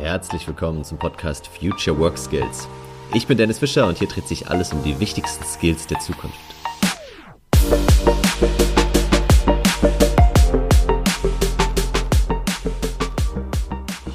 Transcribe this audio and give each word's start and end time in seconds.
Herzlich 0.00 0.48
willkommen 0.48 0.82
zum 0.82 0.96
Podcast 0.96 1.46
Future 1.46 1.98
Work 1.98 2.16
Skills. 2.16 2.66
Ich 3.12 3.26
bin 3.26 3.36
Dennis 3.36 3.58
Fischer 3.58 3.86
und 3.86 3.98
hier 3.98 4.08
dreht 4.08 4.26
sich 4.26 4.48
alles 4.48 4.72
um 4.72 4.82
die 4.82 4.98
wichtigsten 4.98 5.44
Skills 5.44 5.86
der 5.86 5.98
Zukunft. 5.98 6.38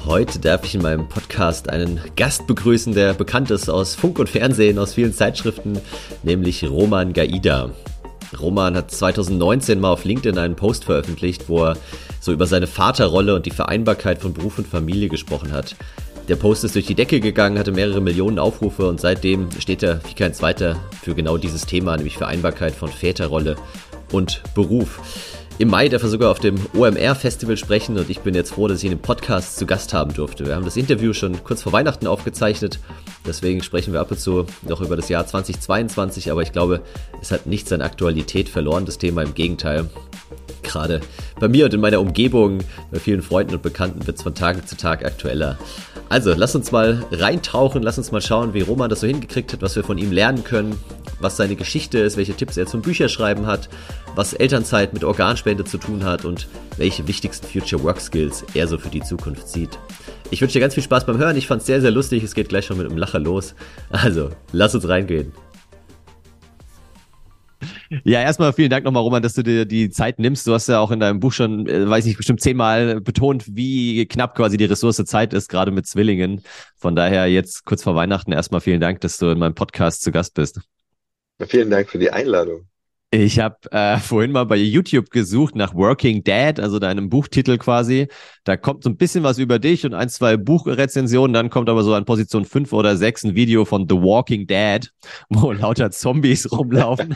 Heute 0.04 0.40
darf 0.40 0.64
ich 0.64 0.74
in 0.74 0.82
meinem 0.82 1.08
Podcast 1.08 1.70
einen 1.70 2.00
Gast 2.16 2.48
begrüßen, 2.48 2.92
der 2.92 3.14
bekannt 3.14 3.52
ist 3.52 3.68
aus 3.68 3.94
Funk 3.94 4.18
und 4.18 4.28
Fernsehen, 4.28 4.80
aus 4.80 4.94
vielen 4.94 5.14
Zeitschriften, 5.14 5.78
nämlich 6.24 6.68
Roman 6.68 7.12
Gaida. 7.12 7.70
Roman 8.40 8.76
hat 8.76 8.90
2019 8.90 9.78
mal 9.78 9.92
auf 9.92 10.04
LinkedIn 10.04 10.36
einen 10.36 10.56
Post 10.56 10.84
veröffentlicht, 10.84 11.48
wo 11.48 11.64
er 11.64 11.76
so 12.20 12.32
über 12.32 12.46
seine 12.46 12.66
Vaterrolle 12.66 13.34
und 13.34 13.46
die 13.46 13.50
Vereinbarkeit 13.50 14.20
von 14.20 14.34
Beruf 14.34 14.58
und 14.58 14.66
Familie 14.66 15.08
gesprochen 15.08 15.52
hat. 15.52 15.76
Der 16.28 16.36
Post 16.36 16.64
ist 16.64 16.74
durch 16.74 16.86
die 16.86 16.96
Decke 16.96 17.20
gegangen, 17.20 17.58
hatte 17.58 17.70
mehrere 17.70 18.00
Millionen 18.00 18.40
Aufrufe 18.40 18.88
und 18.88 19.00
seitdem 19.00 19.48
steht 19.60 19.84
er 19.84 20.00
wie 20.08 20.14
kein 20.14 20.34
zweiter 20.34 20.76
für 21.02 21.14
genau 21.14 21.36
dieses 21.36 21.66
Thema, 21.66 21.96
nämlich 21.96 22.16
Vereinbarkeit 22.16 22.74
von 22.74 22.88
Väterrolle 22.88 23.54
und 24.10 24.42
Beruf. 24.54 25.00
Im 25.58 25.68
Mai 25.68 25.88
darf 25.88 26.02
er 26.02 26.10
sogar 26.10 26.30
auf 26.30 26.38
dem 26.38 26.56
OMR-Festival 26.74 27.56
sprechen 27.56 27.96
und 27.96 28.10
ich 28.10 28.20
bin 28.20 28.34
jetzt 28.34 28.52
froh, 28.52 28.68
dass 28.68 28.78
ich 28.78 28.84
ihn 28.84 28.92
im 28.92 28.98
Podcast 28.98 29.56
zu 29.56 29.64
Gast 29.64 29.94
haben 29.94 30.12
durfte. 30.12 30.44
Wir 30.44 30.54
haben 30.54 30.66
das 30.66 30.76
Interview 30.76 31.14
schon 31.14 31.42
kurz 31.44 31.62
vor 31.62 31.72
Weihnachten 31.72 32.06
aufgezeichnet, 32.06 32.78
deswegen 33.26 33.62
sprechen 33.62 33.94
wir 33.94 34.00
ab 34.00 34.10
und 34.10 34.20
zu 34.20 34.44
noch 34.62 34.82
über 34.82 34.96
das 34.96 35.08
Jahr 35.08 35.26
2022, 35.26 36.30
aber 36.30 36.42
ich 36.42 36.52
glaube, 36.52 36.82
es 37.22 37.30
hat 37.30 37.46
nichts 37.46 37.72
an 37.72 37.80
Aktualität 37.80 38.50
verloren, 38.50 38.84
das 38.84 38.98
Thema 38.98 39.22
im 39.22 39.34
Gegenteil. 39.34 39.88
Gerade 40.62 41.00
bei 41.38 41.48
mir 41.48 41.66
und 41.66 41.74
in 41.74 41.80
meiner 41.80 42.00
Umgebung, 42.00 42.58
bei 42.90 42.98
vielen 42.98 43.22
Freunden 43.22 43.54
und 43.54 43.62
Bekannten 43.62 44.06
wird 44.06 44.16
es 44.16 44.22
von 44.22 44.34
Tag 44.34 44.68
zu 44.68 44.76
Tag 44.76 45.04
aktueller. 45.04 45.58
Also, 46.08 46.34
lass 46.36 46.54
uns 46.54 46.70
mal 46.70 47.04
reintauchen, 47.10 47.82
lass 47.82 47.98
uns 47.98 48.12
mal 48.12 48.20
schauen, 48.20 48.54
wie 48.54 48.60
Roman 48.60 48.88
das 48.88 49.00
so 49.00 49.06
hingekriegt 49.06 49.52
hat, 49.52 49.62
was 49.62 49.74
wir 49.74 49.82
von 49.82 49.98
ihm 49.98 50.12
lernen 50.12 50.44
können, 50.44 50.78
was 51.20 51.36
seine 51.36 51.56
Geschichte 51.56 51.98
ist, 51.98 52.16
welche 52.16 52.34
Tipps 52.34 52.56
er 52.56 52.66
zum 52.66 52.82
Bücherschreiben 52.82 53.46
hat, 53.46 53.68
was 54.14 54.32
Elternzeit 54.32 54.92
mit 54.92 55.02
Organspende 55.02 55.64
zu 55.64 55.78
tun 55.78 56.04
hat 56.04 56.24
und 56.24 56.48
welche 56.76 57.08
wichtigsten 57.08 57.46
Future 57.46 57.82
Work 57.82 58.00
Skills 58.00 58.44
er 58.54 58.68
so 58.68 58.78
für 58.78 58.88
die 58.88 59.02
Zukunft 59.02 59.48
sieht. 59.48 59.78
Ich 60.30 60.40
wünsche 60.40 60.54
dir 60.54 60.60
ganz 60.60 60.74
viel 60.74 60.82
Spaß 60.82 61.06
beim 61.06 61.18
Hören. 61.18 61.36
Ich 61.36 61.46
fand 61.46 61.60
es 61.60 61.66
sehr, 61.66 61.80
sehr 61.80 61.92
lustig. 61.92 62.22
Es 62.22 62.34
geht 62.34 62.48
gleich 62.48 62.66
schon 62.66 62.78
mit 62.78 62.86
einem 62.86 62.98
Lacher 62.98 63.20
los. 63.20 63.54
Also, 63.90 64.30
lass 64.52 64.74
uns 64.74 64.88
reingehen. 64.88 65.32
Ja, 68.04 68.20
erstmal 68.20 68.52
vielen 68.52 68.70
Dank 68.70 68.84
nochmal, 68.84 69.02
Roman, 69.02 69.22
dass 69.22 69.34
du 69.34 69.42
dir 69.42 69.64
die 69.64 69.90
Zeit 69.90 70.18
nimmst. 70.18 70.46
Du 70.46 70.52
hast 70.52 70.68
ja 70.68 70.80
auch 70.80 70.90
in 70.90 71.00
deinem 71.00 71.20
Buch 71.20 71.32
schon, 71.32 71.66
äh, 71.68 71.88
weiß 71.88 72.06
ich, 72.06 72.16
bestimmt 72.16 72.40
zehnmal 72.40 73.00
betont, 73.00 73.44
wie 73.54 74.06
knapp 74.06 74.34
quasi 74.34 74.56
die 74.56 74.64
Ressource 74.64 74.96
Zeit 75.04 75.32
ist, 75.32 75.48
gerade 75.48 75.70
mit 75.70 75.86
Zwillingen. 75.86 76.42
Von 76.76 76.96
daher 76.96 77.26
jetzt 77.26 77.64
kurz 77.64 77.82
vor 77.82 77.94
Weihnachten 77.94 78.32
erstmal 78.32 78.60
vielen 78.60 78.80
Dank, 78.80 79.00
dass 79.00 79.18
du 79.18 79.30
in 79.30 79.38
meinem 79.38 79.54
Podcast 79.54 80.02
zu 80.02 80.12
Gast 80.12 80.34
bist. 80.34 80.60
Vielen 81.46 81.70
Dank 81.70 81.90
für 81.90 81.98
die 81.98 82.10
Einladung. 82.10 82.66
Ich 83.18 83.38
habe 83.38 83.56
äh, 83.70 83.96
vorhin 83.96 84.30
mal 84.30 84.44
bei 84.44 84.56
YouTube 84.56 85.08
gesucht 85.08 85.56
nach 85.56 85.74
Working 85.74 86.22
Dad, 86.22 86.60
also 86.60 86.78
deinem 86.78 87.08
Buchtitel 87.08 87.56
quasi. 87.56 88.08
Da 88.44 88.58
kommt 88.58 88.84
so 88.84 88.90
ein 88.90 88.98
bisschen 88.98 89.24
was 89.24 89.38
über 89.38 89.58
dich 89.58 89.86
und 89.86 89.94
ein, 89.94 90.10
zwei 90.10 90.36
Buchrezensionen. 90.36 91.32
Dann 91.32 91.48
kommt 91.48 91.70
aber 91.70 91.82
so 91.82 91.94
an 91.94 92.04
Position 92.04 92.44
fünf 92.44 92.74
oder 92.74 92.98
sechs 92.98 93.24
ein 93.24 93.34
Video 93.34 93.64
von 93.64 93.86
The 93.88 93.94
Walking 93.94 94.46
Dad, 94.46 94.92
wo 95.30 95.50
lauter 95.52 95.90
Zombies 95.90 96.52
rumlaufen. 96.52 97.14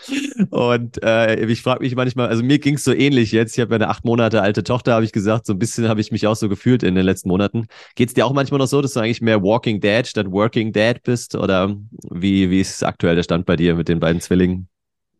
und 0.50 1.02
äh, 1.02 1.46
ich 1.46 1.62
frage 1.62 1.82
mich 1.82 1.96
manchmal, 1.96 2.28
also 2.28 2.42
mir 2.42 2.58
ging's 2.58 2.84
so 2.84 2.92
ähnlich 2.92 3.32
jetzt. 3.32 3.56
Ich 3.56 3.62
habe 3.62 3.70
ja 3.70 3.76
eine 3.76 3.88
acht 3.88 4.04
Monate 4.04 4.42
alte 4.42 4.64
Tochter, 4.64 4.92
habe 4.92 5.06
ich 5.06 5.12
gesagt. 5.12 5.46
So 5.46 5.54
ein 5.54 5.58
bisschen 5.58 5.88
habe 5.88 6.02
ich 6.02 6.12
mich 6.12 6.26
auch 6.26 6.36
so 6.36 6.50
gefühlt 6.50 6.82
in 6.82 6.94
den 6.94 7.06
letzten 7.06 7.30
Monaten. 7.30 7.68
Geht's 7.94 8.12
dir 8.12 8.26
auch 8.26 8.34
manchmal 8.34 8.58
noch 8.58 8.68
so, 8.68 8.82
dass 8.82 8.92
du 8.92 9.00
eigentlich 9.00 9.22
mehr 9.22 9.42
Walking 9.42 9.80
Dad 9.80 10.06
statt 10.06 10.30
Working 10.30 10.72
Dad 10.74 11.02
bist? 11.04 11.34
Oder 11.34 11.74
wie, 12.10 12.50
wie 12.50 12.60
ist 12.60 12.84
aktuell 12.84 13.16
der 13.16 13.22
Stand 13.22 13.46
bei 13.46 13.56
dir 13.56 13.76
mit 13.76 13.88
den 13.88 13.98
beiden 13.98 14.20
Zwillingen? 14.20 14.68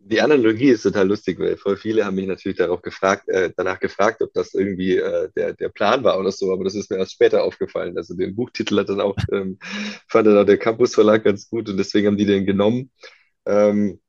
Die 0.09 0.21
Analogie 0.21 0.71
ist 0.71 0.83
total 0.83 1.09
lustig, 1.09 1.39
weil 1.39 1.57
voll 1.57 1.77
viele 1.77 2.05
haben 2.05 2.17
mich 2.17 2.27
natürlich 2.27 2.59
darauf 2.59 2.83
gefragt, 2.83 3.29
äh, 3.29 3.53
danach 3.57 3.79
gefragt, 3.79 4.23
ob 4.23 4.33
das 4.33 4.55
irgendwie 4.55 4.97
äh, 4.97 5.29
der, 5.37 5.53
der 5.53 5.69
Plan 5.69 6.03
war 6.05 6.19
oder 6.19 6.33
so, 6.33 6.53
aber 6.53 6.65
das 6.65 6.75
ist 6.75 6.91
mir 6.91 6.97
erst 6.99 7.13
später 7.13 7.45
aufgefallen. 7.45 7.97
Also 7.97 8.15
den 8.15 8.35
Buchtitel 8.35 8.79
hat 8.79 8.89
dann 8.89 9.01
auch, 9.01 9.17
ähm, 9.33 9.59
fand 10.09 10.27
dann 10.27 10.39
auch 10.39 10.45
der 10.45 10.59
Campus 10.59 10.95
Verlag 10.95 11.25
ganz 11.25 11.49
gut 11.51 11.69
und 11.69 11.77
deswegen 11.77 12.07
haben 12.07 12.17
die 12.17 12.27
den 12.27 12.47
genommen. 12.47 12.91
Ähm, 13.47 14.01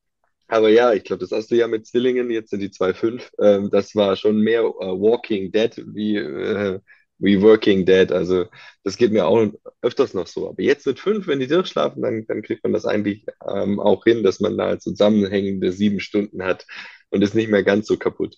aber 0.48 0.70
ja, 0.70 0.94
ich 0.94 1.04
glaube, 1.04 1.22
das 1.22 1.32
erste 1.32 1.56
Jahr 1.56 1.68
mit 1.68 1.86
Zwillingen, 1.86 2.32
jetzt 2.32 2.50
sind 2.52 2.62
die 2.62 2.70
2,5, 2.70 3.30
ähm, 3.40 3.70
das 3.72 3.96
war 3.96 4.16
schon 4.16 4.40
mehr 4.42 4.62
äh, 4.62 4.64
Walking 4.66 5.52
Dead 5.52 5.84
wie 5.94 6.18
äh, 6.18 6.80
wie 7.20 7.42
Working 7.42 7.86
Dead. 7.86 8.12
Also 8.12 8.46
das 8.84 8.98
geht 8.98 9.12
mir 9.12 9.28
auch 9.28 9.52
öfters 9.82 10.14
noch 10.14 10.28
so. 10.28 10.50
Aber 10.50 10.62
jetzt 10.64 10.86
mit 10.88 11.00
fünf, 11.00 11.28
wenn 11.28 11.40
die 11.40 11.48
durchschlafen, 11.48 12.02
dann, 12.02 12.26
dann 12.28 12.42
kriegt 12.42 12.64
man 12.64 12.74
das 12.74 12.86
eigentlich 12.86 13.26
ähm, 13.48 13.80
auch 13.80 14.04
hin, 14.06 14.24
dass 14.24 14.40
man 14.40 14.58
da 14.58 14.80
zusammenhängende 14.80 15.72
sieben 15.72 16.00
Stunden 16.00 16.44
hat 16.44 16.66
und 17.10 17.22
ist 17.22 17.36
nicht 17.36 17.50
mehr 17.50 17.64
ganz 17.64 17.88
so 17.88 17.98
kaputt. 17.98 18.38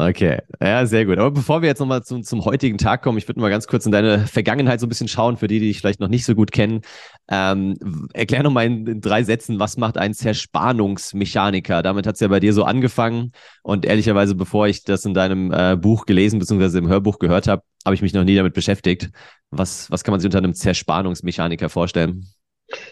Okay, 0.00 0.38
ja, 0.62 0.86
sehr 0.86 1.04
gut. 1.06 1.18
Aber 1.18 1.32
bevor 1.32 1.60
wir 1.60 1.68
jetzt 1.68 1.80
nochmal 1.80 2.04
zum, 2.04 2.22
zum 2.22 2.44
heutigen 2.44 2.78
Tag 2.78 3.02
kommen, 3.02 3.18
ich 3.18 3.26
würde 3.26 3.40
mal 3.40 3.50
ganz 3.50 3.66
kurz 3.66 3.84
in 3.84 3.90
deine 3.90 4.28
Vergangenheit 4.28 4.78
so 4.78 4.86
ein 4.86 4.88
bisschen 4.88 5.08
schauen, 5.08 5.36
für 5.36 5.48
die, 5.48 5.58
die 5.58 5.66
dich 5.66 5.80
vielleicht 5.80 5.98
noch 5.98 6.06
nicht 6.06 6.24
so 6.24 6.36
gut 6.36 6.52
kennen. 6.52 6.82
Ähm, 7.28 7.76
erklär 8.14 8.44
nochmal 8.44 8.66
in, 8.66 8.86
in 8.86 9.00
drei 9.00 9.24
Sätzen, 9.24 9.58
was 9.58 9.76
macht 9.76 9.98
ein 9.98 10.14
Zerspannungsmechaniker? 10.14 11.82
Damit 11.82 12.06
hat 12.06 12.14
es 12.14 12.20
ja 12.20 12.28
bei 12.28 12.38
dir 12.38 12.52
so 12.52 12.62
angefangen. 12.62 13.32
Und 13.64 13.84
ehrlicherweise, 13.84 14.36
bevor 14.36 14.68
ich 14.68 14.84
das 14.84 15.04
in 15.04 15.14
deinem 15.14 15.50
äh, 15.50 15.76
Buch 15.76 16.06
gelesen 16.06 16.38
bzw. 16.38 16.78
im 16.78 16.86
Hörbuch 16.86 17.18
gehört 17.18 17.48
habe, 17.48 17.64
habe 17.84 17.96
ich 17.96 18.02
mich 18.02 18.12
noch 18.12 18.22
nie 18.22 18.36
damit 18.36 18.54
beschäftigt. 18.54 19.10
Was, 19.50 19.90
was 19.90 20.04
kann 20.04 20.12
man 20.12 20.20
sich 20.20 20.26
unter 20.26 20.38
einem 20.38 20.54
Zerspannungsmechaniker 20.54 21.68
vorstellen? 21.70 22.24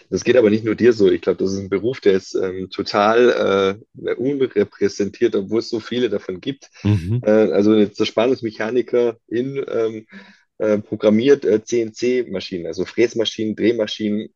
Das 0.09 0.23
geht 0.23 0.37
aber 0.37 0.49
nicht 0.49 0.63
nur 0.63 0.75
dir 0.75 0.93
so. 0.93 1.11
Ich 1.11 1.21
glaube, 1.21 1.43
das 1.43 1.53
ist 1.53 1.59
ein 1.59 1.69
Beruf, 1.69 1.99
der 2.01 2.13
ist 2.13 2.35
ähm, 2.35 2.69
total 2.69 3.79
äh, 3.99 4.13
unrepräsentiert, 4.13 5.35
obwohl 5.35 5.59
es 5.59 5.69
so 5.69 5.79
viele 5.79 6.09
davon 6.09 6.41
gibt. 6.41 6.69
Mhm. 6.83 7.21
Äh, 7.23 7.29
also 7.51 7.71
eine 7.71 7.91
Zerspannungsmechaniker 7.91 9.17
in 9.27 9.63
ähm, 9.67 10.07
äh, 10.57 10.79
programmiert 10.79 11.45
äh, 11.45 11.63
CNC-Maschinen, 11.63 12.65
also 12.65 12.85
Fräsmaschinen, 12.85 13.55
Drehmaschinen. 13.55 14.29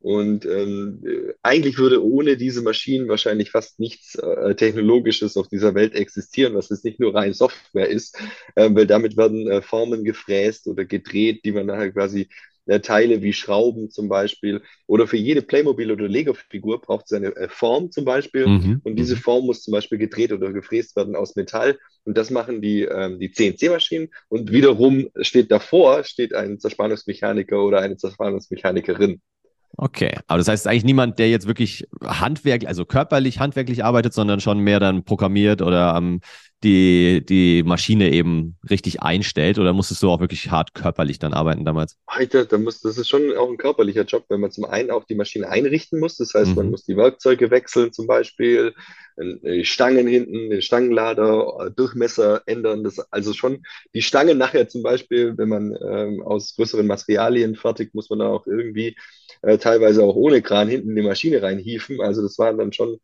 Und 0.00 0.46
ähm, 0.46 1.02
eigentlich 1.42 1.78
würde 1.78 2.04
ohne 2.04 2.36
diese 2.36 2.62
Maschinen 2.62 3.08
wahrscheinlich 3.08 3.50
fast 3.50 3.80
nichts 3.80 4.14
äh, 4.14 4.54
Technologisches 4.54 5.36
auf 5.36 5.48
dieser 5.48 5.74
Welt 5.74 5.94
existieren, 5.94 6.54
was 6.54 6.68
jetzt 6.68 6.84
nicht 6.84 7.00
nur 7.00 7.14
rein 7.14 7.32
Software 7.32 7.88
ist, 7.88 8.16
äh, 8.54 8.70
weil 8.72 8.86
damit 8.86 9.16
werden 9.16 9.48
äh, 9.48 9.60
Formen 9.60 10.04
gefräst 10.04 10.68
oder 10.68 10.84
gedreht, 10.84 11.44
die 11.44 11.50
man 11.50 11.66
nachher 11.66 11.90
quasi 11.90 12.28
äh, 12.68 12.80
Teile 12.80 13.22
wie 13.22 13.32
Schrauben 13.32 13.90
zum 13.90 14.08
Beispiel. 14.08 14.62
Oder 14.86 15.06
für 15.06 15.16
jede 15.16 15.42
Playmobil- 15.42 15.90
oder 15.90 16.06
Lego-Figur 16.06 16.80
braucht 16.80 17.06
es 17.06 17.12
eine 17.12 17.34
äh, 17.34 17.48
Form 17.48 17.90
zum 17.90 18.04
Beispiel. 18.04 18.46
Mhm. 18.46 18.80
Und 18.84 18.96
diese 18.96 19.16
mhm. 19.16 19.20
Form 19.20 19.46
muss 19.46 19.62
zum 19.62 19.72
Beispiel 19.72 19.98
gedreht 19.98 20.32
oder 20.32 20.52
gefräst 20.52 20.94
werden 20.94 21.16
aus 21.16 21.34
Metall. 21.34 21.78
Und 22.04 22.16
das 22.16 22.30
machen 22.30 22.60
die, 22.62 22.82
ähm, 22.82 23.18
die 23.18 23.32
CNC-Maschinen. 23.32 24.10
Und 24.28 24.52
wiederum 24.52 25.08
steht 25.20 25.50
davor, 25.50 26.04
steht 26.04 26.34
ein 26.34 26.60
Zerspannungsmechaniker 26.60 27.62
oder 27.62 27.80
eine 27.80 27.96
Zerspannungsmechanikerin. 27.96 29.20
Okay, 29.76 30.16
aber 30.26 30.38
das 30.38 30.48
heißt 30.48 30.66
eigentlich 30.66 30.84
niemand, 30.84 31.18
der 31.18 31.30
jetzt 31.30 31.46
wirklich 31.46 31.86
handwerklich, 32.04 32.68
also 32.68 32.84
körperlich, 32.84 33.38
handwerklich 33.38 33.84
arbeitet, 33.84 34.12
sondern 34.12 34.40
schon 34.40 34.58
mehr 34.58 34.80
dann 34.80 35.04
programmiert 35.04 35.62
oder 35.62 35.94
am 35.94 36.20
die, 36.64 37.24
die 37.24 37.62
Maschine 37.62 38.10
eben 38.10 38.56
richtig 38.68 39.00
einstellt 39.00 39.58
oder 39.58 39.72
musstest 39.72 40.02
du 40.02 40.10
auch 40.10 40.20
wirklich 40.20 40.50
hart 40.50 40.74
körperlich 40.74 41.18
dann 41.20 41.32
arbeiten 41.32 41.64
damals? 41.64 41.96
Alter, 42.06 42.44
da 42.46 42.58
muss, 42.58 42.80
das 42.80 42.98
ist 42.98 43.08
schon 43.08 43.36
auch 43.36 43.48
ein 43.48 43.58
körperlicher 43.58 44.02
Job, 44.02 44.24
wenn 44.28 44.40
man 44.40 44.50
zum 44.50 44.64
einen 44.64 44.90
auch 44.90 45.04
die 45.04 45.14
Maschine 45.14 45.48
einrichten 45.48 46.00
muss. 46.00 46.16
Das 46.16 46.34
heißt, 46.34 46.50
mhm. 46.50 46.56
man 46.56 46.70
muss 46.70 46.84
die 46.84 46.96
Werkzeuge 46.96 47.50
wechseln 47.50 47.92
zum 47.92 48.08
Beispiel, 48.08 48.74
Stangen 49.64 50.06
hinten, 50.06 50.50
den 50.50 50.62
Stangenlader, 50.62 51.66
äh, 51.66 51.70
Durchmesser 51.70 52.42
ändern. 52.46 52.84
Das, 52.84 52.98
also 53.10 53.32
schon 53.32 53.62
die 53.94 54.02
Stangen 54.02 54.38
nachher 54.38 54.68
zum 54.68 54.82
Beispiel, 54.82 55.36
wenn 55.36 55.48
man 55.48 55.76
ähm, 55.82 56.22
aus 56.22 56.54
größeren 56.56 56.86
Materialien 56.86 57.56
fertigt, 57.56 57.94
muss 57.94 58.10
man 58.10 58.20
dann 58.20 58.28
auch 58.28 58.46
irgendwie 58.46 58.96
äh, 59.42 59.58
teilweise 59.58 60.02
auch 60.04 60.16
ohne 60.16 60.42
Kran 60.42 60.68
hinten 60.68 60.94
die 60.94 61.02
Maschine 61.02 61.42
reinhieven. 61.42 62.00
Also 62.00 62.22
das 62.22 62.38
war 62.38 62.52
dann 62.54 62.72
schon 62.72 62.98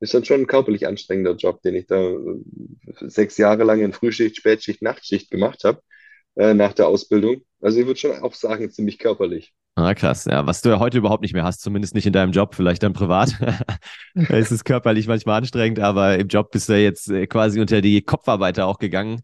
ist 0.00 0.14
dann 0.14 0.24
schon 0.24 0.42
ein 0.42 0.46
körperlich 0.46 0.86
anstrengender 0.86 1.34
Job, 1.36 1.62
den 1.62 1.74
ich 1.74 1.86
da 1.86 1.96
äh, 1.96 2.18
sechs 3.08 3.38
Jahre 3.38 3.64
lang 3.64 3.80
in 3.80 3.92
Frühschicht, 3.92 4.36
Spätschicht, 4.36 4.82
Nachtschicht 4.82 5.30
gemacht 5.30 5.64
habe 5.64 5.80
äh, 6.36 6.54
nach 6.54 6.72
der 6.74 6.88
Ausbildung. 6.88 7.42
Also 7.60 7.80
ich 7.80 7.86
würde 7.86 7.98
schon 8.00 8.18
auch 8.22 8.34
sagen, 8.34 8.70
ziemlich 8.70 8.98
körperlich. 8.98 9.54
Ah, 9.78 9.92
krass. 9.92 10.24
Ja, 10.24 10.46
was 10.46 10.62
du 10.62 10.70
ja 10.70 10.78
heute 10.78 10.96
überhaupt 10.96 11.20
nicht 11.20 11.34
mehr 11.34 11.44
hast, 11.44 11.60
zumindest 11.60 11.94
nicht 11.94 12.06
in 12.06 12.12
deinem 12.14 12.32
Job, 12.32 12.54
vielleicht 12.54 12.82
dann 12.82 12.94
privat. 12.94 13.36
es 14.14 14.50
ist 14.50 14.64
körperlich 14.64 15.06
manchmal 15.06 15.36
anstrengend, 15.36 15.80
aber 15.80 16.18
im 16.18 16.28
Job 16.28 16.50
bist 16.50 16.70
du 16.70 16.80
jetzt 16.80 17.10
äh, 17.10 17.26
quasi 17.26 17.60
unter 17.60 17.82
die 17.82 18.00
Kopfarbeiter 18.00 18.66
auch 18.66 18.78
gegangen. 18.78 19.20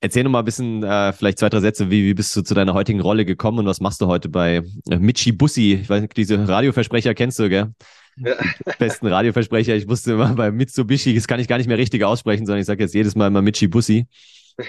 Erzähl 0.00 0.22
noch 0.22 0.30
mal 0.30 0.38
ein 0.38 0.44
bisschen, 0.44 0.84
äh, 0.84 1.12
vielleicht 1.12 1.40
zwei, 1.40 1.48
drei 1.48 1.58
Sätze, 1.58 1.90
wie, 1.90 2.04
wie 2.04 2.14
bist 2.14 2.34
du 2.36 2.42
zu 2.42 2.54
deiner 2.54 2.72
heutigen 2.72 3.00
Rolle 3.00 3.24
gekommen 3.24 3.58
und 3.58 3.66
was 3.66 3.80
machst 3.80 4.00
du 4.00 4.06
heute 4.06 4.28
bei 4.28 4.62
äh, 4.88 4.96
Michi 4.96 5.32
Bussi? 5.32 5.80
Ich 5.82 5.90
weiß 5.90 6.02
nicht, 6.02 6.16
diese 6.16 6.48
Radioversprecher 6.48 7.12
kennst 7.14 7.40
du, 7.40 7.48
gell? 7.48 7.74
Ja. 8.16 8.34
besten 8.78 9.08
Radioversprecher. 9.08 9.74
Ich 9.74 9.88
wusste 9.88 10.12
immer 10.12 10.34
bei 10.34 10.52
Mitsubishi, 10.52 11.14
das 11.14 11.26
kann 11.26 11.40
ich 11.40 11.48
gar 11.48 11.58
nicht 11.58 11.66
mehr 11.66 11.78
richtig 11.78 12.04
aussprechen, 12.04 12.46
sondern 12.46 12.60
ich 12.60 12.66
sage 12.66 12.82
jetzt 12.84 12.94
jedes 12.94 13.16
Mal 13.16 13.26
immer 13.26 13.42
Michi 13.42 13.66
Bussi. 13.66 14.06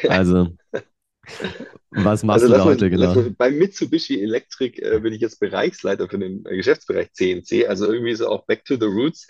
Also 0.10 0.50
Was 1.92 2.24
machst 2.24 2.44
also, 2.44 2.54
du 2.54 2.60
da 2.60 2.66
heute 2.66 2.90
genau? 2.90 3.14
Mal, 3.14 3.32
beim 3.32 3.58
Mitsubishi 3.58 4.22
Electric 4.22 4.82
äh, 4.82 5.00
bin 5.00 5.14
ich 5.14 5.22
jetzt 5.22 5.40
Bereichsleiter 5.40 6.10
für 6.10 6.20
den 6.20 6.46
äh, 6.46 6.56
Geschäftsbereich 6.56 7.12
CNC, 7.14 7.68
also 7.68 7.92
irgendwie 7.92 8.16
so 8.16 8.30
auch 8.30 8.46
Back 8.46 8.66
to 8.66 8.76
the 8.76 8.86
Roots. 8.86 9.28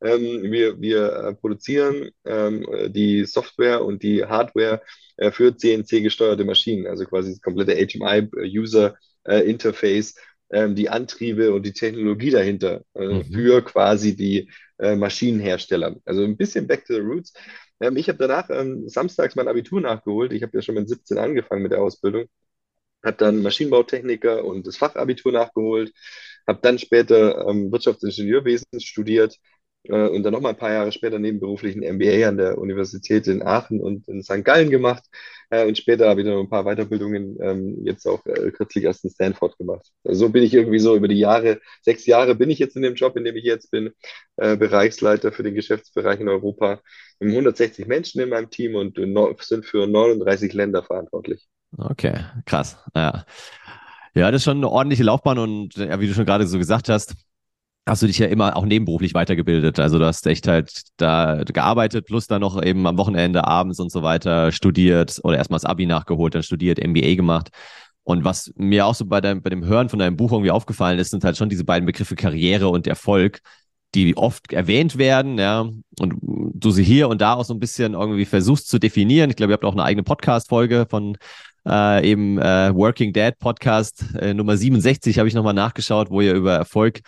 Ähm, 0.00 0.50
wir 0.50 0.80
wir 0.80 1.12
äh, 1.12 1.34
produzieren 1.34 2.10
ähm, 2.24 2.66
die 2.88 3.24
Software 3.24 3.84
und 3.84 4.02
die 4.02 4.24
Hardware 4.24 4.80
äh, 5.16 5.30
für 5.30 5.56
CNC-gesteuerte 5.56 6.44
Maschinen, 6.44 6.86
also 6.86 7.04
quasi 7.04 7.30
das 7.30 7.40
komplette 7.40 7.74
HMI-User-Interface, 7.74 10.14
äh, 10.50 10.64
ähm, 10.64 10.74
die 10.74 10.88
Antriebe 10.88 11.52
und 11.52 11.64
die 11.64 11.72
Technologie 11.72 12.30
dahinter 12.30 12.82
äh, 12.94 13.06
mhm. 13.06 13.24
für 13.24 13.62
quasi 13.62 14.16
die 14.16 14.50
Maschinenhersteller. 14.76 16.00
Also 16.04 16.24
ein 16.24 16.36
bisschen 16.36 16.66
Back 16.66 16.84
to 16.84 16.94
the 16.94 17.00
Roots. 17.00 17.32
Ähm, 17.80 17.96
ich 17.96 18.08
habe 18.08 18.18
danach 18.18 18.48
ähm, 18.50 18.88
samstags 18.88 19.36
mein 19.36 19.48
Abitur 19.48 19.80
nachgeholt. 19.80 20.32
Ich 20.32 20.42
habe 20.42 20.56
ja 20.56 20.62
schon 20.62 20.74
mit 20.76 20.88
17 20.88 21.18
angefangen 21.18 21.62
mit 21.62 21.72
der 21.72 21.82
Ausbildung. 21.82 22.26
Habe 23.04 23.16
dann 23.18 23.42
Maschinenbautechniker 23.42 24.44
und 24.44 24.66
das 24.66 24.76
Fachabitur 24.78 25.32
nachgeholt. 25.32 25.92
Habe 26.48 26.60
dann 26.62 26.78
später 26.78 27.48
ähm, 27.48 27.72
Wirtschaftsingenieurwesen 27.72 28.80
studiert 28.80 29.38
äh, 29.84 30.08
und 30.08 30.22
dann 30.22 30.32
noch 30.32 30.40
mal 30.40 30.50
ein 30.50 30.56
paar 30.56 30.72
Jahre 30.72 30.92
später 30.92 31.18
nebenberuflich 31.18 31.76
ein 31.76 31.96
MBA 31.96 32.28
an 32.28 32.36
der 32.36 32.58
Universität 32.58 33.26
in 33.26 33.42
Aachen 33.42 33.80
und 33.80 34.08
in 34.08 34.22
St. 34.22 34.44
Gallen 34.44 34.70
gemacht. 34.70 35.04
Äh, 35.50 35.66
und 35.66 35.76
später 35.76 36.08
habe 36.08 36.20
ich 36.20 36.26
noch 36.26 36.40
ein 36.40 36.48
paar 36.48 36.64
Weiterbildungen 36.64 37.36
ähm, 37.40 37.84
jetzt 37.84 38.06
auch 38.06 38.24
äh, 38.26 38.50
kürzlich 38.50 38.84
erst 38.84 39.04
in 39.04 39.10
Stanford 39.10 39.58
gemacht. 39.58 39.86
Also 40.04 40.26
so 40.26 40.28
bin 40.30 40.42
ich 40.42 40.54
irgendwie 40.54 40.78
so 40.78 40.96
über 40.96 41.08
die 41.08 41.18
Jahre, 41.18 41.60
sechs 41.82 42.06
Jahre 42.06 42.34
bin 42.34 42.50
ich 42.50 42.58
jetzt 42.58 42.76
in 42.76 42.82
dem 42.82 42.94
Job, 42.94 43.16
in 43.16 43.24
dem 43.24 43.36
ich 43.36 43.44
jetzt 43.44 43.70
bin, 43.70 43.90
äh, 44.36 44.56
Bereichsleiter 44.56 45.32
für 45.32 45.42
den 45.42 45.54
Geschäftsbereich 45.54 46.20
in 46.20 46.28
Europa. 46.28 46.80
Wir 47.18 47.28
haben 47.28 47.34
160 47.34 47.86
Menschen 47.86 48.20
in 48.20 48.30
meinem 48.30 48.50
Team 48.50 48.74
und 48.74 48.98
sind 49.40 49.64
für 49.64 49.86
39 49.86 50.52
Länder 50.52 50.82
verantwortlich. 50.82 51.46
Okay, 51.76 52.24
krass. 52.46 52.76
Ja. 52.94 53.24
Ja, 54.16 54.30
das 54.30 54.40
ist 54.40 54.44
schon 54.44 54.58
eine 54.58 54.68
ordentliche 54.68 55.02
Laufbahn 55.02 55.38
und 55.38 55.74
ja, 55.74 55.98
wie 55.98 56.06
du 56.06 56.14
schon 56.14 56.24
gerade 56.24 56.46
so 56.46 56.56
gesagt 56.56 56.88
hast, 56.88 57.14
hast 57.86 58.02
du 58.02 58.06
dich 58.06 58.18
ja 58.18 58.26
immer 58.26 58.56
auch 58.56 58.64
nebenberuflich 58.64 59.14
weitergebildet. 59.14 59.78
Also 59.78 59.98
du 59.98 60.06
hast 60.06 60.26
echt 60.26 60.48
halt 60.48 60.82
da 60.96 61.42
gearbeitet, 61.44 62.06
plus 62.06 62.26
dann 62.26 62.40
noch 62.40 62.62
eben 62.62 62.86
am 62.86 62.96
Wochenende, 62.96 63.46
abends 63.46 63.78
und 63.78 63.92
so 63.92 64.02
weiter 64.02 64.52
studiert 64.52 65.20
oder 65.22 65.36
erstmal 65.36 65.58
das 65.58 65.66
Abi 65.66 65.86
nachgeholt, 65.86 66.34
dann 66.34 66.42
studiert, 66.42 66.78
MBA 66.82 67.14
gemacht. 67.14 67.50
Und 68.02 68.24
was 68.24 68.52
mir 68.56 68.86
auch 68.86 68.94
so 68.94 69.06
bei, 69.06 69.20
deinem, 69.20 69.42
bei 69.42 69.50
dem 69.50 69.64
Hören 69.64 69.88
von 69.88 69.98
deinem 69.98 70.16
Buch 70.16 70.32
irgendwie 70.32 70.50
aufgefallen 70.50 70.98
ist, 70.98 71.10
sind 71.10 71.24
halt 71.24 71.36
schon 71.36 71.48
diese 71.48 71.64
beiden 71.64 71.86
Begriffe 71.86 72.16
Karriere 72.16 72.68
und 72.68 72.86
Erfolg, 72.86 73.40
die 73.94 74.16
oft 74.16 74.52
erwähnt 74.52 74.98
werden, 74.98 75.38
ja, 75.38 75.60
und 76.00 76.14
du 76.20 76.70
sie 76.70 76.82
hier 76.82 77.08
und 77.08 77.20
da 77.20 77.34
auch 77.34 77.44
so 77.44 77.54
ein 77.54 77.60
bisschen 77.60 77.94
irgendwie 77.94 78.24
versuchst 78.24 78.68
zu 78.68 78.78
definieren. 78.78 79.30
Ich 79.30 79.36
glaube, 79.36 79.52
ihr 79.52 79.54
habt 79.54 79.64
auch 79.64 79.72
eine 79.72 79.84
eigene 79.84 80.02
Podcast-Folge 80.02 80.86
von 80.88 81.16
äh, 81.66 82.10
eben 82.10 82.38
äh, 82.38 82.74
Working 82.74 83.12
Dad 83.12 83.38
Podcast 83.38 84.04
äh, 84.20 84.34
Nummer 84.34 84.56
67 84.56 85.18
habe 85.18 85.28
ich 85.28 85.34
nochmal 85.34 85.54
nachgeschaut, 85.54 86.10
wo 86.10 86.20
ihr 86.20 86.34
über 86.34 86.54
Erfolg 86.54 87.00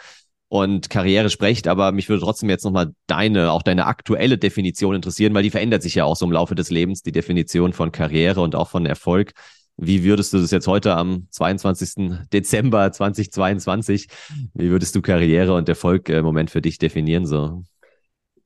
und 0.48 0.90
Karriere 0.90 1.30
sprecht, 1.30 1.66
aber 1.66 1.92
mich 1.92 2.08
würde 2.08 2.22
trotzdem 2.22 2.50
jetzt 2.50 2.64
nochmal 2.64 2.92
deine, 3.06 3.50
auch 3.50 3.62
deine 3.62 3.86
aktuelle 3.86 4.38
Definition 4.38 4.94
interessieren, 4.94 5.34
weil 5.34 5.42
die 5.42 5.50
verändert 5.50 5.82
sich 5.82 5.96
ja 5.96 6.04
auch 6.04 6.16
so 6.16 6.24
im 6.24 6.32
Laufe 6.32 6.54
des 6.54 6.70
Lebens, 6.70 7.02
die 7.02 7.12
Definition 7.12 7.72
von 7.72 7.92
Karriere 7.92 8.40
und 8.40 8.54
auch 8.54 8.68
von 8.68 8.86
Erfolg. 8.86 9.32
Wie 9.76 10.04
würdest 10.04 10.32
du 10.32 10.38
das 10.38 10.52
jetzt 10.52 10.68
heute 10.68 10.94
am 10.94 11.26
22. 11.30 12.28
Dezember 12.32 12.90
2022, 12.92 14.08
wie 14.54 14.70
würdest 14.70 14.94
du 14.94 15.02
Karriere 15.02 15.54
und 15.54 15.68
Erfolg 15.68 16.08
im 16.08 16.24
Moment 16.24 16.50
für 16.50 16.62
dich 16.62 16.78
definieren 16.78 17.26
so? 17.26 17.62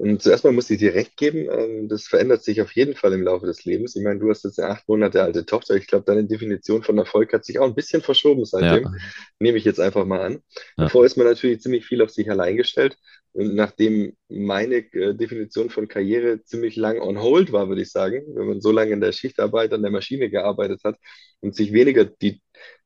Und 0.00 0.22
zuerst 0.22 0.44
mal 0.44 0.52
muss 0.54 0.70
ich 0.70 0.78
dir 0.78 0.94
recht 0.94 1.18
geben, 1.18 1.46
ähm, 1.52 1.86
das 1.86 2.04
verändert 2.04 2.42
sich 2.42 2.62
auf 2.62 2.72
jeden 2.72 2.94
Fall 2.94 3.12
im 3.12 3.22
Laufe 3.22 3.44
des 3.44 3.66
Lebens. 3.66 3.94
Ich 3.96 4.02
meine, 4.02 4.18
du 4.18 4.30
hast 4.30 4.44
jetzt 4.44 4.58
eine 4.58 4.70
acht 4.70 4.88
Monate 4.88 5.22
alte 5.22 5.44
Tochter. 5.44 5.74
Ich 5.74 5.86
glaube, 5.86 6.06
deine 6.06 6.24
Definition 6.24 6.82
von 6.82 6.96
Erfolg 6.96 7.34
hat 7.34 7.44
sich 7.44 7.58
auch 7.58 7.66
ein 7.66 7.74
bisschen 7.74 8.00
verschoben 8.00 8.46
seitdem. 8.46 8.84
Ja. 8.84 8.92
Nehme 9.40 9.58
ich 9.58 9.64
jetzt 9.66 9.78
einfach 9.78 10.06
mal 10.06 10.22
an. 10.22 10.32
Ja. 10.78 10.84
Davor 10.84 11.04
ist 11.04 11.18
man 11.18 11.26
natürlich 11.26 11.60
ziemlich 11.60 11.84
viel 11.84 12.00
auf 12.00 12.08
sich 12.08 12.30
allein 12.30 12.56
gestellt. 12.56 12.96
Und 13.32 13.54
nachdem 13.54 14.16
meine 14.30 14.76
äh, 14.76 15.14
Definition 15.14 15.68
von 15.68 15.86
Karriere 15.86 16.42
ziemlich 16.44 16.76
lang 16.76 16.98
on 16.98 17.20
hold 17.20 17.52
war, 17.52 17.68
würde 17.68 17.82
ich 17.82 17.90
sagen, 17.90 18.22
wenn 18.34 18.46
man 18.46 18.60
so 18.62 18.72
lange 18.72 18.92
in 18.92 19.02
der 19.02 19.12
Schichtarbeit 19.12 19.74
an 19.74 19.82
der 19.82 19.90
Maschine 19.90 20.30
gearbeitet 20.30 20.80
hat 20.82 20.96
und 21.40 21.54
sich 21.54 21.74
weniger 21.74 22.06
die, 22.06 22.40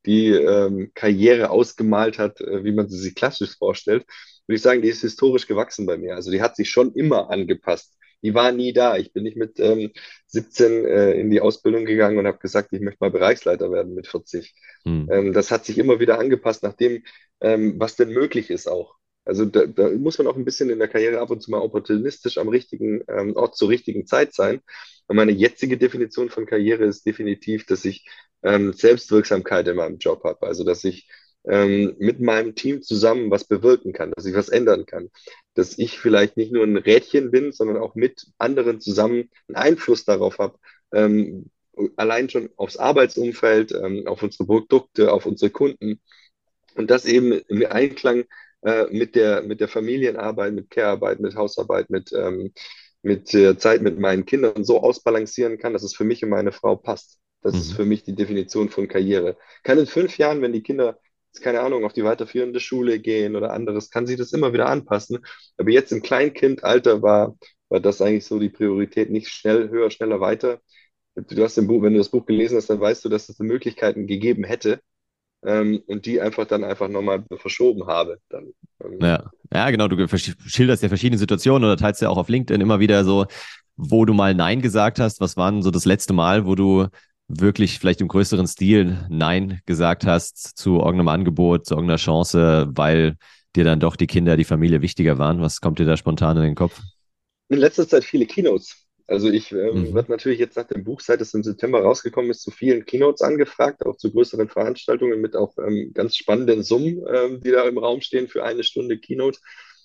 die 0.05 0.31
ähm, 0.31 0.91
Karriere 0.95 1.51
ausgemalt 1.51 2.19
hat, 2.19 2.41
äh, 2.41 2.65
wie 2.65 2.73
man 2.73 2.89
sie 2.89 2.99
sich 2.99 3.15
klassisch 3.15 3.57
vorstellt, 3.57 4.05
würde 4.47 4.57
ich 4.57 4.63
sagen, 4.63 4.83
die 4.83 4.89
ist 4.89 5.01
historisch 5.01 5.47
gewachsen 5.47 5.87
bei 5.87 5.97
mir. 5.97 6.15
Also 6.15 6.31
die 6.31 6.43
hat 6.43 6.57
sich 6.57 6.71
schon 6.71 6.93
immer 6.93 7.31
angepasst. 7.31 7.95
Die 8.23 8.35
war 8.35 8.53
nie 8.53 8.73
da. 8.73 8.97
Ich 8.97 9.13
bin 9.13 9.23
nicht 9.23 9.37
mit 9.37 9.61
ähm, 9.61 9.91
17 10.29 10.87
äh, 10.87 11.13
in 11.13 11.31
die 11.31 11.41
Ausbildung 11.41 11.85
gegangen 11.85 12.19
und 12.19 12.27
habe 12.27 12.39
gesagt, 12.39 12.73
ich 12.73 12.81
möchte 12.81 12.99
mal 13.01 13.11
Bereichsleiter 13.11 13.71
werden 13.71 13.95
mit 13.95 14.07
40. 14.07 14.55
Hm. 14.85 15.09
Ähm, 15.11 15.33
das 15.33 15.51
hat 15.51 15.67
sich 15.67 15.79
immer 15.79 16.01
wieder 16.01 16.19
angepasst, 16.19 16.63
nach 16.63 16.73
dem, 16.73 17.03
ähm, 17.41 17.75
was 17.79 17.97
denn 17.97 18.11
möglich 18.11 18.51
ist 18.51 18.67
auch. 18.67 18.97
Also 19.27 19.45
da, 19.47 19.67
da, 19.67 19.89
muss 19.91 20.19
man 20.19 20.27
auch 20.27 20.37
ein 20.37 20.45
bisschen 20.45 20.71
in 20.71 20.79
der 20.79 20.89
Karriere 20.89 21.21
ab 21.21 21.31
und 21.31 21.43
zu 21.43 21.51
mal 21.51 21.61
opportunistisch 21.61 22.39
am 22.39 22.49
richtigen 22.49 23.03
ähm, 23.09 23.35
Ort 23.37 23.57
zur 23.57 23.71
richtigen 23.71 24.07
Zeit 24.07 24.35
sein. 24.35 24.61
Und 25.07 25.17
meine 25.17 25.33
jetzige 25.33 25.79
Definition 25.79 26.31
von 26.31 26.47
Karriere 26.47 26.85
ist 26.85 27.07
definitiv, 27.07 27.67
dass 27.67 27.85
ich 27.85 28.07
ähm, 28.43 28.73
Selbstwirksamkeit 28.73 29.67
in 29.69 29.77
meinem 29.77 29.99
Job 29.99 30.25
habe. 30.25 30.47
Also 30.47 30.65
dass 30.65 30.85
ich 30.85 31.09
ähm, 31.47 31.95
mit 31.99 32.21
meinem 32.21 32.55
Team 32.55 32.83
zusammen 32.83 33.31
was 33.31 33.45
bewirken 33.45 33.93
kann, 33.93 34.13
dass 34.13 34.27
ich 34.27 34.35
was 34.35 34.49
ändern 34.49 34.87
kann, 34.87 35.11
dass 35.55 35.79
ich 35.79 35.99
vielleicht 35.99 36.37
nicht 36.37 36.53
nur 36.53 36.65
ein 36.65 36.77
Rädchen 36.77 37.31
bin, 37.31 37.53
sondern 37.53 37.77
auch 37.77 37.95
mit 37.95 38.27
anderen 38.39 38.81
zusammen 38.81 39.31
einen 39.49 39.57
Einfluss 39.57 40.05
darauf 40.05 40.39
habe, 40.39 40.59
ähm, 40.93 41.51
allein 41.97 42.31
schon 42.31 42.51
aufs 42.57 42.77
Arbeitsumfeld, 42.77 43.73
ähm, 43.73 44.07
auf 44.07 44.23
unsere 44.23 44.47
Produkte, 44.47 45.13
auf 45.13 45.27
unsere 45.27 45.51
Kunden 45.51 46.01
und 46.77 46.91
das 46.91 47.05
eben 47.05 47.33
im 47.33 47.67
Einklang 47.67 48.25
äh, 48.63 48.87
mit 48.91 49.15
der 49.15 49.43
mit 49.43 49.61
der 49.61 49.69
Familienarbeit, 49.69 50.55
mit 50.55 50.71
Care-Arbeit, 50.71 51.21
mit 51.21 51.35
Hausarbeit, 51.37 51.91
mit 51.91 52.13
ähm, 52.13 52.53
mit 53.03 53.35
der 53.35 53.59
Zeit 53.59 53.83
mit 53.83 53.99
meinen 53.99 54.25
Kindern 54.25 54.65
so 54.65 54.81
ausbalancieren 54.81 55.59
kann, 55.59 55.75
dass 55.75 55.83
es 55.83 55.95
für 55.95 56.05
mich 56.05 56.25
und 56.25 56.31
meine 56.31 56.53
Frau 56.53 56.75
passt. 56.77 57.19
Das 57.43 57.53
mhm. 57.53 57.61
ist 57.61 57.73
für 57.75 57.85
mich 57.85 58.03
die 58.03 58.15
Definition 58.15 58.71
von 58.71 58.89
Karriere. 58.89 59.37
Kann 59.63 59.79
in 59.79 59.87
fünf 59.87 60.17
Jahren, 60.17 60.41
wenn 60.41 60.55
die 60.55 60.63
Kinder 60.63 60.99
keine 61.43 61.61
Ahnung, 61.61 61.85
auf 61.85 61.93
die 61.93 62.05
weiterführende 62.05 62.61
Schule 62.61 62.99
gehen 62.99 63.37
oder 63.37 63.53
anderes, 63.53 63.91
kann 63.91 64.07
sich 64.07 64.17
das 64.17 64.33
immer 64.33 64.53
wieder 64.53 64.67
anpassen. 64.67 65.19
Aber 65.57 65.71
jetzt 65.71 65.93
im 65.93 66.03
Kleinkindalter 66.03 67.03
war, 67.03 67.37
war 67.69 67.81
das 67.81 68.01
eigentlich 68.01 68.27
so 68.27 68.39
die 68.39 68.51
Priorität, 68.51 69.11
nicht 69.11 69.29
schnell, 69.29 69.69
höher, 69.71 69.91
schneller, 69.91 70.21
weiter. 70.21 70.61
Du 71.15 71.43
hast 71.43 71.59
im 71.59 71.67
Buch, 71.67 71.83
wenn 71.83 71.93
du 71.93 71.99
das 71.99 72.11
Buch 72.11 72.27
gelesen 72.27 72.57
hast, 72.57 72.71
dann 72.71 72.81
weißt 72.81 73.05
du, 73.05 73.09
dass 73.09 73.29
es 73.29 73.39
Möglichkeiten 73.39 74.07
gegeben 74.07 74.45
hätte 74.45 74.81
ähm, 75.45 75.83
und 75.87 76.07
die 76.07 76.21
einfach 76.21 76.47
dann 76.47 76.65
einfach 76.65 76.89
nochmal 76.89 77.25
verschoben 77.37 77.87
habe. 77.87 78.19
Dann, 78.29 78.53
ähm. 78.83 78.99
ja. 79.01 79.31
ja, 79.53 79.71
genau, 79.71 79.89
du 79.89 80.07
schilderst 80.09 80.83
ja 80.83 80.89
verschiedene 80.89 81.19
Situationen 81.19 81.65
oder 81.65 81.77
teilst 81.77 82.03
ja 82.03 82.09
auch 82.09 82.17
auf 82.17 82.29
LinkedIn 82.29 82.61
immer 82.61 82.81
wieder 82.81 83.05
so, 83.05 83.27
wo 83.77 84.05
du 84.05 84.15
mal 84.15 84.35
Nein 84.35 84.61
gesagt 84.61 84.99
hast. 84.99 85.21
Was 85.21 85.37
war 85.37 85.51
denn 85.51 85.63
so 85.63 85.71
das 85.71 85.85
letzte 85.85 86.13
Mal, 86.13 86.47
wo 86.47 86.55
du 86.55 86.89
wirklich 87.29 87.79
vielleicht 87.79 88.01
im 88.01 88.09
größeren 88.09 88.47
Stil 88.47 89.07
Nein 89.09 89.61
gesagt 89.67 90.07
hast 90.07 90.59
zu 90.59 90.79
irgendeinem 90.79 91.09
Angebot, 91.09 91.67
zu 91.67 91.75
irgendeiner 91.75 91.99
Chance, 91.99 92.69
weil 92.71 93.17
dir 93.57 93.65
dann 93.65 93.81
doch 93.81 93.97
die 93.97 94.07
Kinder, 94.07 94.37
die 94.37 94.45
Familie 94.45 94.83
wichtiger 94.83 95.19
waren? 95.19 95.41
Was 95.41 95.61
kommt 95.61 95.79
dir 95.79 95.87
da 95.87 95.97
spontan 95.97 96.37
in 96.37 96.43
den 96.43 96.55
Kopf? 96.55 96.81
In 97.49 97.59
letzter 97.59 97.89
Zeit 97.89 98.05
viele 98.05 98.27
Keynotes. 98.27 98.85
Also 99.07 99.29
ich 99.29 99.53
ähm, 99.53 99.91
mhm. 99.91 99.95
werde 99.95 100.11
natürlich 100.11 100.39
jetzt 100.39 100.57
nach 100.57 100.67
dem 100.67 100.83
Buch, 100.83 101.01
seit 101.01 101.21
es 101.21 101.35
im 101.35 101.43
September 101.43 101.83
rausgekommen 101.83 102.31
ist, 102.31 102.41
zu 102.41 102.51
vielen 102.51 102.87
Keynotes 102.87 103.21
angefragt, 103.21 103.85
auch 103.85 103.97
zu 103.97 104.11
größeren 104.11 104.49
Veranstaltungen 104.49 105.21
mit 105.21 105.37
auch 105.37 105.57
ähm, 105.59 105.93
ganz 105.93 106.17
spannenden 106.17 106.63
Summen, 106.63 107.05
ähm, 107.13 107.41
die 107.41 107.51
da 107.51 107.69
im 107.69 107.77
Raum 107.77 108.01
stehen 108.01 108.29
für 108.29 108.45
eine 108.45 108.65
Stunde 108.65 108.99
Keynote. 108.99 109.39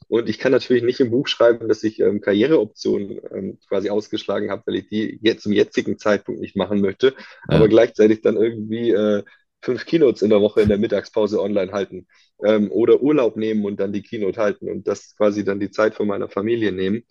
Und 0.09 0.27
ich 0.27 0.39
kann 0.39 0.51
natürlich 0.51 0.83
nicht 0.83 0.99
im 0.99 1.11
Buch 1.11 1.27
schreiben, 1.27 1.67
dass 1.67 1.83
ich 1.83 1.99
ähm, 1.99 2.19
Karriereoptionen 2.19 3.21
ähm, 3.31 3.59
quasi 3.69 3.89
ausgeschlagen 3.91 4.49
habe, 4.49 4.63
weil 4.65 4.75
ich 4.77 4.87
die 4.89 5.19
jetzt 5.21 5.43
zum 5.43 5.53
jetzigen 5.53 5.99
Zeitpunkt 5.99 6.41
nicht 6.41 6.55
machen 6.55 6.81
möchte, 6.81 7.13
ja. 7.49 7.57
aber 7.57 7.67
gleichzeitig 7.67 8.21
dann 8.21 8.35
irgendwie 8.35 8.89
äh, 8.89 9.23
fünf 9.61 9.85
Keynotes 9.85 10.23
in 10.23 10.31
der 10.31 10.41
Woche 10.41 10.61
in 10.61 10.69
der 10.69 10.79
Mittagspause 10.79 11.39
online 11.41 11.71
halten 11.71 12.07
ähm, 12.43 12.71
oder 12.71 13.01
Urlaub 13.01 13.37
nehmen 13.37 13.65
und 13.65 13.79
dann 13.79 13.93
die 13.93 14.01
Keynote 14.01 14.41
halten 14.41 14.69
und 14.69 14.87
das 14.87 15.15
quasi 15.15 15.43
dann 15.43 15.59
die 15.59 15.69
Zeit 15.69 15.93
von 15.93 16.07
meiner 16.07 16.27
Familie 16.27 16.71
nehmen. 16.71 17.03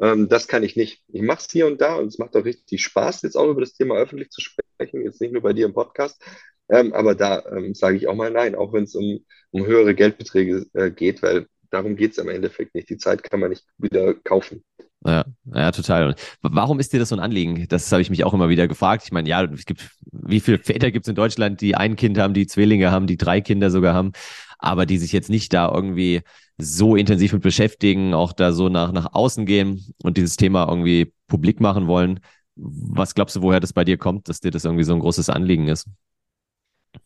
Ähm, 0.00 0.28
das 0.28 0.46
kann 0.46 0.62
ich 0.62 0.76
nicht. 0.76 1.02
Ich 1.08 1.22
mache 1.22 1.40
es 1.40 1.50
hier 1.50 1.66
und 1.66 1.80
da 1.80 1.96
und 1.96 2.08
es 2.08 2.18
macht 2.18 2.36
auch 2.36 2.44
richtig 2.44 2.82
Spaß, 2.82 3.22
jetzt 3.22 3.36
auch 3.36 3.48
über 3.48 3.60
das 3.60 3.74
Thema 3.74 3.96
öffentlich 3.96 4.30
zu 4.30 4.42
sprechen, 4.42 5.02
jetzt 5.04 5.20
nicht 5.22 5.32
nur 5.32 5.42
bei 5.42 5.54
dir 5.54 5.66
im 5.66 5.74
Podcast. 5.74 6.22
Ähm, 6.68 6.92
aber 6.92 7.14
da 7.14 7.44
ähm, 7.46 7.74
sage 7.74 7.96
ich 7.96 8.08
auch 8.08 8.14
mal 8.14 8.30
nein, 8.30 8.54
auch 8.54 8.72
wenn 8.72 8.84
es 8.84 8.94
um, 8.94 9.24
um 9.50 9.66
höhere 9.66 9.94
Geldbeträge 9.94 10.66
äh, 10.74 10.90
geht, 10.90 11.22
weil 11.22 11.46
darum 11.72 11.96
geht 11.96 12.12
es 12.12 12.18
im 12.18 12.28
Endeffekt 12.28 12.74
nicht. 12.74 12.88
Die 12.90 12.98
Zeit 12.98 13.22
kann 13.22 13.40
man 13.40 13.50
nicht 13.50 13.64
wieder 13.78 14.14
kaufen. 14.14 14.62
Ja, 15.04 15.24
ja, 15.52 15.72
total. 15.72 16.08
Und 16.08 16.16
warum 16.42 16.78
ist 16.78 16.92
dir 16.92 17.00
das 17.00 17.08
so 17.08 17.16
ein 17.16 17.20
Anliegen? 17.20 17.66
Das 17.68 17.90
habe 17.90 18.02
ich 18.02 18.10
mich 18.10 18.22
auch 18.24 18.34
immer 18.34 18.48
wieder 18.48 18.68
gefragt. 18.68 19.02
Ich 19.04 19.12
meine, 19.12 19.28
ja, 19.28 19.42
es 19.44 19.64
gibt, 19.64 19.90
wie 20.12 20.38
viele 20.38 20.58
Väter 20.58 20.92
gibt 20.92 21.06
es 21.06 21.08
in 21.08 21.16
Deutschland, 21.16 21.60
die 21.60 21.74
ein 21.74 21.96
Kind 21.96 22.18
haben, 22.18 22.34
die 22.34 22.46
Zwillinge 22.46 22.92
haben, 22.92 23.08
die 23.08 23.16
drei 23.16 23.40
Kinder 23.40 23.70
sogar 23.70 23.94
haben, 23.94 24.12
aber 24.58 24.86
die 24.86 24.98
sich 24.98 25.12
jetzt 25.12 25.28
nicht 25.28 25.52
da 25.52 25.72
irgendwie 25.74 26.22
so 26.58 26.94
intensiv 26.94 27.32
mit 27.32 27.42
beschäftigen, 27.42 28.14
auch 28.14 28.32
da 28.32 28.52
so 28.52 28.68
nach, 28.68 28.92
nach 28.92 29.12
außen 29.12 29.44
gehen 29.44 29.84
und 30.04 30.16
dieses 30.18 30.36
Thema 30.36 30.68
irgendwie 30.68 31.12
publik 31.26 31.60
machen 31.60 31.88
wollen. 31.88 32.20
was 32.54 33.14
glaubst 33.14 33.34
du, 33.34 33.42
woher 33.42 33.60
das 33.60 33.72
bei 33.72 33.84
dir 33.84 33.96
kommt, 33.98 34.28
dass 34.28 34.40
dir 34.40 34.50
das 34.52 34.64
irgendwie 34.64 34.84
so 34.84 34.92
ein 34.94 35.00
großes 35.00 35.30
Anliegen 35.30 35.68
ist? 35.68 35.88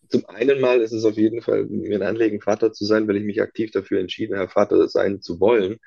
Zum 0.09 0.27
einen 0.27 0.61
mal 0.61 0.81
ist 0.81 0.93
es 0.93 1.05
auf 1.05 1.17
jeden 1.17 1.43
Fall 1.43 1.67
mir 1.67 1.97
ein 1.97 2.03
Anliegen, 2.03 2.41
Vater 2.41 2.73
zu 2.73 2.85
sein, 2.85 3.09
weil 3.09 3.17
ich 3.17 3.25
mich 3.25 3.43
aktiv 3.43 3.71
dafür 3.71 4.01
entschieden 4.01 4.37
habe, 4.39 4.51
Vater 4.51 4.89
sein 4.89 5.21
zu 5.21 5.41
wollen. 5.41 5.79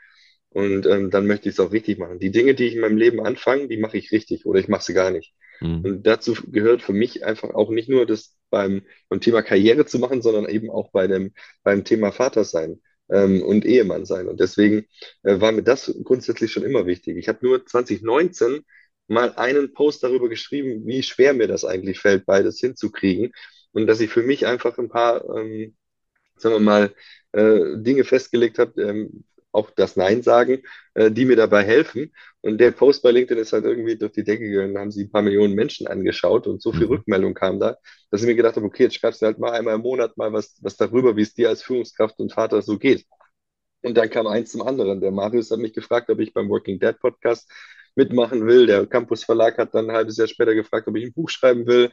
Und 0.50 0.88
ähm, 0.88 1.12
dann 1.12 1.28
möchte 1.28 1.48
ich 1.50 1.56
es 1.56 1.60
auch 1.60 1.72
richtig 1.72 2.00
machen. 2.00 2.20
Die 2.20 2.32
Dinge, 2.32 2.56
die 2.56 2.66
ich 2.66 2.76
in 2.76 2.82
meinem 2.82 2.98
Leben 2.98 3.24
anfange, 3.26 3.68
die 3.68 3.78
mache 3.78 3.98
ich 3.98 4.12
richtig 4.12 4.46
oder 4.46 4.60
ich 4.60 4.68
mache 4.68 4.84
sie 4.84 4.94
gar 4.94 5.12
nicht. 5.12 5.34
Mhm. 5.62 5.82
Und 5.86 6.08
dazu 6.08 6.34
gehört 6.48 6.82
für 6.82 6.94
mich 6.94 7.24
einfach 7.24 7.52
auch 7.52 7.70
nicht 7.70 7.90
nur 7.90 8.06
das 8.06 8.36
beim, 8.50 8.82
beim 9.10 9.22
Thema 9.22 9.44
Karriere 9.44 9.86
zu 9.86 10.00
machen, 10.00 10.22
sondern 10.22 10.50
eben 10.50 10.70
auch 10.72 10.92
bei 10.92 11.08
dem, 11.08 11.34
beim 11.64 11.84
Thema 11.84 12.12
Vater 12.12 12.44
sein 12.44 12.82
ähm, 13.10 13.44
und 13.44 13.66
Ehemann 13.66 14.06
sein. 14.06 14.28
Und 14.28 14.40
deswegen 14.40 14.86
äh, 15.24 15.40
war 15.40 15.52
mir 15.52 15.64
das 15.64 15.94
grundsätzlich 16.04 16.52
schon 16.52 16.64
immer 16.64 16.86
wichtig. 16.88 17.18
Ich 17.18 17.28
habe 17.28 17.46
nur 17.46 17.66
2019 17.66 18.62
mal 19.08 19.34
einen 19.36 19.74
Post 19.74 20.04
darüber 20.04 20.30
geschrieben, 20.30 20.86
wie 20.86 21.04
schwer 21.04 21.34
mir 21.34 21.48
das 21.48 21.66
eigentlich 21.66 22.00
fällt, 22.00 22.26
beides 22.26 22.60
hinzukriegen. 22.60 23.32
Und 23.72 23.88
dass 23.88 24.00
ich 24.02 24.10
für 24.10 24.24
mich 24.24 24.48
einfach 24.48 24.78
ein 24.78 24.90
paar, 24.90 25.24
ähm, 25.38 25.76
sagen 26.38 26.56
wir 26.56 26.60
mal, 26.60 26.94
äh, 27.34 27.78
Dinge 27.78 28.04
festgelegt 28.04 28.60
habe, 28.60 28.82
ähm, 28.82 29.24
auch 29.52 29.72
das 29.72 29.96
Nein 29.96 30.22
sagen, 30.22 30.62
äh, 30.94 31.12
die 31.12 31.26
mir 31.26 31.36
dabei 31.36 31.64
helfen. 31.64 32.14
Und 32.42 32.60
der 32.60 32.72
Post 32.72 33.02
bei 33.04 33.12
LinkedIn 33.12 33.42
ist 33.42 33.54
halt 33.54 33.66
irgendwie 33.66 33.98
durch 33.98 34.12
die 34.12 34.24
Decke 34.24 34.48
gegangen, 34.50 34.78
haben 34.78 34.92
sie 34.92 35.06
ein 35.06 35.12
paar 35.12 35.22
Millionen 35.22 35.56
Menschen 35.56 35.88
angeschaut 35.88 36.48
und 36.48 36.62
so 36.62 36.72
viel 36.72 36.86
mhm. 36.86 36.94
Rückmeldung 36.94 37.34
kam 37.34 37.60
da, 37.60 37.78
dass 38.12 38.22
ich 38.22 38.28
mir 38.28 38.36
gedacht 38.36 38.56
habe, 38.56 38.66
okay, 38.66 38.84
jetzt 38.84 38.96
schreibst 38.96 39.22
du 39.22 39.26
halt 39.26 39.40
mal 39.40 39.52
einmal 39.52 39.76
im 39.76 39.82
Monat 39.82 40.18
mal 40.18 40.32
was, 40.34 40.56
was 40.62 40.78
darüber, 40.78 41.16
wie 41.16 41.22
es 41.24 41.34
dir 41.34 41.50
als 41.50 41.64
Führungskraft 41.64 42.20
und 42.20 42.34
Vater 42.34 42.62
so 42.62 42.78
geht. 42.78 43.06
Und 43.82 43.96
dann 43.98 44.10
kam 44.10 44.28
eins 44.28 44.52
zum 44.52 44.62
anderen. 44.62 45.02
Der 45.02 45.12
Marius 45.12 45.52
hat 45.52 45.60
mich 45.60 45.74
gefragt, 45.74 46.10
ob 46.10 46.20
ich 46.20 46.34
beim 46.34 46.50
Working 46.50 46.80
Dead 46.80 47.00
Podcast 47.00 47.50
mitmachen 47.96 48.46
will. 48.46 48.68
Der 48.68 48.86
Campus 48.88 49.24
Verlag 49.24 49.58
hat 49.58 49.74
dann 49.74 49.90
ein 49.90 49.96
halbes 49.96 50.18
Jahr 50.18 50.28
später 50.28 50.54
gefragt, 50.54 50.88
ob 50.88 50.96
ich 50.98 51.06
ein 51.06 51.14
Buch 51.14 51.30
schreiben 51.30 51.66
will. 51.66 51.92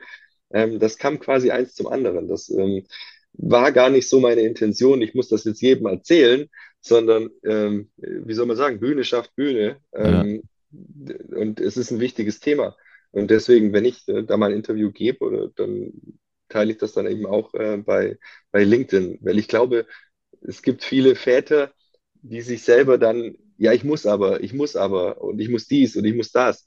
Ähm, 0.50 0.78
das 0.78 0.98
kam 0.98 1.18
quasi 1.18 1.50
eins 1.50 1.74
zum 1.74 1.86
anderen. 1.86 2.28
Das 2.28 2.48
ähm, 2.48 2.84
war 3.32 3.72
gar 3.72 3.90
nicht 3.90 4.08
so 4.08 4.20
meine 4.20 4.42
Intention. 4.42 5.02
Ich 5.02 5.14
muss 5.14 5.28
das 5.28 5.44
jetzt 5.44 5.60
jedem 5.60 5.86
erzählen, 5.86 6.48
sondern, 6.80 7.30
ähm, 7.44 7.90
wie 7.96 8.34
soll 8.34 8.46
man 8.46 8.56
sagen, 8.56 8.80
Bühne 8.80 9.04
schafft 9.04 9.34
Bühne. 9.34 9.78
Ähm, 9.92 10.42
ja. 10.70 11.14
Und 11.36 11.60
es 11.60 11.76
ist 11.76 11.90
ein 11.90 12.00
wichtiges 12.00 12.40
Thema. 12.40 12.76
Und 13.10 13.30
deswegen, 13.30 13.72
wenn 13.72 13.84
ich 13.84 14.06
äh, 14.08 14.24
da 14.24 14.36
mal 14.36 14.50
ein 14.50 14.56
Interview 14.56 14.90
gebe, 14.92 15.24
oder, 15.24 15.48
dann 15.56 15.92
teile 16.48 16.72
ich 16.72 16.78
das 16.78 16.92
dann 16.92 17.06
eben 17.06 17.26
auch 17.26 17.54
äh, 17.54 17.78
bei, 17.78 18.18
bei 18.52 18.64
LinkedIn, 18.64 19.18
weil 19.22 19.38
ich 19.38 19.48
glaube, 19.48 19.86
es 20.42 20.62
gibt 20.62 20.84
viele 20.84 21.16
Väter, 21.16 21.72
die 22.14 22.40
sich 22.40 22.62
selber 22.62 22.98
dann, 22.98 23.36
ja, 23.58 23.72
ich 23.72 23.84
muss 23.84 24.06
aber, 24.06 24.42
ich 24.42 24.52
muss 24.52 24.76
aber 24.76 25.20
und 25.22 25.40
ich 25.40 25.48
muss 25.48 25.66
dies 25.66 25.96
und 25.96 26.04
ich 26.04 26.14
muss 26.14 26.30
das. 26.30 26.64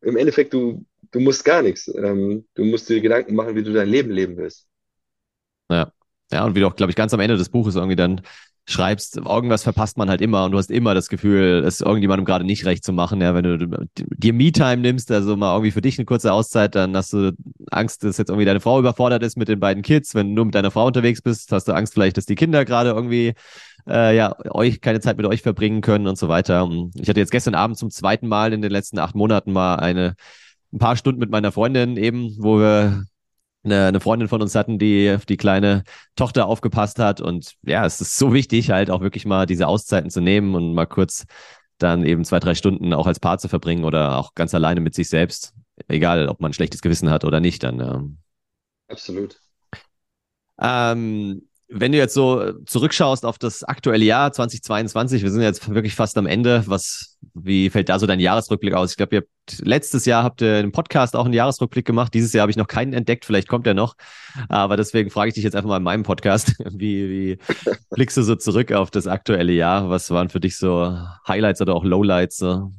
Im 0.00 0.16
Endeffekt, 0.16 0.54
du, 0.54 0.84
du 1.10 1.20
musst 1.20 1.44
gar 1.44 1.62
nichts. 1.62 1.88
Ähm, 1.88 2.46
du 2.54 2.64
musst 2.64 2.88
dir 2.88 3.00
Gedanken 3.00 3.34
machen, 3.34 3.54
wie 3.54 3.62
du 3.62 3.72
dein 3.72 3.88
Leben 3.88 4.10
leben 4.10 4.36
willst. 4.36 4.66
Ja. 5.70 5.92
Ja, 6.32 6.44
und 6.44 6.54
wie 6.54 6.60
du 6.60 6.68
auch, 6.68 6.76
glaube 6.76 6.90
ich, 6.90 6.96
ganz 6.96 7.12
am 7.12 7.20
Ende 7.20 7.36
des 7.36 7.48
Buches 7.48 7.74
irgendwie 7.74 7.96
dann 7.96 8.20
schreibst, 8.68 9.16
irgendwas 9.16 9.64
verpasst 9.64 9.96
man 9.96 10.08
halt 10.08 10.20
immer 10.20 10.44
und 10.44 10.52
du 10.52 10.58
hast 10.58 10.70
immer 10.70 10.94
das 10.94 11.08
Gefühl, 11.08 11.64
es 11.66 11.80
irgendjemandem 11.80 12.24
gerade 12.24 12.44
nicht 12.44 12.64
recht 12.66 12.84
zu 12.84 12.92
machen. 12.92 13.20
Ja, 13.20 13.34
wenn 13.34 13.42
du 13.42 13.88
dir 13.96 14.32
Me-Time 14.32 14.76
nimmst, 14.76 15.10
also 15.10 15.36
mal 15.36 15.54
irgendwie 15.54 15.72
für 15.72 15.80
dich 15.80 15.98
eine 15.98 16.04
kurze 16.04 16.32
Auszeit, 16.32 16.74
dann 16.74 16.96
hast 16.96 17.12
du 17.12 17.32
Angst, 17.70 18.04
dass 18.04 18.18
jetzt 18.18 18.28
irgendwie 18.28 18.44
deine 18.44 18.60
Frau 18.60 18.78
überfordert 18.78 19.24
ist 19.24 19.36
mit 19.36 19.48
den 19.48 19.58
beiden 19.58 19.82
Kids. 19.82 20.14
Wenn 20.14 20.28
du 20.28 20.34
nur 20.34 20.44
mit 20.44 20.54
deiner 20.54 20.70
Frau 20.70 20.86
unterwegs 20.86 21.20
bist, 21.20 21.50
hast 21.50 21.66
du 21.66 21.72
Angst 21.72 21.94
vielleicht, 21.94 22.16
dass 22.16 22.26
die 22.26 22.36
Kinder 22.36 22.64
gerade 22.64 22.90
irgendwie 22.90 23.34
äh, 23.88 24.16
ja, 24.16 24.36
euch 24.50 24.80
keine 24.80 25.00
Zeit 25.00 25.16
mit 25.16 25.26
euch 25.26 25.42
verbringen 25.42 25.80
können 25.80 26.06
und 26.06 26.18
so 26.18 26.28
weiter. 26.28 26.70
Ich 26.94 27.08
hatte 27.08 27.18
jetzt 27.18 27.32
gestern 27.32 27.54
Abend 27.56 27.76
zum 27.76 27.90
zweiten 27.90 28.28
Mal 28.28 28.52
in 28.52 28.62
den 28.62 28.70
letzten 28.70 28.98
acht 28.98 29.16
Monaten 29.16 29.52
mal 29.52 29.76
eine 29.76 30.14
ein 30.72 30.78
paar 30.78 30.96
Stunden 30.96 31.20
mit 31.20 31.30
meiner 31.30 31.52
Freundin 31.52 31.96
eben, 31.96 32.36
wo 32.38 32.58
wir 32.58 33.04
eine, 33.62 33.86
eine 33.86 34.00
Freundin 34.00 34.28
von 34.28 34.40
uns 34.40 34.54
hatten, 34.54 34.78
die 34.78 35.12
auf 35.14 35.26
die 35.26 35.36
kleine 35.36 35.84
Tochter 36.16 36.46
aufgepasst 36.46 36.98
hat. 36.98 37.20
Und 37.20 37.54
ja, 37.62 37.84
es 37.84 38.00
ist 38.00 38.16
so 38.16 38.32
wichtig, 38.32 38.70
halt 38.70 38.90
auch 38.90 39.00
wirklich 39.00 39.26
mal 39.26 39.46
diese 39.46 39.66
Auszeiten 39.66 40.10
zu 40.10 40.20
nehmen 40.20 40.54
und 40.54 40.74
mal 40.74 40.86
kurz 40.86 41.26
dann 41.78 42.04
eben 42.04 42.24
zwei, 42.24 42.40
drei 42.40 42.54
Stunden 42.54 42.92
auch 42.92 43.06
als 43.06 43.20
Paar 43.20 43.38
zu 43.38 43.48
verbringen 43.48 43.84
oder 43.84 44.18
auch 44.18 44.34
ganz 44.34 44.54
alleine 44.54 44.80
mit 44.80 44.94
sich 44.94 45.08
selbst. 45.08 45.54
Egal, 45.88 46.28
ob 46.28 46.40
man 46.40 46.50
ein 46.50 46.54
schlechtes 46.54 46.82
Gewissen 46.82 47.10
hat 47.10 47.24
oder 47.24 47.40
nicht, 47.40 47.62
dann. 47.62 47.78
Ja. 47.78 48.04
Absolut. 48.88 49.40
Ähm, 50.60 51.48
wenn 51.72 51.92
du 51.92 51.98
jetzt 51.98 52.14
so 52.14 52.52
zurückschaust 52.66 53.24
auf 53.24 53.38
das 53.38 53.62
aktuelle 53.62 54.04
Jahr 54.04 54.32
2022, 54.32 55.22
wir 55.22 55.30
sind 55.30 55.42
jetzt 55.42 55.72
wirklich 55.72 55.94
fast 55.94 56.18
am 56.18 56.26
Ende. 56.26 56.64
Was, 56.66 57.16
wie 57.34 57.70
fällt 57.70 57.88
da 57.88 57.98
so 57.98 58.06
dein 58.06 58.18
Jahresrückblick 58.18 58.74
aus? 58.74 58.90
Ich 58.90 58.96
glaube, 58.96 59.16
ihr 59.16 59.20
habt 59.20 59.66
letztes 59.66 60.04
Jahr 60.04 60.24
habt 60.24 60.42
ihr 60.42 60.60
im 60.60 60.72
Podcast 60.72 61.14
auch 61.14 61.24
einen 61.24 61.34
Jahresrückblick 61.34 61.86
gemacht. 61.86 62.12
Dieses 62.12 62.32
Jahr 62.32 62.42
habe 62.42 62.50
ich 62.50 62.56
noch 62.56 62.66
keinen 62.66 62.92
entdeckt. 62.92 63.24
Vielleicht 63.24 63.48
kommt 63.48 63.66
er 63.66 63.74
noch. 63.74 63.94
Aber 64.48 64.76
deswegen 64.76 65.10
frage 65.10 65.28
ich 65.28 65.34
dich 65.34 65.44
jetzt 65.44 65.54
einfach 65.54 65.68
mal 65.68 65.76
in 65.76 65.82
meinem 65.82 66.02
Podcast. 66.02 66.54
Wie, 66.72 67.08
wie 67.10 67.38
blickst 67.90 68.16
du 68.16 68.22
so 68.22 68.36
zurück 68.36 68.72
auf 68.72 68.90
das 68.90 69.06
aktuelle 69.06 69.52
Jahr? 69.52 69.90
Was 69.90 70.10
waren 70.10 70.28
für 70.28 70.40
dich 70.40 70.56
so 70.56 70.96
Highlights 71.26 71.60
oder 71.60 71.74
auch 71.74 71.84
Lowlights? 71.84 72.36
So? 72.36 72.72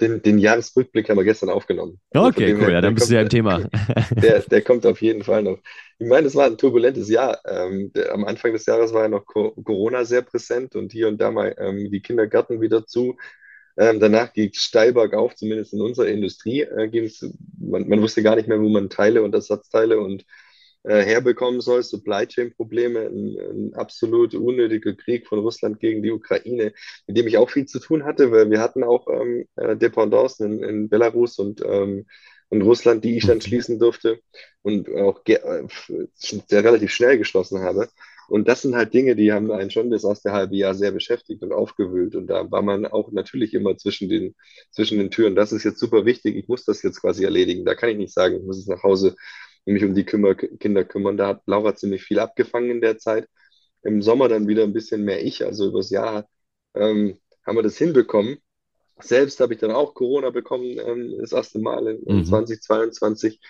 Den, 0.00 0.22
den 0.22 0.38
Jahresrückblick 0.38 1.08
haben 1.08 1.16
wir 1.16 1.24
gestern 1.24 1.50
aufgenommen. 1.50 2.00
Also 2.10 2.28
okay, 2.28 2.54
cool, 2.54 2.72
ja, 2.72 2.80
dann 2.80 2.94
bist 2.94 3.06
kommt, 3.06 3.10
du 3.10 3.14
ja 3.16 3.22
im 3.22 3.28
Thema. 3.28 3.68
Der, 4.22 4.40
der 4.40 4.62
kommt 4.62 4.86
auf 4.86 5.02
jeden 5.02 5.22
Fall 5.24 5.42
noch. 5.42 5.58
Ich 5.98 6.08
meine, 6.08 6.26
es 6.26 6.34
war 6.36 6.46
ein 6.46 6.56
turbulentes 6.56 7.08
Jahr. 7.08 7.40
Ähm, 7.46 7.92
der, 7.94 8.12
am 8.12 8.24
Anfang 8.24 8.52
des 8.52 8.66
Jahres 8.66 8.92
war 8.92 9.02
ja 9.02 9.08
noch 9.08 9.26
Corona 9.26 10.04
sehr 10.04 10.22
präsent 10.22 10.76
und 10.76 10.92
hier 10.92 11.08
und 11.08 11.20
da 11.20 11.30
mal 11.30 11.54
ähm, 11.58 11.90
die 11.90 12.00
Kindergärten 12.00 12.60
wieder 12.60 12.86
zu. 12.86 13.16
Ähm, 13.76 14.00
danach 14.00 14.32
ging 14.32 14.50
es 14.52 14.62
steil 14.62 14.92
bergauf, 14.92 15.34
zumindest 15.34 15.72
in 15.72 15.80
unserer 15.80 16.06
Industrie. 16.06 16.62
Äh, 16.62 17.10
man, 17.58 17.88
man 17.88 18.00
wusste 18.00 18.22
gar 18.22 18.36
nicht 18.36 18.48
mehr, 18.48 18.60
wo 18.60 18.68
man 18.68 18.90
Teile 18.90 19.22
und 19.22 19.34
Ersatzteile 19.34 19.98
und 19.98 20.24
äh, 20.84 21.02
herbekommen 21.02 21.60
soll, 21.60 21.82
Supply 21.82 22.26
Chain 22.26 22.54
Probleme, 22.54 23.00
ein, 23.00 23.36
ein, 23.38 23.74
absolut 23.74 24.34
unnötiger 24.34 24.94
Krieg 24.94 25.26
von 25.26 25.40
Russland 25.40 25.80
gegen 25.80 26.02
die 26.02 26.12
Ukraine, 26.12 26.72
mit 27.06 27.16
dem 27.16 27.26
ich 27.26 27.36
auch 27.36 27.50
viel 27.50 27.66
zu 27.66 27.80
tun 27.80 28.04
hatte, 28.04 28.30
weil 28.30 28.50
wir 28.50 28.60
hatten 28.60 28.84
auch 28.84 29.08
ähm, 29.08 29.46
äh, 29.56 29.76
Dependancen 29.76 30.62
in, 30.62 30.62
in, 30.62 30.88
Belarus 30.88 31.38
und, 31.38 31.62
ähm, 31.64 32.06
und 32.48 32.62
Russland, 32.62 33.04
die 33.04 33.16
ich 33.16 33.26
dann 33.26 33.40
schließen 33.40 33.78
durfte 33.78 34.20
und 34.62 34.88
auch 34.94 35.20
äh, 35.26 35.66
sehr 36.46 36.64
relativ 36.64 36.92
schnell 36.92 37.18
geschlossen 37.18 37.60
habe. 37.60 37.88
Und 38.28 38.46
das 38.46 38.60
sind 38.60 38.76
halt 38.76 38.92
Dinge, 38.92 39.16
die 39.16 39.32
haben 39.32 39.50
einen 39.50 39.70
schon 39.70 39.90
das 39.90 40.04
erste 40.04 40.32
halbe 40.32 40.54
Jahr 40.54 40.74
sehr 40.74 40.92
beschäftigt 40.92 41.42
und 41.42 41.52
aufgewühlt. 41.52 42.14
Und 42.14 42.26
da 42.26 42.50
war 42.50 42.60
man 42.60 42.84
auch 42.84 43.10
natürlich 43.10 43.54
immer 43.54 43.76
zwischen 43.78 44.10
den, 44.10 44.34
zwischen 44.70 44.98
den 44.98 45.10
Türen. 45.10 45.34
Das 45.34 45.50
ist 45.50 45.64
jetzt 45.64 45.80
super 45.80 46.04
wichtig. 46.04 46.36
Ich 46.36 46.46
muss 46.46 46.66
das 46.66 46.82
jetzt 46.82 47.00
quasi 47.00 47.24
erledigen. 47.24 47.64
Da 47.64 47.74
kann 47.74 47.88
ich 47.88 47.96
nicht 47.96 48.12
sagen, 48.12 48.36
ich 48.36 48.42
muss 48.42 48.58
es 48.58 48.66
nach 48.66 48.82
Hause 48.82 49.16
mich 49.64 49.84
um 49.84 49.94
die 49.94 50.04
Kümmer, 50.04 50.34
Kinder 50.34 50.84
kümmern. 50.84 51.16
Da 51.16 51.28
hat 51.28 51.42
Laura 51.46 51.74
ziemlich 51.74 52.02
viel 52.02 52.18
abgefangen 52.18 52.70
in 52.70 52.80
der 52.80 52.98
Zeit. 52.98 53.28
Im 53.82 54.02
Sommer 54.02 54.28
dann 54.28 54.48
wieder 54.48 54.64
ein 54.64 54.72
bisschen 54.72 55.04
mehr 55.04 55.24
ich. 55.24 55.44
Also 55.44 55.68
übers 55.68 55.90
Jahr 55.90 56.28
ähm, 56.74 57.18
haben 57.46 57.56
wir 57.56 57.62
das 57.62 57.78
hinbekommen. 57.78 58.38
Selbst 59.00 59.40
habe 59.40 59.54
ich 59.54 59.60
dann 59.60 59.70
auch 59.70 59.94
Corona 59.94 60.30
bekommen, 60.30 60.78
ähm, 60.78 61.16
das 61.20 61.32
erste 61.32 61.60
Mal 61.60 61.86
in, 61.86 62.02
in 62.04 62.16
mhm. 62.18 62.24
2022 62.24 63.40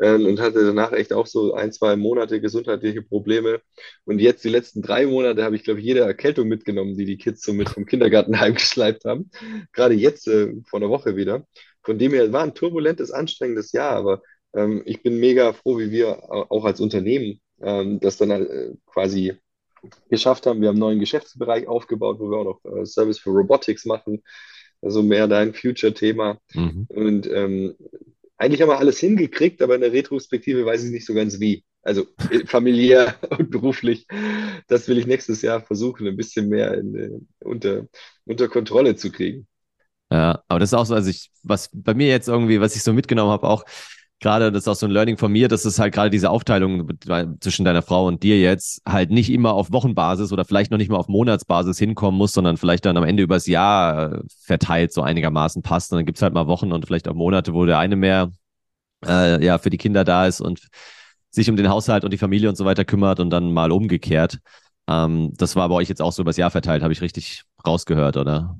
ähm, 0.00 0.26
und 0.26 0.40
hatte 0.40 0.64
danach 0.64 0.92
echt 0.92 1.12
auch 1.12 1.26
so 1.26 1.54
ein, 1.54 1.72
zwei 1.72 1.96
Monate 1.96 2.40
gesundheitliche 2.40 3.02
Probleme. 3.02 3.60
Und 4.04 4.20
jetzt 4.20 4.44
die 4.44 4.48
letzten 4.48 4.82
drei 4.82 5.06
Monate 5.06 5.44
habe 5.44 5.56
ich, 5.56 5.64
glaube 5.64 5.80
ich, 5.80 5.86
jede 5.86 6.00
Erkältung 6.00 6.48
mitgenommen, 6.48 6.96
die 6.96 7.04
die 7.04 7.18
Kids 7.18 7.42
so 7.42 7.52
mit 7.52 7.68
vom 7.68 7.86
Kindergarten 7.86 8.38
heimgeschleift 8.40 9.04
haben. 9.04 9.30
Gerade 9.72 9.94
jetzt 9.94 10.28
äh, 10.28 10.54
vor 10.66 10.80
einer 10.80 10.90
Woche 10.90 11.16
wieder. 11.16 11.46
Von 11.82 11.98
dem 11.98 12.12
her 12.12 12.32
war 12.32 12.42
ein 12.42 12.54
turbulentes, 12.54 13.10
anstrengendes 13.10 13.72
Jahr, 13.72 13.92
aber 13.92 14.22
ähm, 14.56 14.82
ich 14.86 15.02
bin 15.02 15.20
mega 15.20 15.52
froh, 15.52 15.78
wie 15.78 15.90
wir 15.90 16.30
auch 16.50 16.64
als 16.64 16.80
Unternehmen 16.80 17.40
ähm, 17.60 18.00
das 18.00 18.16
dann 18.16 18.30
äh, 18.30 18.74
quasi 18.86 19.34
geschafft 20.10 20.46
haben. 20.46 20.60
Wir 20.60 20.68
haben 20.68 20.76
einen 20.76 20.80
neuen 20.80 21.00
Geschäftsbereich 21.00 21.68
aufgebaut, 21.68 22.18
wo 22.18 22.30
wir 22.30 22.38
auch 22.38 22.60
noch 22.64 22.76
äh, 22.76 22.84
Service 22.86 23.18
für 23.18 23.30
Robotics 23.30 23.84
machen. 23.84 24.22
Also 24.82 25.02
mehr 25.02 25.26
dein 25.26 25.54
Future-Thema. 25.54 26.38
Mhm. 26.54 26.86
Und 26.88 27.26
ähm, 27.30 27.74
eigentlich 28.36 28.60
haben 28.60 28.68
wir 28.68 28.78
alles 28.78 28.98
hingekriegt, 28.98 29.62
aber 29.62 29.74
in 29.74 29.80
der 29.80 29.92
Retrospektive 29.92 30.66
weiß 30.66 30.84
ich 30.84 30.90
nicht 30.90 31.06
so 31.06 31.14
ganz 31.14 31.40
wie. 31.40 31.64
Also 31.82 32.06
äh, 32.30 32.44
familiär 32.46 33.14
und 33.38 33.50
beruflich, 33.50 34.06
das 34.68 34.88
will 34.88 34.98
ich 34.98 35.06
nächstes 35.06 35.42
Jahr 35.42 35.62
versuchen, 35.62 36.06
ein 36.06 36.16
bisschen 36.16 36.48
mehr 36.48 36.74
in, 36.74 36.96
äh, 36.96 37.10
unter, 37.44 37.86
unter 38.24 38.48
Kontrolle 38.48 38.96
zu 38.96 39.10
kriegen. 39.10 39.46
Ja, 40.12 40.42
aber 40.46 40.60
das 40.60 40.70
ist 40.70 40.74
auch 40.74 40.86
so, 40.86 40.94
also 40.94 41.10
ich, 41.10 41.30
was 41.42 41.70
bei 41.72 41.94
mir 41.94 42.08
jetzt 42.08 42.28
irgendwie, 42.28 42.60
was 42.60 42.76
ich 42.76 42.82
so 42.82 42.92
mitgenommen 42.92 43.30
habe, 43.30 43.48
auch 43.48 43.64
gerade, 44.20 44.50
das 44.50 44.62
ist 44.64 44.68
auch 44.68 44.74
so 44.74 44.86
ein 44.86 44.92
Learning 44.92 45.18
von 45.18 45.30
mir, 45.30 45.48
dass 45.48 45.64
es 45.64 45.78
halt 45.78 45.94
gerade 45.94 46.10
diese 46.10 46.30
Aufteilung 46.30 46.88
zwischen 47.40 47.64
deiner 47.64 47.82
Frau 47.82 48.06
und 48.06 48.22
dir 48.22 48.40
jetzt 48.40 48.80
halt 48.88 49.10
nicht 49.10 49.30
immer 49.30 49.54
auf 49.54 49.72
Wochenbasis 49.72 50.32
oder 50.32 50.44
vielleicht 50.44 50.70
noch 50.70 50.78
nicht 50.78 50.90
mal 50.90 50.96
auf 50.96 51.08
Monatsbasis 51.08 51.78
hinkommen 51.78 52.16
muss, 52.16 52.32
sondern 52.32 52.56
vielleicht 52.56 52.86
dann 52.86 52.96
am 52.96 53.04
Ende 53.04 53.22
übers 53.22 53.46
Jahr 53.46 54.14
äh, 54.14 54.20
verteilt 54.40 54.92
so 54.92 55.02
einigermaßen 55.02 55.62
passt. 55.62 55.92
Und 55.92 55.98
dann 55.98 56.06
gibt's 56.06 56.22
halt 56.22 56.34
mal 56.34 56.46
Wochen 56.46 56.72
und 56.72 56.86
vielleicht 56.86 57.08
auch 57.08 57.14
Monate, 57.14 57.52
wo 57.52 57.66
der 57.66 57.78
eine 57.78 57.96
mehr 57.96 58.30
äh, 59.06 59.44
ja 59.44 59.58
für 59.58 59.70
die 59.70 59.78
Kinder 59.78 60.04
da 60.04 60.26
ist 60.26 60.40
und 60.40 60.68
sich 61.30 61.50
um 61.50 61.56
den 61.56 61.68
Haushalt 61.68 62.04
und 62.04 62.12
die 62.12 62.18
Familie 62.18 62.48
und 62.48 62.56
so 62.56 62.64
weiter 62.64 62.84
kümmert 62.84 63.20
und 63.20 63.30
dann 63.30 63.52
mal 63.52 63.70
umgekehrt. 63.70 64.38
Ähm, 64.88 65.32
das 65.36 65.56
war 65.56 65.68
bei 65.68 65.74
euch 65.74 65.88
jetzt 65.88 66.00
auch 66.00 66.12
so 66.12 66.22
übers 66.22 66.36
Jahr 66.38 66.50
verteilt, 66.50 66.82
habe 66.82 66.92
ich 66.92 67.02
richtig 67.02 67.42
rausgehört, 67.66 68.16
oder? 68.16 68.56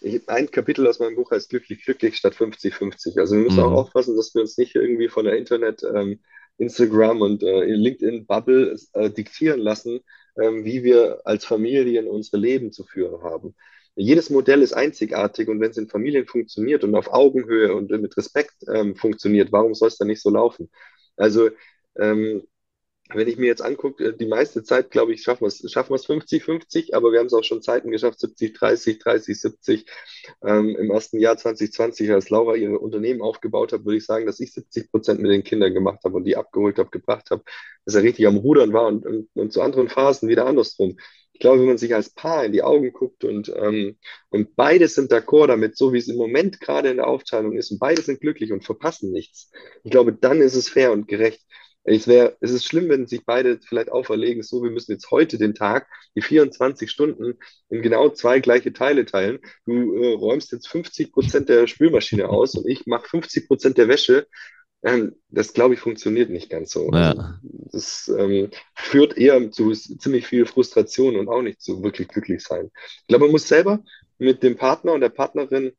Ich, 0.00 0.28
ein 0.28 0.50
Kapitel 0.50 0.86
aus 0.86 0.98
meinem 0.98 1.16
Buch 1.16 1.30
heißt 1.30 1.50
Glücklich, 1.50 1.84
glücklich 1.84 2.16
statt 2.16 2.34
50-50. 2.34 3.18
Also 3.18 3.36
wir 3.36 3.44
müssen 3.44 3.58
mhm. 3.58 3.64
auch 3.64 3.72
aufpassen, 3.72 4.16
dass 4.16 4.34
wir 4.34 4.42
uns 4.42 4.56
nicht 4.58 4.74
irgendwie 4.74 5.08
von 5.08 5.24
der 5.24 5.36
Internet, 5.36 5.82
ähm, 5.82 6.20
Instagram 6.58 7.22
und 7.22 7.42
äh, 7.42 7.64
LinkedIn-Bubble 7.64 8.76
äh, 8.92 9.10
diktieren 9.10 9.60
lassen, 9.60 10.00
ähm, 10.40 10.64
wie 10.64 10.84
wir 10.84 11.20
als 11.24 11.44
Familien 11.44 12.06
unsere 12.06 12.36
Leben 12.36 12.72
zu 12.72 12.84
führen 12.84 13.22
haben. 13.22 13.54
Jedes 13.96 14.30
Modell 14.30 14.62
ist 14.62 14.72
einzigartig 14.72 15.48
und 15.48 15.60
wenn 15.60 15.70
es 15.70 15.76
in 15.76 15.88
Familien 15.88 16.26
funktioniert 16.26 16.84
und 16.84 16.94
auf 16.94 17.12
Augenhöhe 17.12 17.74
und 17.74 17.90
mit 17.90 18.16
Respekt 18.16 18.54
ähm, 18.72 18.94
funktioniert, 18.94 19.52
warum 19.52 19.74
soll 19.74 19.88
es 19.88 19.98
dann 19.98 20.08
nicht 20.08 20.22
so 20.22 20.30
laufen? 20.30 20.70
Also 21.16 21.50
ähm, 21.98 22.42
wenn 23.14 23.28
ich 23.28 23.36
mir 23.36 23.46
jetzt 23.46 23.62
angucke, 23.62 24.04
äh, 24.04 24.16
die 24.16 24.26
meiste 24.26 24.62
Zeit, 24.62 24.90
glaube 24.90 25.12
ich, 25.12 25.22
schaffen 25.22 25.42
wir 25.42 25.48
es 25.48 25.70
schaffen 25.70 25.94
50-50, 25.96 26.94
aber 26.94 27.12
wir 27.12 27.18
haben 27.18 27.26
es 27.26 27.32
auch 27.34 27.44
schon 27.44 27.62
Zeiten 27.62 27.90
geschafft, 27.90 28.20
70-30, 28.20 29.00
30-70. 29.02 29.86
Ähm, 30.44 30.76
Im 30.76 30.90
ersten 30.90 31.18
Jahr 31.18 31.36
2020, 31.36 32.10
als 32.12 32.30
Laura 32.30 32.54
ihre 32.56 32.78
Unternehmen 32.78 33.22
aufgebaut 33.22 33.72
hat, 33.72 33.84
würde 33.84 33.98
ich 33.98 34.06
sagen, 34.06 34.26
dass 34.26 34.40
ich 34.40 34.52
70 34.52 34.90
Prozent 34.90 35.20
mit 35.20 35.30
den 35.30 35.44
Kindern 35.44 35.74
gemacht 35.74 36.00
habe 36.04 36.16
und 36.16 36.24
die 36.24 36.36
abgeholt 36.36 36.78
habe, 36.78 36.90
gebracht 36.90 37.30
habe, 37.30 37.42
dass 37.84 37.94
er 37.94 38.02
richtig 38.02 38.26
am 38.26 38.36
Rudern 38.36 38.72
war 38.72 38.86
und, 38.86 39.06
und, 39.06 39.28
und 39.34 39.52
zu 39.52 39.62
anderen 39.62 39.88
Phasen 39.88 40.28
wieder 40.28 40.46
andersrum. 40.46 40.96
Ich 41.32 41.40
glaube, 41.40 41.60
wenn 41.60 41.68
man 41.68 41.78
sich 41.78 41.94
als 41.94 42.10
Paar 42.10 42.44
in 42.44 42.52
die 42.52 42.62
Augen 42.62 42.92
guckt 42.92 43.24
und, 43.24 43.50
ähm, 43.56 43.96
und 44.28 44.56
beide 44.56 44.88
sind 44.88 45.10
d'accord 45.10 45.46
damit, 45.46 45.74
so 45.74 45.92
wie 45.92 45.98
es 45.98 46.08
im 46.08 46.16
Moment 46.16 46.60
gerade 46.60 46.90
in 46.90 46.98
der 46.98 47.06
Aufteilung 47.06 47.56
ist, 47.56 47.70
und 47.70 47.78
beide 47.78 48.02
sind 48.02 48.20
glücklich 48.20 48.52
und 48.52 48.62
verpassen 48.62 49.10
nichts, 49.10 49.50
ich 49.82 49.90
glaube, 49.90 50.12
dann 50.12 50.42
ist 50.42 50.54
es 50.54 50.68
fair 50.68 50.92
und 50.92 51.08
gerecht. 51.08 51.40
Es, 51.84 52.06
wär, 52.06 52.36
es 52.40 52.50
ist 52.50 52.64
schlimm, 52.64 52.88
wenn 52.88 53.06
sich 53.06 53.24
beide 53.24 53.58
vielleicht 53.60 53.90
auferlegen, 53.90 54.42
so, 54.42 54.62
wir 54.62 54.70
müssen 54.70 54.92
jetzt 54.92 55.10
heute 55.10 55.38
den 55.38 55.54
Tag, 55.54 55.88
die 56.14 56.22
24 56.22 56.90
Stunden, 56.90 57.38
in 57.68 57.82
genau 57.82 58.10
zwei 58.10 58.40
gleiche 58.40 58.72
Teile 58.72 59.06
teilen. 59.06 59.38
Du 59.66 59.94
äh, 59.94 60.14
räumst 60.14 60.52
jetzt 60.52 60.68
50 60.68 61.12
Prozent 61.12 61.48
der 61.48 61.66
Spülmaschine 61.66 62.28
aus 62.28 62.54
und 62.54 62.68
ich 62.68 62.86
mache 62.86 63.08
50 63.08 63.48
Prozent 63.48 63.78
der 63.78 63.88
Wäsche. 63.88 64.26
Ähm, 64.82 65.16
das, 65.28 65.52
glaube 65.52 65.74
ich, 65.74 65.80
funktioniert 65.80 66.30
nicht 66.30 66.50
ganz 66.50 66.70
so. 66.70 66.90
Ja. 66.92 67.10
Also, 67.10 67.22
das 67.72 68.12
ähm, 68.16 68.50
führt 68.74 69.16
eher 69.16 69.50
zu 69.50 69.72
ziemlich 69.72 70.26
viel 70.26 70.46
Frustration 70.46 71.16
und 71.16 71.28
auch 71.28 71.42
nicht 71.42 71.60
zu 71.60 71.82
wirklich 71.82 72.08
glücklich 72.08 72.42
sein. 72.42 72.70
Ich 72.74 73.06
glaube, 73.08 73.24
man 73.24 73.32
muss 73.32 73.48
selber 73.48 73.82
mit 74.18 74.42
dem 74.42 74.56
Partner 74.56 74.92
und 74.92 75.00
der 75.00 75.08
Partnerin 75.08 75.72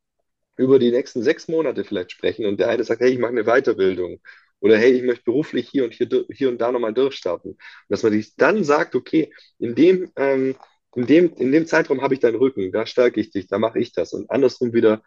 über 0.58 0.80
die 0.80 0.92
nächsten 0.92 1.24
sechs 1.24 1.48
Monate 1.48 1.84
vielleicht 1.84 2.12
sprechen 2.12 2.46
und 2.46 2.60
der 2.60 2.70
eine 2.70 2.84
sagt, 2.84 3.02
hey, 3.02 3.12
ich 3.12 3.20
mache 3.20 3.32
eine 3.32 3.46
Weiterbildung 3.46 4.20
oder 4.62 4.78
hey, 4.78 4.92
ich 4.92 5.04
möchte 5.04 5.26
beruflich 5.26 5.68
hier 5.70 5.84
und 5.84 5.94
hier, 5.94 6.08
hier 6.32 6.50
und 6.50 6.62
da 6.62 6.72
nochmal 6.72 6.94
durchstarten. 6.94 7.52
Und 7.52 7.60
dass 7.90 8.04
man 8.04 8.14
sich 8.14 8.36
dann 8.36 8.64
sagt, 8.64 8.96
okay, 8.96 9.34
in 9.60 9.76
dem, 9.76 10.12
ähm, 10.16 10.56
in 10.96 11.08
dem, 11.08 11.34
in 11.36 11.52
dem 11.52 11.66
Zeitraum 11.66 12.02
habe 12.02 12.14
ich 12.14 12.20
deinen 12.20 12.36
Rücken, 12.36 12.72
da 12.72 12.86
stärke 12.86 13.20
ich 13.20 13.32
dich, 13.32 13.48
da 13.48 13.60
mache 13.60 13.80
ich 13.80 13.92
das 13.92 14.14
und 14.14 14.30
andersrum 14.30 14.74
wieder 14.74 15.02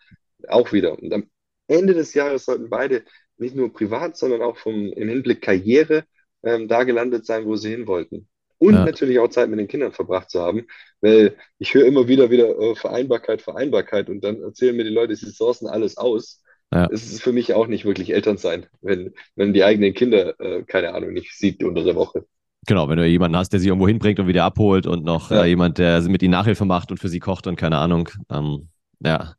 auch 0.49 0.73
wieder. 0.73 0.99
Und 0.99 1.13
am 1.13 1.31
Ende 1.69 1.95
des 1.95 2.15
Jahres 2.15 2.45
sollten 2.45 2.69
beide 2.69 3.05
nicht 3.37 3.55
nur 3.55 3.73
privat, 3.73 4.17
sondern 4.17 4.43
auch 4.43 4.57
vom, 4.57 4.93
im 4.93 5.09
Hinblick 5.09 5.43
Karriere 5.43 6.05
ähm, 6.43 6.69
da 6.69 6.85
gelandet 6.85 7.27
sein, 7.27 7.47
wo 7.47 7.57
sie 7.57 7.71
hin 7.71 7.87
wollten. 7.87 8.29
Und 8.59 8.75
ja. 8.75 8.85
natürlich 8.85 9.19
auch 9.19 9.29
Zeit 9.29 9.51
mit 9.51 9.59
den 9.59 9.69
Kindern 9.69 9.93
verbracht 9.93 10.31
zu 10.31 10.41
haben, 10.41 10.67
weil 11.01 11.37
ich 11.59 11.75
höre 11.75 11.87
immer 11.87 12.09
wieder 12.09 12.31
wieder 12.31 12.59
äh, 12.59 12.75
Vereinbarkeit, 12.77 13.43
Vereinbarkeit 13.43 14.09
und 14.09 14.23
dann 14.23 14.41
erzählen 14.43 14.77
mir 14.77 14.85
die 14.85 14.91
Leute, 14.91 15.17
sie 15.17 15.31
sourcen 15.31 15.67
alles 15.67 15.97
aus. 15.97 16.44
Ja. 16.73 16.89
Es 16.91 17.13
ist 17.13 17.23
für 17.23 17.33
mich 17.33 17.55
auch 17.55 17.67
nicht 17.67 17.85
wirklich 17.85 18.13
Elternsein, 18.13 18.67
wenn, 18.81 19.15
wenn 19.37 19.53
die 19.53 19.65
eigenen 19.65 19.95
Kinder, 19.95 20.39
äh, 20.41 20.63
keine 20.65 20.95
Ahnung, 20.95 21.13
nicht 21.13 21.33
sieht 21.33 21.63
unter 21.63 21.85
der 21.85 21.95
Woche. 21.95 22.27
Genau, 22.67 22.89
wenn 22.89 22.97
du 22.97 23.07
jemanden 23.07 23.37
hast, 23.37 23.51
der 23.51 23.61
sie 23.61 23.69
irgendwo 23.69 23.87
hinbringt 23.87 24.19
und 24.19 24.27
wieder 24.27 24.45
abholt 24.45 24.87
und 24.87 25.05
noch 25.05 25.31
ja. 25.31 25.45
äh, 25.45 25.49
jemand, 25.49 25.79
der 25.79 26.01
mit 26.03 26.23
ihnen 26.23 26.33
Nachhilfe 26.33 26.65
macht 26.65 26.91
und 26.91 26.99
für 26.99 27.09
sie 27.09 27.21
kocht 27.21 27.47
und 27.47 27.57
keine 27.57 27.79
Ahnung. 27.79 28.09
Ähm, 28.31 28.69
ja. 29.01 29.35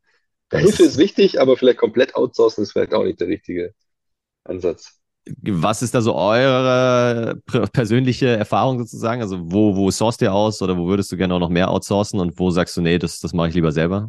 Hilfe 0.52 0.84
ist 0.84 0.96
wichtig, 0.96 1.40
aber 1.40 1.56
vielleicht 1.56 1.78
komplett 1.78 2.14
outsourcen 2.14 2.62
ist 2.62 2.72
vielleicht 2.72 2.94
auch 2.94 3.04
nicht 3.04 3.20
der 3.20 3.28
richtige 3.28 3.74
Ansatz. 4.44 5.00
Was 5.42 5.82
ist 5.82 5.92
da 5.92 6.00
so 6.02 6.14
eure 6.14 7.42
persönliche 7.72 8.28
Erfahrung 8.28 8.78
sozusagen? 8.78 9.22
Also 9.22 9.40
wo, 9.42 9.74
wo 9.74 9.90
sourced 9.90 10.22
ihr 10.22 10.32
aus 10.32 10.62
oder 10.62 10.78
wo 10.78 10.86
würdest 10.86 11.10
du 11.10 11.16
gerne 11.16 11.34
auch 11.34 11.40
noch 11.40 11.48
mehr 11.48 11.68
outsourcen 11.68 12.20
und 12.20 12.38
wo 12.38 12.50
sagst 12.50 12.76
du, 12.76 12.80
nee, 12.80 12.98
das, 12.98 13.18
das 13.18 13.32
mache 13.32 13.48
ich 13.48 13.54
lieber 13.54 13.72
selber? 13.72 14.08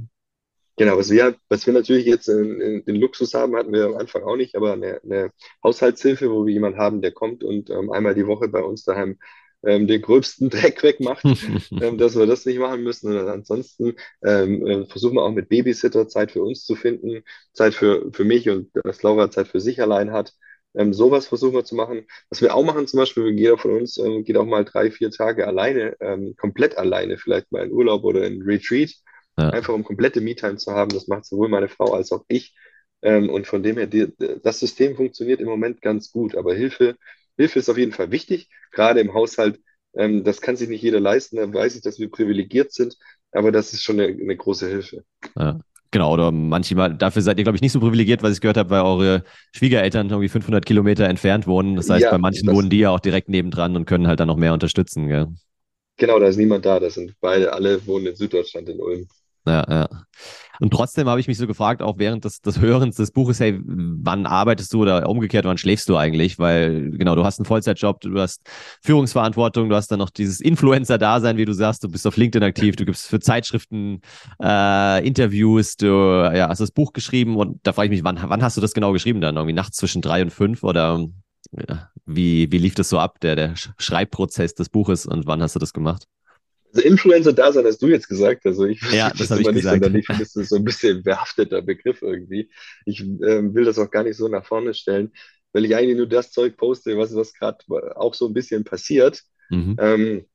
Genau, 0.77 0.95
was 0.95 1.09
wir, 1.09 1.35
was 1.49 1.65
wir 1.65 1.73
natürlich 1.73 2.05
jetzt 2.05 2.29
in, 2.29 2.61
in, 2.61 2.85
den 2.85 2.95
Luxus 2.97 3.33
haben, 3.33 3.55
hatten 3.55 3.73
wir 3.73 3.85
am 3.85 3.95
Anfang 3.95 4.23
auch 4.23 4.35
nicht, 4.35 4.55
aber 4.55 4.73
eine, 4.73 5.01
eine 5.03 5.31
Haushaltshilfe, 5.63 6.29
wo 6.29 6.45
wir 6.45 6.53
jemanden 6.53 6.77
haben, 6.77 7.01
der 7.01 7.11
kommt 7.11 7.43
und 7.43 7.71
ähm, 7.71 7.91
einmal 7.91 8.13
die 8.13 8.27
Woche 8.27 8.47
bei 8.47 8.61
uns 8.61 8.83
daheim 8.83 9.17
ähm, 9.65 9.87
den 9.87 10.01
gröbsten 10.03 10.49
Dreck 10.51 10.83
wegmacht, 10.83 11.23
ähm, 11.81 11.97
dass 11.97 12.15
wir 12.15 12.27
das 12.27 12.45
nicht 12.45 12.59
machen 12.59 12.83
müssen. 12.83 13.17
Und 13.17 13.27
ansonsten 13.27 13.95
ähm, 14.23 14.67
äh, 14.67 14.85
versuchen 14.85 15.15
wir 15.15 15.23
auch 15.23 15.31
mit 15.31 15.49
Babysitter 15.49 16.07
Zeit 16.07 16.31
für 16.31 16.43
uns 16.43 16.63
zu 16.63 16.75
finden, 16.75 17.23
Zeit 17.53 17.73
für, 17.73 18.11
für 18.11 18.23
mich 18.23 18.47
und 18.49 18.69
dass 18.83 19.01
Laura 19.01 19.31
Zeit 19.31 19.47
für 19.47 19.59
sich 19.59 19.81
allein 19.81 20.11
hat. 20.11 20.33
Ähm, 20.75 20.93
sowas 20.93 21.25
versuchen 21.25 21.55
wir 21.55 21.65
zu 21.65 21.75
machen. 21.75 22.05
Was 22.29 22.41
wir 22.41 22.53
auch 22.53 22.63
machen, 22.63 22.85
zum 22.85 22.99
Beispiel, 22.99 23.29
jeder 23.31 23.57
von 23.57 23.71
uns 23.71 23.97
ähm, 23.97 24.23
geht 24.23 24.37
auch 24.37 24.45
mal 24.45 24.63
drei, 24.63 24.91
vier 24.91 25.09
Tage 25.09 25.47
alleine, 25.47 25.95
ähm, 26.01 26.35
komplett 26.37 26.77
alleine, 26.77 27.17
vielleicht 27.17 27.51
mal 27.51 27.65
in 27.65 27.71
Urlaub 27.71 28.03
oder 28.03 28.27
in 28.27 28.43
Retreat 28.43 28.91
ja. 29.37 29.49
Einfach 29.49 29.73
um 29.73 29.83
komplette 29.83 30.21
Me-Time 30.21 30.57
zu 30.57 30.71
haben, 30.71 30.89
das 30.89 31.07
macht 31.07 31.25
sowohl 31.25 31.49
meine 31.49 31.69
Frau 31.69 31.93
als 31.93 32.11
auch 32.11 32.25
ich. 32.27 32.55
Ähm, 33.01 33.29
und 33.29 33.45
von 33.45 33.61
dem 33.61 33.77
her, 33.77 33.87
die, 33.87 34.07
das 34.43 34.59
System 34.59 34.95
funktioniert 34.95 35.39
im 35.39 35.47
Moment 35.47 35.81
ganz 35.81 36.11
gut. 36.11 36.35
Aber 36.35 36.55
Hilfe, 36.55 36.95
Hilfe 37.37 37.59
ist 37.59 37.69
auf 37.69 37.77
jeden 37.77 37.91
Fall 37.91 38.11
wichtig, 38.11 38.49
gerade 38.71 38.99
im 38.99 39.13
Haushalt. 39.13 39.59
Ähm, 39.95 40.23
das 40.23 40.41
kann 40.41 40.55
sich 40.55 40.69
nicht 40.69 40.81
jeder 40.81 40.99
leisten. 40.99 41.37
Da 41.37 41.53
weiß 41.53 41.75
ich, 41.75 41.81
dass 41.81 41.99
wir 41.99 42.09
privilegiert 42.09 42.73
sind, 42.73 42.97
aber 43.31 43.51
das 43.51 43.73
ist 43.73 43.83
schon 43.83 43.99
eine, 43.99 44.11
eine 44.11 44.35
große 44.35 44.67
Hilfe. 44.67 45.03
Ja. 45.37 45.59
Genau, 45.91 46.11
oder 46.13 46.31
manchmal, 46.31 46.93
dafür 46.95 47.21
seid 47.21 47.37
ihr, 47.37 47.45
glaube 47.45 47.55
ich, 47.55 47.61
nicht 47.61 47.71
so 47.71 47.79
privilegiert, 47.79 48.21
was 48.21 48.33
ich 48.33 48.41
gehört 48.41 48.57
habe, 48.57 48.69
weil 48.71 48.81
eure 48.81 49.23
Schwiegereltern 49.55 50.09
irgendwie 50.09 50.27
500 50.27 50.65
Kilometer 50.65 51.05
entfernt 51.05 51.47
wohnen. 51.47 51.77
Das 51.77 51.89
heißt, 51.89 52.03
ja, 52.03 52.11
bei 52.11 52.17
manchen 52.17 52.51
wohnen 52.51 52.69
die 52.69 52.79
ja 52.79 52.89
auch 52.89 52.99
direkt 52.99 53.29
nebendran 53.29 53.75
und 53.77 53.85
können 53.85 54.05
halt 54.05 54.19
dann 54.19 54.27
noch 54.27 54.35
mehr 54.35 54.53
unterstützen. 54.53 55.07
Gell? 55.07 55.27
Genau, 55.95 56.19
da 56.19 56.27
ist 56.27 56.35
niemand 56.37 56.65
da. 56.65 56.79
Das 56.79 56.95
sind 56.95 57.13
beide, 57.21 57.53
alle 57.53 57.85
wohnen 57.87 58.07
in 58.07 58.15
Süddeutschland, 58.15 58.67
in 58.67 58.79
Ulm. 58.81 59.07
Ja, 59.47 59.65
ja. 59.69 59.89
Und 60.59 60.71
trotzdem 60.73 61.07
habe 61.07 61.19
ich 61.19 61.27
mich 61.27 61.37
so 61.37 61.45
gefragt, 61.45 61.81
auch 61.81 61.99
während 61.99 62.25
des, 62.25 62.41
des 62.41 62.59
Hörens 62.59 62.95
des 62.95 63.11
Buches, 63.11 63.39
hey, 63.39 63.59
wann 63.63 64.25
arbeitest 64.25 64.73
du 64.73 64.81
oder 64.81 65.07
umgekehrt, 65.07 65.45
wann 65.45 65.57
schläfst 65.57 65.87
du 65.89 65.97
eigentlich? 65.97 66.39
Weil, 66.39 66.91
genau, 66.91 67.15
du 67.15 67.23
hast 67.23 67.39
einen 67.39 67.45
Vollzeitjob, 67.45 68.01
du 68.01 68.19
hast 68.19 68.41
Führungsverantwortung, 68.81 69.69
du 69.69 69.75
hast 69.75 69.91
dann 69.91 69.99
noch 69.99 70.09
dieses 70.09 70.39
Influencer-Dasein, 70.39 71.37
wie 71.37 71.45
du 71.45 71.53
sagst, 71.53 71.83
du 71.83 71.89
bist 71.89 72.07
auf 72.07 72.17
LinkedIn 72.17 72.47
aktiv, 72.47 72.75
du 72.75 72.85
gibst 72.85 73.07
für 73.07 73.19
Zeitschriften 73.19 74.01
äh, 74.41 75.05
Interviews, 75.05 75.77
du 75.77 76.31
ja, 76.35 76.49
hast 76.49 76.61
das 76.61 76.71
Buch 76.71 76.93
geschrieben 76.93 77.37
und 77.37 77.59
da 77.63 77.73
frage 77.73 77.87
ich 77.87 77.91
mich, 77.91 78.03
wann, 78.03 78.19
wann 78.23 78.41
hast 78.41 78.57
du 78.57 78.61
das 78.61 78.73
genau 78.73 78.93
geschrieben 78.93 79.21
dann? 79.21 79.35
Irgendwie 79.35 79.53
nachts 79.53 79.77
zwischen 79.77 80.01
drei 80.01 80.21
und 80.23 80.31
fünf 80.31 80.63
oder 80.63 81.05
ja, 81.51 81.89
wie, 82.05 82.51
wie 82.51 82.57
lief 82.57 82.75
das 82.75 82.89
so 82.89 82.99
ab, 82.99 83.19
der, 83.19 83.35
der 83.35 83.53
Schreibprozess 83.77 84.55
des 84.55 84.69
Buches 84.69 85.05
und 85.05 85.27
wann 85.27 85.41
hast 85.41 85.55
du 85.55 85.59
das 85.59 85.73
gemacht? 85.73 86.07
Also 86.73 86.87
Influencer-Dasein 86.87 87.65
hast 87.65 87.81
du 87.81 87.87
jetzt 87.87 88.09
gesagt. 88.09 88.45
Also 88.45 88.65
ich 88.65 88.81
ja, 88.91 89.09
das 89.09 89.31
habe 89.31 89.41
ich 89.41 89.47
gesagt. 89.47 89.81
Nicht, 89.81 89.95
ich 89.95 90.05
finde, 90.05 90.23
das 90.23 90.35
ist 90.35 90.49
so 90.49 90.57
ein 90.57 90.63
bisschen 90.63 91.03
behafteter 91.03 91.61
Begriff 91.61 92.01
irgendwie. 92.01 92.49
Ich 92.85 93.01
ähm, 93.01 93.53
will 93.55 93.65
das 93.65 93.79
auch 93.79 93.89
gar 93.89 94.03
nicht 94.03 94.17
so 94.17 94.27
nach 94.27 94.45
vorne 94.45 94.73
stellen, 94.73 95.11
weil 95.53 95.65
ich 95.65 95.75
eigentlich 95.75 95.97
nur 95.97 96.07
das 96.07 96.31
Zeug 96.31 96.57
poste, 96.57 96.97
was, 96.97 97.15
was 97.15 97.33
gerade 97.33 97.57
auch 97.95 98.13
so 98.13 98.27
ein 98.27 98.33
bisschen 98.33 98.63
passiert. 98.63 99.23
Mhm. 99.49 99.75
Ähm, 99.79 100.25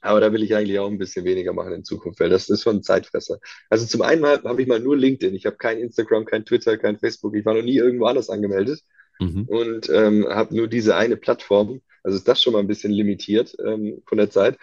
aber 0.00 0.20
da 0.20 0.32
will 0.32 0.42
ich 0.42 0.54
eigentlich 0.54 0.78
auch 0.78 0.90
ein 0.90 0.98
bisschen 0.98 1.24
weniger 1.24 1.52
machen 1.52 1.72
in 1.72 1.84
Zukunft, 1.84 2.20
weil 2.20 2.30
das 2.30 2.48
ist 2.48 2.62
schon 2.62 2.76
ein 2.76 2.82
Zeitfresser. 2.82 3.38
Also 3.70 3.86
zum 3.86 4.02
einen 4.02 4.24
habe 4.24 4.62
ich 4.62 4.68
mal 4.68 4.80
nur 4.80 4.96
LinkedIn. 4.96 5.34
Ich 5.34 5.46
habe 5.46 5.56
kein 5.56 5.78
Instagram, 5.78 6.24
kein 6.24 6.44
Twitter, 6.44 6.78
kein 6.78 6.98
Facebook. 6.98 7.34
Ich 7.34 7.44
war 7.44 7.54
noch 7.54 7.62
nie 7.62 7.76
irgendwo 7.76 8.06
anders 8.06 8.30
angemeldet 8.30 8.80
mhm. 9.18 9.44
und 9.48 9.88
ähm, 9.90 10.26
habe 10.28 10.54
nur 10.54 10.68
diese 10.68 10.96
eine 10.96 11.16
Plattform. 11.16 11.80
Also 12.06 12.18
ist 12.18 12.28
das 12.28 12.40
schon 12.40 12.52
mal 12.52 12.60
ein 12.60 12.68
bisschen 12.68 12.92
limitiert 12.92 13.56
ähm, 13.66 14.00
von 14.06 14.18
der 14.18 14.30
Zeit. 14.30 14.56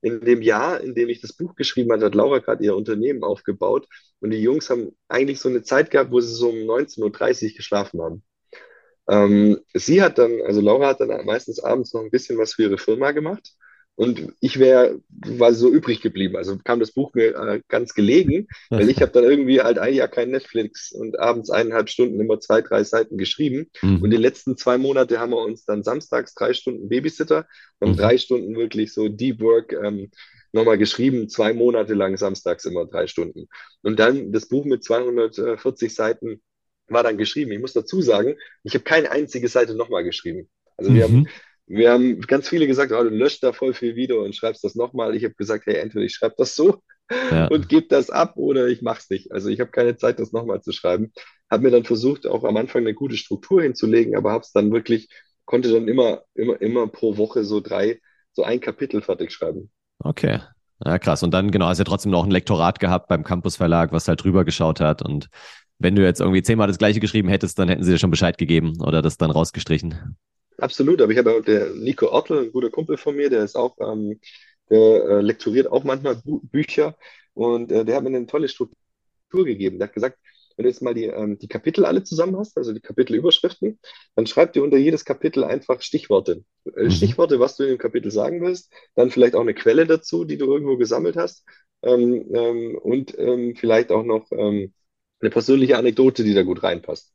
In 0.00 0.20
dem 0.22 0.40
Jahr, 0.40 0.80
in 0.80 0.94
dem 0.94 1.10
ich 1.10 1.20
das 1.20 1.34
Buch 1.34 1.54
geschrieben 1.54 1.92
habe, 1.92 2.06
hat 2.06 2.14
Laura 2.14 2.38
gerade 2.38 2.64
ihr 2.64 2.74
Unternehmen 2.74 3.22
aufgebaut. 3.22 3.86
Und 4.20 4.30
die 4.30 4.40
Jungs 4.40 4.70
haben 4.70 4.96
eigentlich 5.06 5.38
so 5.38 5.50
eine 5.50 5.62
Zeit 5.62 5.90
gehabt, 5.90 6.10
wo 6.10 6.20
sie 6.20 6.34
so 6.34 6.48
um 6.48 6.56
19.30 6.56 7.50
Uhr 7.50 7.56
geschlafen 7.56 8.00
haben. 8.00 8.22
Ähm, 9.08 9.60
sie 9.74 10.02
hat 10.02 10.16
dann, 10.16 10.40
also 10.40 10.62
Laura 10.62 10.88
hat 10.88 11.00
dann 11.00 11.26
meistens 11.26 11.60
abends 11.62 11.92
noch 11.92 12.00
ein 12.00 12.10
bisschen 12.10 12.38
was 12.38 12.54
für 12.54 12.62
ihre 12.62 12.78
Firma 12.78 13.12
gemacht 13.12 13.54
und 13.96 14.34
ich 14.40 14.58
wäre 14.58 15.00
war 15.08 15.54
so 15.54 15.72
übrig 15.72 16.02
geblieben. 16.02 16.36
Also 16.36 16.58
kam 16.62 16.80
das 16.80 16.92
Buch 16.92 17.14
mir 17.14 17.34
äh, 17.34 17.62
ganz 17.68 17.94
gelegen, 17.94 18.46
weil 18.68 18.90
ich 18.90 19.00
habe 19.00 19.10
dann 19.12 19.24
irgendwie 19.24 19.62
halt 19.62 19.78
ein 19.78 19.94
Jahr 19.94 20.08
kein 20.08 20.30
Netflix 20.30 20.92
und 20.92 21.18
abends 21.18 21.50
eineinhalb 21.50 21.88
Stunden 21.88 22.20
immer 22.20 22.38
zwei, 22.38 22.60
drei 22.60 22.84
Seiten 22.84 23.16
geschrieben. 23.16 23.70
Mhm. 23.80 24.02
Und 24.02 24.10
die 24.10 24.18
letzten 24.18 24.58
zwei 24.58 24.76
Monate 24.76 25.18
haben 25.18 25.30
wir 25.30 25.42
uns 25.42 25.64
dann 25.64 25.82
samstags 25.82 26.34
drei 26.34 26.52
Stunden 26.52 26.90
Babysitter 26.90 27.46
und 27.80 27.92
mhm. 27.92 27.96
drei 27.96 28.18
Stunden 28.18 28.54
wirklich 28.54 28.92
so 28.92 29.08
Deep 29.08 29.40
Work 29.40 29.72
ähm, 29.72 30.10
nochmal 30.52 30.76
geschrieben, 30.76 31.30
zwei 31.30 31.54
Monate 31.54 31.94
lang 31.94 32.18
samstags 32.18 32.66
immer 32.66 32.84
drei 32.84 33.06
Stunden. 33.06 33.48
Und 33.82 33.98
dann 33.98 34.30
das 34.30 34.46
Buch 34.46 34.66
mit 34.66 34.84
240 34.84 35.94
Seiten 35.94 36.42
war 36.88 37.02
dann 37.02 37.16
geschrieben. 37.16 37.52
Ich 37.52 37.60
muss 37.60 37.72
dazu 37.72 38.02
sagen, 38.02 38.36
ich 38.62 38.74
habe 38.74 38.84
keine 38.84 39.10
einzige 39.10 39.48
Seite 39.48 39.74
nochmal 39.74 40.04
geschrieben. 40.04 40.48
Also 40.76 40.92
wir 40.92 41.08
mhm. 41.08 41.12
haben 41.12 41.28
wir 41.66 41.90
haben 41.90 42.20
ganz 42.20 42.48
viele 42.48 42.66
gesagt, 42.66 42.92
oh, 42.92 43.02
du 43.02 43.10
löscht 43.10 43.42
da 43.42 43.52
voll 43.52 43.74
viel 43.74 43.96
Video 43.96 44.22
und 44.24 44.36
schreibst 44.36 44.62
das 44.62 44.76
nochmal. 44.76 45.16
Ich 45.16 45.24
habe 45.24 45.34
gesagt, 45.34 45.66
hey, 45.66 45.76
entweder 45.76 46.04
ich 46.04 46.14
schreibe 46.14 46.36
das 46.38 46.54
so 46.54 46.82
ja. 47.30 47.46
und 47.48 47.68
gebe 47.68 47.86
das 47.88 48.10
ab 48.10 48.36
oder 48.36 48.68
ich 48.68 48.82
mache 48.82 49.00
es 49.00 49.10
nicht. 49.10 49.32
Also 49.32 49.48
ich 49.48 49.60
habe 49.60 49.70
keine 49.70 49.96
Zeit, 49.96 50.20
das 50.20 50.32
nochmal 50.32 50.60
zu 50.62 50.72
schreiben. 50.72 51.12
Habe 51.50 51.64
mir 51.64 51.70
dann 51.70 51.84
versucht, 51.84 52.26
auch 52.26 52.44
am 52.44 52.56
Anfang 52.56 52.82
eine 52.82 52.94
gute 52.94 53.16
Struktur 53.16 53.62
hinzulegen, 53.62 54.16
aber 54.16 54.32
habe 54.32 54.42
es 54.42 54.52
dann 54.52 54.72
wirklich, 54.72 55.08
konnte 55.44 55.72
dann 55.72 55.88
immer, 55.88 56.22
immer, 56.34 56.60
immer 56.60 56.86
pro 56.86 57.16
Woche 57.16 57.44
so 57.44 57.60
drei, 57.60 58.00
so 58.32 58.44
ein 58.44 58.60
Kapitel 58.60 59.02
fertig 59.02 59.32
schreiben. 59.32 59.70
Okay. 59.98 60.40
Ja, 60.84 60.98
krass. 60.98 61.22
Und 61.22 61.32
dann, 61.32 61.50
genau, 61.50 61.66
hast 61.66 61.78
du 61.78 61.82
ja 61.82 61.84
trotzdem 61.84 62.12
noch 62.12 62.24
ein 62.24 62.30
Lektorat 62.30 62.80
gehabt 62.80 63.08
beim 63.08 63.24
Campus 63.24 63.56
Verlag, 63.56 63.92
was 63.92 64.08
halt 64.08 64.22
drüber 64.22 64.44
geschaut 64.44 64.80
hat. 64.80 65.02
Und 65.02 65.28
wenn 65.78 65.96
du 65.96 66.02
jetzt 66.04 66.20
irgendwie 66.20 66.42
zehnmal 66.42 66.68
das 66.68 66.78
gleiche 66.78 67.00
geschrieben 67.00 67.28
hättest, 67.28 67.58
dann 67.58 67.68
hätten 67.68 67.82
sie 67.82 67.92
dir 67.92 67.98
schon 67.98 68.10
Bescheid 68.10 68.36
gegeben 68.36 68.74
oder 68.82 69.02
das 69.02 69.16
dann 69.16 69.30
rausgestrichen. 69.30 70.16
Absolut, 70.58 71.02
aber 71.02 71.12
ich 71.12 71.18
habe 71.18 71.32
auch 71.32 71.42
der 71.42 71.74
Nico 71.74 72.12
Ottel, 72.12 72.44
ein 72.44 72.52
guter 72.52 72.70
Kumpel 72.70 72.96
von 72.96 73.16
mir, 73.16 73.28
der 73.30 73.44
ist 73.44 73.56
auch, 73.56 73.76
ähm, 73.80 74.20
der 74.70 75.04
äh, 75.04 75.20
lektoriert 75.20 75.66
auch 75.70 75.84
manchmal 75.84 76.16
Bu 76.16 76.40
Bücher 76.40 76.96
und 77.34 77.70
äh, 77.70 77.84
der 77.84 77.96
hat 77.96 78.02
mir 78.04 78.08
eine 78.08 78.26
tolle 78.26 78.48
Struktur 78.48 78.76
gegeben. 79.44 79.78
Der 79.78 79.88
hat 79.88 79.94
gesagt, 79.94 80.18
wenn 80.56 80.64
du 80.64 80.70
jetzt 80.70 80.82
mal 80.82 80.94
die, 80.94 81.04
ähm, 81.04 81.38
die 81.38 81.48
Kapitel 81.48 81.84
alle 81.84 82.02
zusammen 82.02 82.36
hast, 82.38 82.56
also 82.56 82.72
die 82.72 82.80
Kapitelüberschriften, 82.80 83.78
dann 84.14 84.26
schreib 84.26 84.54
dir 84.54 84.62
unter 84.64 84.78
jedes 84.78 85.04
Kapitel 85.04 85.44
einfach 85.44 85.82
Stichworte. 85.82 86.44
Äh, 86.74 86.84
mhm. 86.84 86.90
Stichworte, 86.90 87.38
was 87.38 87.56
du 87.56 87.64
in 87.64 87.70
dem 87.70 87.78
Kapitel 87.78 88.10
sagen 88.10 88.40
willst, 88.42 88.72
dann 88.94 89.10
vielleicht 89.10 89.34
auch 89.34 89.42
eine 89.42 89.54
Quelle 89.54 89.86
dazu, 89.86 90.24
die 90.24 90.38
du 90.38 90.46
irgendwo 90.46 90.76
gesammelt 90.78 91.16
hast 91.16 91.44
ähm, 91.82 92.26
ähm, 92.34 92.78
und 92.82 93.18
ähm, 93.18 93.54
vielleicht 93.56 93.90
auch 93.92 94.04
noch 94.04 94.26
ähm, 94.32 94.72
eine 95.20 95.30
persönliche 95.30 95.76
Anekdote, 95.78 96.24
die 96.24 96.34
da 96.34 96.42
gut 96.42 96.62
reinpasst. 96.62 97.12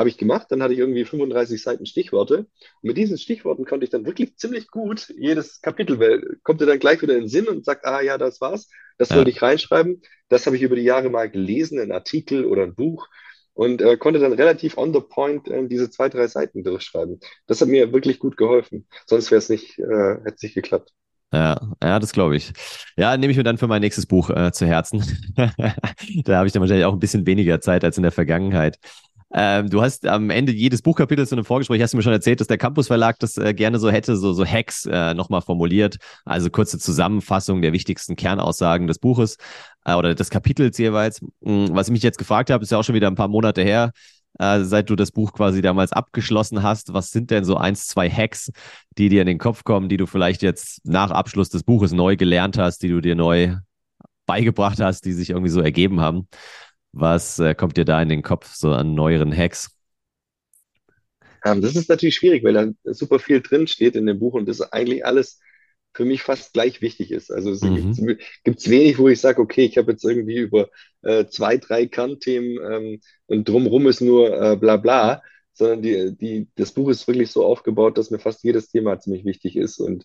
Habe 0.00 0.08
ich 0.08 0.16
gemacht, 0.16 0.46
dann 0.48 0.62
hatte 0.62 0.72
ich 0.72 0.78
irgendwie 0.78 1.04
35 1.04 1.62
Seiten 1.62 1.84
Stichworte. 1.84 2.38
Und 2.38 2.48
mit 2.80 2.96
diesen 2.96 3.18
Stichworten 3.18 3.66
konnte 3.66 3.84
ich 3.84 3.90
dann 3.90 4.06
wirklich 4.06 4.34
ziemlich 4.36 4.68
gut 4.68 5.12
jedes 5.14 5.60
Kapitel, 5.60 6.00
weil 6.00 6.38
kommt 6.42 6.62
dir 6.62 6.64
dann 6.66 6.78
gleich 6.78 7.02
wieder 7.02 7.12
in 7.12 7.20
den 7.20 7.28
Sinn 7.28 7.48
und 7.48 7.66
sagt, 7.66 7.84
ah 7.84 8.00
ja, 8.00 8.16
das 8.16 8.40
war's, 8.40 8.70
das 8.96 9.10
ja. 9.10 9.16
wollte 9.16 9.28
ich 9.28 9.42
reinschreiben. 9.42 10.00
Das 10.30 10.46
habe 10.46 10.56
ich 10.56 10.62
über 10.62 10.76
die 10.76 10.84
Jahre 10.84 11.10
mal 11.10 11.30
gelesen, 11.30 11.78
ein 11.78 11.92
Artikel 11.92 12.46
oder 12.46 12.62
ein 12.62 12.74
Buch 12.74 13.08
und 13.52 13.82
äh, 13.82 13.98
konnte 13.98 14.20
dann 14.20 14.32
relativ 14.32 14.78
on 14.78 14.94
the 14.94 15.00
point 15.00 15.46
äh, 15.48 15.68
diese 15.68 15.90
zwei, 15.90 16.08
drei 16.08 16.28
Seiten 16.28 16.64
durchschreiben. 16.64 17.20
Das 17.46 17.60
hat 17.60 17.68
mir 17.68 17.92
wirklich 17.92 18.18
gut 18.18 18.38
geholfen. 18.38 18.86
Sonst 19.04 19.30
wäre 19.30 19.40
es 19.40 19.50
nicht, 19.50 19.78
äh, 19.78 20.14
hätte 20.24 20.34
es 20.36 20.42
nicht 20.42 20.54
geklappt. 20.54 20.94
Ja, 21.32 21.60
ja, 21.82 21.98
das 22.00 22.12
glaube 22.12 22.36
ich. 22.36 22.52
Ja, 22.96 23.16
nehme 23.16 23.30
ich 23.30 23.36
mir 23.36 23.44
dann 23.44 23.58
für 23.58 23.68
mein 23.68 23.82
nächstes 23.82 24.06
Buch 24.06 24.30
äh, 24.30 24.50
zu 24.50 24.66
Herzen. 24.66 25.04
da 25.36 26.36
habe 26.38 26.46
ich 26.46 26.52
dann 26.52 26.60
wahrscheinlich 26.60 26.86
auch 26.86 26.92
ein 26.92 26.98
bisschen 26.98 27.26
weniger 27.26 27.60
Zeit 27.60 27.84
als 27.84 27.96
in 27.96 28.02
der 28.02 28.12
Vergangenheit. 28.12 28.78
Ähm, 29.32 29.70
du 29.70 29.80
hast 29.80 30.06
am 30.06 30.30
Ende 30.30 30.52
jedes 30.52 30.82
Buchkapitels 30.82 31.30
in 31.30 31.38
einem 31.38 31.44
Vorgespräch, 31.44 31.80
hast 31.80 31.92
du 31.92 31.96
mir 31.96 32.02
schon 32.02 32.12
erzählt, 32.12 32.40
dass 32.40 32.48
der 32.48 32.58
Campus 32.58 32.88
Verlag 32.88 33.18
das 33.20 33.36
äh, 33.36 33.54
gerne 33.54 33.78
so 33.78 33.90
hätte, 33.90 34.16
so, 34.16 34.32
so 34.32 34.44
Hacks 34.44 34.86
äh, 34.86 35.14
nochmal 35.14 35.40
formuliert. 35.40 35.96
Also 36.24 36.50
kurze 36.50 36.78
Zusammenfassung 36.78 37.62
der 37.62 37.72
wichtigsten 37.72 38.16
Kernaussagen 38.16 38.88
des 38.88 38.98
Buches 38.98 39.36
äh, 39.84 39.94
oder 39.94 40.14
des 40.16 40.30
Kapitels 40.30 40.78
jeweils. 40.78 41.20
Hm, 41.44 41.68
was 41.70 41.86
ich 41.88 41.92
mich 41.92 42.02
jetzt 42.02 42.18
gefragt 42.18 42.50
habe, 42.50 42.64
ist 42.64 42.70
ja 42.70 42.78
auch 42.78 42.82
schon 42.82 42.96
wieder 42.96 43.06
ein 43.06 43.14
paar 43.14 43.28
Monate 43.28 43.62
her, 43.62 43.92
äh, 44.40 44.64
seit 44.64 44.90
du 44.90 44.96
das 44.96 45.12
Buch 45.12 45.32
quasi 45.32 45.62
damals 45.62 45.92
abgeschlossen 45.92 46.64
hast. 46.64 46.92
Was 46.92 47.10
sind 47.10 47.30
denn 47.30 47.44
so 47.44 47.56
eins, 47.56 47.86
zwei 47.86 48.10
Hacks, 48.10 48.50
die 48.98 49.10
dir 49.10 49.20
in 49.20 49.28
den 49.28 49.38
Kopf 49.38 49.62
kommen, 49.62 49.88
die 49.88 49.96
du 49.96 50.06
vielleicht 50.06 50.42
jetzt 50.42 50.84
nach 50.84 51.12
Abschluss 51.12 51.50
des 51.50 51.62
Buches 51.62 51.92
neu 51.92 52.16
gelernt 52.16 52.58
hast, 52.58 52.82
die 52.82 52.88
du 52.88 53.00
dir 53.00 53.14
neu 53.14 53.54
beigebracht 54.26 54.80
hast, 54.80 55.04
die 55.04 55.12
sich 55.12 55.30
irgendwie 55.30 55.50
so 55.50 55.60
ergeben 55.60 56.00
haben? 56.00 56.26
Was 56.92 57.38
äh, 57.38 57.54
kommt 57.54 57.76
dir 57.76 57.84
da 57.84 58.00
in 58.02 58.08
den 58.08 58.22
Kopf 58.22 58.54
so 58.54 58.72
an 58.72 58.94
neueren 58.94 59.36
Hacks? 59.36 59.76
Ähm, 61.44 61.62
das 61.62 61.76
ist 61.76 61.88
natürlich 61.88 62.16
schwierig, 62.16 62.44
weil 62.44 62.54
da 62.54 62.92
super 62.92 63.18
viel 63.18 63.40
drin 63.40 63.66
steht 63.66 63.96
in 63.96 64.06
dem 64.06 64.18
Buch 64.18 64.34
und 64.34 64.48
das 64.48 64.60
eigentlich 64.60 65.04
alles 65.04 65.40
für 65.92 66.04
mich 66.04 66.22
fast 66.22 66.52
gleich 66.52 66.82
wichtig 66.82 67.10
ist. 67.10 67.30
Also 67.30 67.50
es 67.50 67.62
mhm. 67.62 68.18
gibt 68.44 68.60
es 68.60 68.70
wenig, 68.70 68.98
wo 68.98 69.08
ich 69.08 69.20
sage, 69.20 69.40
okay, 69.40 69.64
ich 69.64 69.76
habe 69.76 69.92
jetzt 69.92 70.04
irgendwie 70.04 70.38
über 70.38 70.68
äh, 71.02 71.26
zwei, 71.26 71.56
drei 71.56 71.86
Kernthemen 71.86 72.58
ähm, 72.70 73.00
und 73.26 73.48
drumherum 73.48 73.88
ist 73.88 74.00
nur 74.00 74.40
äh, 74.40 74.56
bla 74.56 74.76
bla, 74.76 75.22
sondern 75.52 75.82
die, 75.82 76.16
die, 76.16 76.48
das 76.54 76.72
Buch 76.72 76.90
ist 76.90 77.08
wirklich 77.08 77.30
so 77.30 77.44
aufgebaut, 77.44 77.98
dass 77.98 78.10
mir 78.10 78.20
fast 78.20 78.44
jedes 78.44 78.68
Thema 78.68 79.00
ziemlich 79.00 79.24
wichtig 79.24 79.56
ist. 79.56 79.78
Und 79.78 80.04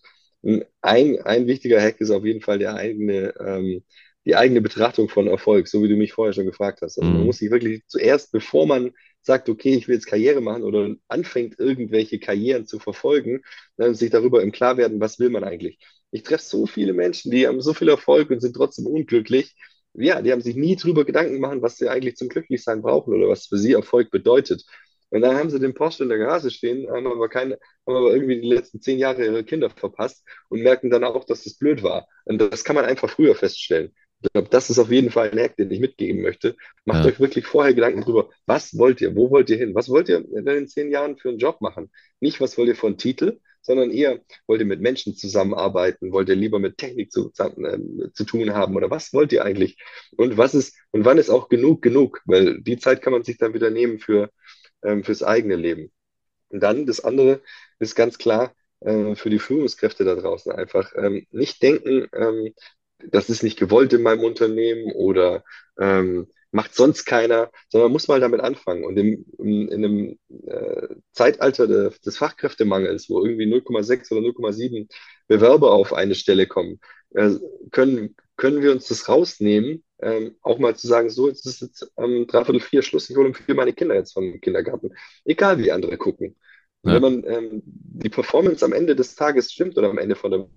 ein, 0.80 1.20
ein 1.22 1.46
wichtiger 1.46 1.80
Hack 1.80 2.00
ist 2.00 2.10
auf 2.10 2.24
jeden 2.24 2.40
Fall 2.40 2.58
der 2.58 2.74
eigene 2.74 3.34
ähm, 3.40 3.82
die 4.26 4.36
eigene 4.36 4.60
Betrachtung 4.60 5.08
von 5.08 5.28
Erfolg, 5.28 5.68
so 5.68 5.82
wie 5.82 5.88
du 5.88 5.96
mich 5.96 6.12
vorher 6.12 6.32
schon 6.32 6.46
gefragt 6.46 6.80
hast. 6.82 6.98
Also 6.98 7.08
mhm. 7.08 7.18
man 7.18 7.26
muss 7.26 7.38
sich 7.38 7.50
wirklich 7.50 7.82
zuerst, 7.86 8.32
bevor 8.32 8.66
man 8.66 8.90
sagt, 9.22 9.48
okay, 9.48 9.74
ich 9.74 9.88
will 9.88 9.94
jetzt 9.94 10.06
Karriere 10.06 10.40
machen 10.40 10.64
oder 10.64 10.94
anfängt, 11.08 11.58
irgendwelche 11.58 12.18
Karrieren 12.18 12.66
zu 12.66 12.78
verfolgen, 12.78 13.42
dann 13.76 13.94
sich 13.94 14.10
darüber 14.10 14.42
im 14.42 14.52
Klar 14.52 14.76
werden, 14.76 15.00
was 15.00 15.18
will 15.18 15.30
man 15.30 15.44
eigentlich. 15.44 15.78
Ich 16.10 16.22
treffe 16.22 16.44
so 16.44 16.66
viele 16.66 16.92
Menschen, 16.92 17.30
die 17.30 17.46
haben 17.46 17.60
so 17.60 17.72
viel 17.72 17.88
Erfolg 17.88 18.30
und 18.30 18.40
sind 18.40 18.54
trotzdem 18.54 18.86
unglücklich. 18.86 19.54
Ja, 19.94 20.20
die 20.20 20.32
haben 20.32 20.42
sich 20.42 20.56
nie 20.56 20.76
darüber 20.76 21.04
Gedanken 21.04 21.40
machen, 21.40 21.62
was 21.62 21.76
sie 21.76 21.88
eigentlich 21.88 22.16
zum 22.16 22.28
Glücklichsein 22.28 22.82
brauchen 22.82 23.14
oder 23.14 23.28
was 23.28 23.46
für 23.46 23.58
sie 23.58 23.72
Erfolg 23.72 24.10
bedeutet. 24.10 24.64
Und 25.10 25.22
dann 25.22 25.36
haben 25.36 25.50
sie 25.50 25.60
den 25.60 25.74
Porsche 25.74 26.02
in 26.02 26.08
der 26.08 26.18
Garage 26.18 26.50
stehen, 26.50 26.88
haben 26.90 27.06
aber, 27.06 27.28
keine, 27.28 27.58
haben 27.86 27.96
aber 27.96 28.12
irgendwie 28.12 28.40
die 28.40 28.48
letzten 28.48 28.80
zehn 28.80 28.98
Jahre 28.98 29.24
ihre 29.24 29.44
Kinder 29.44 29.70
verpasst 29.70 30.24
und 30.48 30.62
merken 30.62 30.90
dann 30.90 31.04
auch, 31.04 31.24
dass 31.24 31.44
das 31.44 31.54
blöd 31.54 31.82
war. 31.82 32.08
Und 32.24 32.38
das 32.38 32.64
kann 32.64 32.76
man 32.76 32.84
einfach 32.84 33.08
früher 33.08 33.34
feststellen. 33.34 33.94
Ich 34.22 34.32
glaube, 34.32 34.48
das 34.48 34.70
ist 34.70 34.78
auf 34.78 34.90
jeden 34.90 35.10
Fall 35.10 35.30
ein 35.30 35.38
Hack, 35.38 35.56
den 35.56 35.70
ich 35.70 35.80
mitgeben 35.80 36.22
möchte. 36.22 36.56
Macht 36.84 37.04
ja. 37.04 37.10
euch 37.10 37.20
wirklich 37.20 37.46
vorher 37.46 37.74
Gedanken 37.74 38.00
darüber, 38.00 38.30
was 38.46 38.76
wollt 38.78 39.00
ihr, 39.00 39.14
wo 39.14 39.30
wollt 39.30 39.50
ihr 39.50 39.58
hin, 39.58 39.74
was 39.74 39.88
wollt 39.88 40.08
ihr 40.08 40.24
in 40.32 40.68
zehn 40.68 40.90
Jahren 40.90 41.18
für 41.18 41.28
einen 41.28 41.38
Job 41.38 41.60
machen? 41.60 41.90
Nicht, 42.20 42.40
was 42.40 42.56
wollt 42.56 42.68
ihr 42.68 42.76
von 42.76 42.96
Titel, 42.96 43.38
sondern 43.66 43.90
eher, 43.90 44.20
wollt 44.46 44.60
ihr 44.60 44.66
mit 44.66 44.80
Menschen 44.80 45.16
zusammenarbeiten, 45.16 46.12
wollt 46.12 46.28
ihr 46.28 46.36
lieber 46.36 46.58
mit 46.58 46.78
Technik 46.78 47.12
zu, 47.12 47.32
äh, 47.36 47.78
zu 48.14 48.24
tun 48.24 48.54
haben 48.54 48.76
oder 48.76 48.90
was 48.90 49.12
wollt 49.12 49.32
ihr 49.32 49.44
eigentlich? 49.44 49.76
Und 50.16 50.38
was 50.38 50.54
ist, 50.54 50.76
und 50.92 51.04
wann 51.04 51.18
ist 51.18 51.30
auch 51.30 51.48
genug 51.48 51.82
genug? 51.82 52.22
Weil 52.24 52.62
die 52.62 52.78
Zeit 52.78 53.02
kann 53.02 53.12
man 53.12 53.24
sich 53.24 53.38
dann 53.38 53.54
wieder 53.54 53.70
nehmen 53.70 53.98
für, 53.98 54.30
ähm, 54.82 55.04
fürs 55.04 55.22
eigene 55.22 55.56
Leben. 55.56 55.92
Und 56.48 56.62
dann 56.62 56.86
das 56.86 57.00
andere 57.00 57.42
ist 57.80 57.96
ganz 57.96 58.18
klar, 58.18 58.54
äh, 58.80 59.14
für 59.16 59.30
die 59.30 59.38
Führungskräfte 59.40 60.04
da 60.04 60.14
draußen 60.14 60.52
einfach 60.52 60.92
ähm, 60.96 61.26
nicht 61.30 61.62
denken, 61.62 62.06
ähm, 62.14 62.54
das 62.98 63.28
ist 63.28 63.42
nicht 63.42 63.58
gewollt 63.58 63.92
in 63.92 64.02
meinem 64.02 64.24
Unternehmen 64.24 64.92
oder 64.92 65.44
ähm, 65.78 66.28
macht 66.50 66.74
sonst 66.74 67.04
keiner, 67.04 67.50
sondern 67.68 67.88
man 67.88 67.92
muss 67.92 68.08
mal 68.08 68.20
damit 68.20 68.40
anfangen. 68.40 68.84
Und 68.84 68.96
im, 68.96 69.26
in, 69.38 69.68
in 69.68 69.84
einem 69.84 70.18
äh, 70.46 70.88
Zeitalter 71.12 71.66
de, 71.66 71.90
des 72.04 72.16
Fachkräftemangels, 72.16 73.10
wo 73.10 73.24
irgendwie 73.24 73.44
0,6 73.44 74.12
oder 74.12 74.26
0,7 74.26 74.88
Bewerber 75.28 75.72
auf 75.72 75.92
eine 75.92 76.14
Stelle 76.14 76.46
kommen, 76.46 76.80
äh, 77.10 77.32
können, 77.70 78.16
können 78.36 78.62
wir 78.62 78.72
uns 78.72 78.88
das 78.88 79.08
rausnehmen, 79.08 79.84
ähm, 80.00 80.36
auch 80.42 80.58
mal 80.58 80.76
zu 80.76 80.86
sagen, 80.86 81.10
so, 81.10 81.28
jetzt 81.28 81.46
ist 81.46 81.62
jetzt 81.62 81.92
ähm, 81.96 82.26
dreiviertel 82.26 82.60
vier 82.60 82.82
Schluss, 82.82 83.08
ich 83.08 83.16
hole 83.16 83.32
für 83.34 83.54
meine 83.54 83.72
Kinder 83.72 83.94
jetzt 83.94 84.12
vom 84.12 84.40
Kindergarten. 84.40 84.90
Egal 85.24 85.58
wie 85.58 85.72
andere 85.72 85.96
gucken. 85.96 86.36
Ja. 86.82 86.94
Wenn 86.94 87.02
man 87.02 87.24
ähm, 87.24 87.62
die 87.64 88.10
Performance 88.10 88.64
am 88.64 88.72
Ende 88.72 88.94
des 88.94 89.14
Tages 89.14 89.52
stimmt 89.52 89.76
oder 89.76 89.90
am 89.90 89.98
Ende 89.98 90.14
von 90.14 90.30
der 90.30 90.48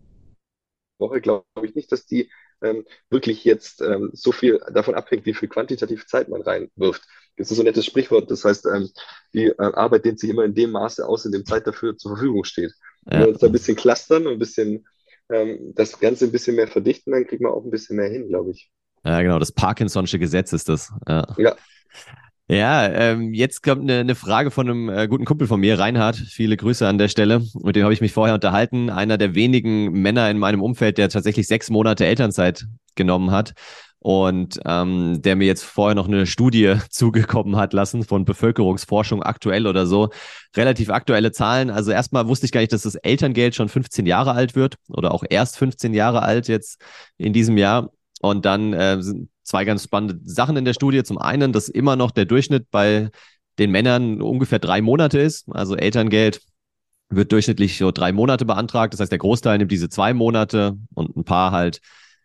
Woche 1.00 1.22
glaube 1.22 1.46
ich 1.64 1.76
nicht, 1.76 1.92
dass 1.92 2.06
die 2.06 2.30
ähm, 2.62 2.86
wirklich 3.10 3.44
jetzt 3.46 3.82
ähm, 3.82 4.10
so 4.14 4.32
viel 4.32 4.60
davon 4.72 4.96
abhängt, 4.96 5.26
wie 5.26 5.34
viel 5.34 5.50
quantitative 5.50 6.06
Zeit 6.06 6.30
man 6.30 6.42
reinwirft. 6.42 7.04
Das 7.38 7.50
ist 7.50 7.56
so 7.56 7.64
ein 7.64 7.66
nettes 7.66 7.86
Sprichwort, 7.86 8.30
das 8.30 8.44
heißt, 8.44 8.66
ähm, 8.66 8.90
die 9.34 9.46
äh, 9.46 9.56
Arbeit 9.58 10.06
dehnt 10.06 10.20
sich 10.20 10.30
immer 10.30 10.44
in 10.44 10.54
dem 10.54 10.72
Maße 10.72 11.08
aus, 11.08 11.26
in 11.26 11.32
dem 11.32 11.46
Zeit 11.46 11.66
dafür 11.66 11.98
zur 11.98 12.16
Verfügung 12.16 12.44
steht. 12.44 12.74
Ja. 13.06 13.12
Wenn 13.12 13.20
wir 13.22 13.28
uns 13.30 13.40
da 13.40 13.48
ein 13.48 13.54
bisschen 13.54 13.78
clustern 13.78 14.28
und 14.28 14.34
ein 14.34 14.40
bisschen 14.40 14.86
ähm, 15.30 15.74
das 15.76 16.00
Ganze 16.00 16.26
ein 16.26 16.32
bisschen 16.32 16.56
mehr 16.56 16.68
verdichten, 16.68 17.14
dann 17.14 17.26
kriegt 17.26 17.42
man 17.42 17.52
auch 17.52 17.64
ein 17.64 17.72
bisschen 17.72 17.96
mehr 17.96 18.10
hin, 18.10 18.28
glaube 18.28 18.52
ich. 18.52 18.70
Ja, 19.06 19.22
genau, 19.22 19.40
das 19.40 19.56
Parkinson'sche 19.56 20.20
Gesetz 20.20 20.52
ist 20.52 20.68
das. 20.68 20.92
Ja. 21.08 21.26
ja. 21.38 21.56
Ja, 22.52 22.88
ähm, 22.88 23.36
jetzt 23.36 23.62
kommt 23.62 23.84
eine, 23.84 24.00
eine 24.00 24.16
Frage 24.16 24.50
von 24.50 24.68
einem 24.68 24.90
äh, 24.90 25.08
guten 25.08 25.24
Kumpel 25.24 25.48
von 25.48 25.60
mir, 25.60 25.78
Reinhard. 25.78 26.16
Viele 26.16 26.58
Grüße 26.58 26.88
an 26.88 26.98
der 26.98 27.08
Stelle. 27.08 27.44
Mit 27.54 27.76
dem 27.76 27.84
habe 27.84 27.94
ich 27.94 28.02
mich 28.02 28.12
vorher 28.12 28.34
unterhalten. 28.34 28.90
Einer 28.90 29.20
der 29.20 29.36
wenigen 29.36 29.92
Männer 29.92 30.32
in 30.32 30.40
meinem 30.40 30.64
Umfeld, 30.64 30.98
der 30.98 31.10
tatsächlich 31.10 31.48
sechs 31.48 31.70
Monate 31.70 32.08
Elternzeit 32.08 32.66
genommen 32.96 33.30
hat 33.30 33.54
und 34.00 34.60
ähm, 34.66 35.22
der 35.22 35.36
mir 35.36 35.46
jetzt 35.46 35.64
vorher 35.64 35.94
noch 35.94 36.08
eine 36.08 36.26
Studie 36.26 36.76
zugekommen 36.90 37.56
hat 37.56 37.74
lassen 37.74 38.04
von 38.04 38.26
Bevölkerungsforschung 38.26 39.22
aktuell 39.22 39.68
oder 39.68 39.86
so. 39.86 40.10
Relativ 40.56 40.90
aktuelle 40.90 41.32
Zahlen. 41.32 41.70
Also 41.70 41.92
erstmal 41.92 42.28
wusste 42.28 42.48
ich 42.48 42.52
gar 42.52 42.62
nicht, 42.62 42.74
dass 42.74 42.82
das 42.82 42.96
Elterngeld 42.96 43.54
schon 43.54 43.70
15 43.70 44.08
Jahre 44.08 44.32
alt 44.32 44.56
wird 44.56 44.78
oder 44.88 45.14
auch 45.14 45.24
erst 45.30 45.56
15 45.58 45.94
Jahre 45.94 46.24
alt 46.24 46.48
jetzt 46.48 46.82
in 47.18 47.32
diesem 47.32 47.58
Jahr. 47.58 47.92
Und 48.20 48.46
dann 48.46 48.74
äh, 48.74 49.02
sind 49.02 49.30
zwei 49.44 49.66
ganz 49.66 49.84
spannende 49.84 50.20
Sachen 50.24 50.58
in 50.58 50.66
der 50.66 50.74
Studie. 50.74 51.04
Zum 51.04 51.18
einen, 51.18 51.52
dass 51.52 51.70
immer 51.70 51.96
noch 51.96 52.12
der 52.12 52.26
Durchschnitt 52.26 52.70
bei 52.72 53.10
den 53.58 53.72
Männern 53.72 54.22
ungefähr 54.22 54.60
drei 54.60 54.82
Monate 54.82 55.20
ist. 55.20 55.48
Also 55.50 55.76
Elterngeld 55.76 56.42
wird 57.10 57.32
durchschnittlich 57.32 57.78
so 57.78 57.92
drei 57.92 58.12
Monate 58.12 58.46
beantragt. 58.46 58.94
Das 58.94 59.00
heißt, 59.00 59.12
der 59.12 59.20
Großteil 59.20 59.58
nimmt 59.58 59.72
diese 59.72 59.90
zwei 59.90 60.14
Monate 60.14 60.78
und 60.94 61.16
ein 61.16 61.24
paar 61.24 61.52
halt 61.52 61.82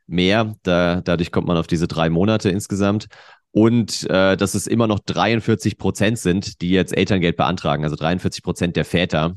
mehr. 0.06 0.54
Da, 0.62 1.00
dadurch 1.00 1.32
kommt 1.32 1.48
man 1.48 1.56
auf 1.56 1.66
diese 1.66 1.88
drei 1.88 2.10
Monate 2.10 2.50
insgesamt. 2.50 3.06
Und 3.50 4.08
äh, 4.10 4.36
dass 4.36 4.54
es 4.54 4.66
immer 4.66 4.86
noch 4.86 4.98
43 4.98 5.78
Prozent 5.78 6.18
sind, 6.18 6.60
die 6.60 6.70
jetzt 6.70 6.96
Elterngeld 6.96 7.36
beantragen. 7.36 7.84
Also 7.84 7.96
43 7.96 8.42
Prozent 8.42 8.76
der 8.76 8.84
Väter 8.84 9.34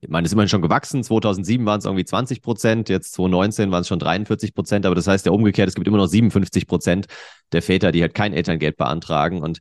ich 0.00 0.08
meine, 0.08 0.24
es 0.24 0.30
ist 0.30 0.32
immerhin 0.34 0.48
schon 0.48 0.62
gewachsen. 0.62 1.02
2007 1.02 1.64
waren 1.66 1.78
es 1.78 1.84
irgendwie 1.84 2.04
20 2.04 2.42
Prozent, 2.42 2.88
jetzt 2.88 3.12
2019 3.14 3.70
waren 3.70 3.82
es 3.82 3.88
schon 3.88 3.98
43 3.98 4.54
Prozent, 4.54 4.86
aber 4.86 4.94
das 4.94 5.06
heißt 5.06 5.26
ja 5.26 5.32
umgekehrt, 5.32 5.68
es 5.68 5.74
gibt 5.74 5.86
immer 5.86 5.98
noch 5.98 6.06
57 6.06 6.66
Prozent 6.66 7.06
der 7.52 7.62
Väter, 7.62 7.92
die 7.92 8.02
halt 8.02 8.14
kein 8.14 8.32
Elterngeld 8.32 8.76
beantragen. 8.76 9.42
Und 9.42 9.60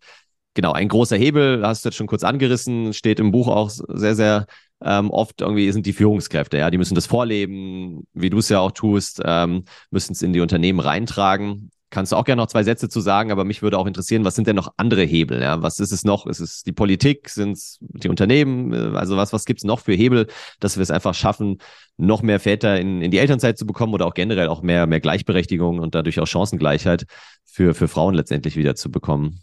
genau, 0.53 0.73
ein 0.73 0.89
großer 0.89 1.17
Hebel, 1.17 1.65
hast 1.65 1.85
du 1.85 1.89
jetzt 1.89 1.95
schon 1.95 2.07
kurz 2.07 2.23
angerissen, 2.23 2.93
steht 2.93 3.19
im 3.19 3.31
Buch 3.31 3.47
auch 3.47 3.69
sehr, 3.69 4.15
sehr 4.15 4.45
ähm, 4.81 5.09
oft 5.09 5.41
irgendwie 5.41 5.71
sind 5.71 5.85
die 5.85 5.93
Führungskräfte, 5.93 6.57
ja, 6.57 6.69
die 6.69 6.77
müssen 6.77 6.95
das 6.95 7.07
vorleben, 7.07 8.05
wie 8.13 8.29
du 8.29 8.37
es 8.37 8.49
ja 8.49 8.59
auch 8.59 8.71
tust, 8.71 9.21
ähm, 9.25 9.63
müssen 9.89 10.13
es 10.13 10.21
in 10.21 10.33
die 10.33 10.39
Unternehmen 10.39 10.79
reintragen. 10.79 11.71
Kannst 11.89 12.11
du 12.11 12.17
auch 12.17 12.25
gerne 12.25 12.41
noch 12.41 12.47
zwei 12.47 12.63
Sätze 12.63 12.89
zu 12.89 12.99
sagen, 12.99 13.31
aber 13.31 13.45
mich 13.45 13.61
würde 13.61 13.77
auch 13.77 13.85
interessieren, 13.85 14.25
was 14.25 14.35
sind 14.35 14.45
denn 14.45 14.57
noch 14.57 14.73
andere 14.75 15.03
Hebel? 15.03 15.41
Ja? 15.41 15.61
Was 15.61 15.79
ist 15.79 15.93
es 15.93 16.03
noch? 16.03 16.27
Ist 16.27 16.41
es 16.41 16.63
die 16.63 16.73
Politik? 16.73 17.29
Sind 17.29 17.53
es 17.53 17.77
die 17.79 18.09
Unternehmen? 18.09 18.73
Also 18.95 19.15
was, 19.15 19.31
was 19.31 19.45
gibt 19.45 19.61
es 19.61 19.63
noch 19.63 19.79
für 19.79 19.93
Hebel, 19.93 20.27
dass 20.59 20.75
wir 20.75 20.83
es 20.83 20.91
einfach 20.91 21.13
schaffen, 21.13 21.59
noch 21.95 22.21
mehr 22.21 22.41
Väter 22.41 22.77
in, 22.77 23.01
in 23.01 23.11
die 23.11 23.19
Elternzeit 23.19 23.57
zu 23.57 23.65
bekommen 23.65 23.93
oder 23.93 24.05
auch 24.05 24.13
generell 24.13 24.49
auch 24.49 24.61
mehr, 24.61 24.85
mehr 24.85 24.99
Gleichberechtigung 24.99 25.79
und 25.79 25.95
dadurch 25.95 26.19
auch 26.19 26.27
Chancengleichheit 26.27 27.05
für, 27.45 27.73
für 27.73 27.87
Frauen 27.87 28.15
letztendlich 28.15 28.57
wieder 28.57 28.75
zu 28.75 28.91
bekommen? 28.91 29.39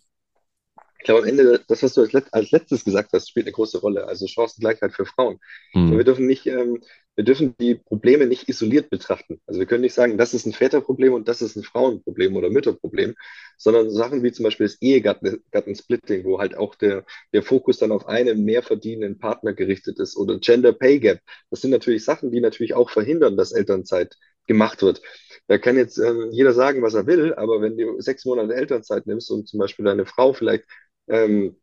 Ich 0.99 1.07
glaube, 1.07 1.23
am 1.23 1.29
Ende, 1.29 1.63
das, 1.69 1.83
was 1.83 1.95
du 1.95 2.03
als 2.31 2.51
letztes 2.51 2.85
gesagt 2.85 3.11
hast, 3.13 3.29
spielt 3.29 3.47
eine 3.47 3.53
große 3.53 3.79
Rolle. 3.79 4.07
Also 4.07 4.27
Chancengleichheit 4.27 4.93
für 4.93 5.05
Frauen. 5.05 5.39
Mhm. 5.75 5.97
Wir 5.97 6.05
dürfen 6.05 6.27
nicht 6.27 6.47
ähm, 6.47 6.83
wir 7.17 7.25
dürfen 7.25 7.55
die 7.59 7.77
Probleme 7.77 8.27
nicht 8.27 8.49
isoliert 8.49 8.91
betrachten. 8.91 9.41
Also 9.47 9.61
wir 9.61 9.67
können 9.67 9.83
nicht 9.83 9.95
sagen, 9.95 10.19
das 10.19 10.35
ist 10.35 10.47
ein 10.47 10.53
Väterproblem 10.53 11.13
und 11.13 11.29
das 11.29 11.43
ist 11.43 11.57
ein 11.57 11.63
Frauenproblem 11.63 12.35
oder 12.37 12.51
Mütterproblem, 12.51 13.15
sondern 13.57 13.91
Sachen 13.91 14.23
wie 14.23 14.33
zum 14.33 14.45
Beispiel 14.45 14.67
das 14.67 14.81
Ehegattensplitting, 14.81 16.25
wo 16.25 16.39
halt 16.41 16.57
auch 16.57 16.75
der, 16.75 17.05
der 17.33 17.43
Fokus 17.43 17.79
dann 17.79 17.93
auf 17.93 18.07
einen 18.09 18.45
mehr 18.45 18.63
verdienenden 18.63 19.19
Partner 19.19 19.53
gerichtet 19.53 19.99
ist 20.01 20.17
oder 20.17 20.39
Gender 20.39 20.73
Pay 20.73 20.99
Gap. 20.99 21.21
Das 21.51 21.61
sind 21.61 21.71
natürlich 21.71 22.05
Sachen, 22.05 22.31
die 22.33 22.41
natürlich 22.41 22.75
auch 22.75 22.91
verhindern, 22.91 23.37
dass 23.37 23.53
Elternzeit 23.53 24.17
gemacht 24.47 24.83
wird. 24.83 25.01
Da 25.47 25.59
kann 25.59 25.77
jetzt 25.77 25.99
ähm, 25.99 26.31
jeder 26.33 26.53
sagen, 26.53 26.83
was 26.83 26.95
er 26.95 27.07
will, 27.07 27.35
aber 27.35 27.61
wenn 27.61 27.77
du 27.77 28.01
sechs 28.01 28.25
Monate 28.25 28.55
Elternzeit 28.55 29.07
nimmst 29.07 29.31
und 29.31 29.49
zum 29.49 29.61
Beispiel 29.61 29.85
deine 29.85 30.07
Frau 30.07 30.33
vielleicht, 30.33 30.65
ähm, 31.09 31.57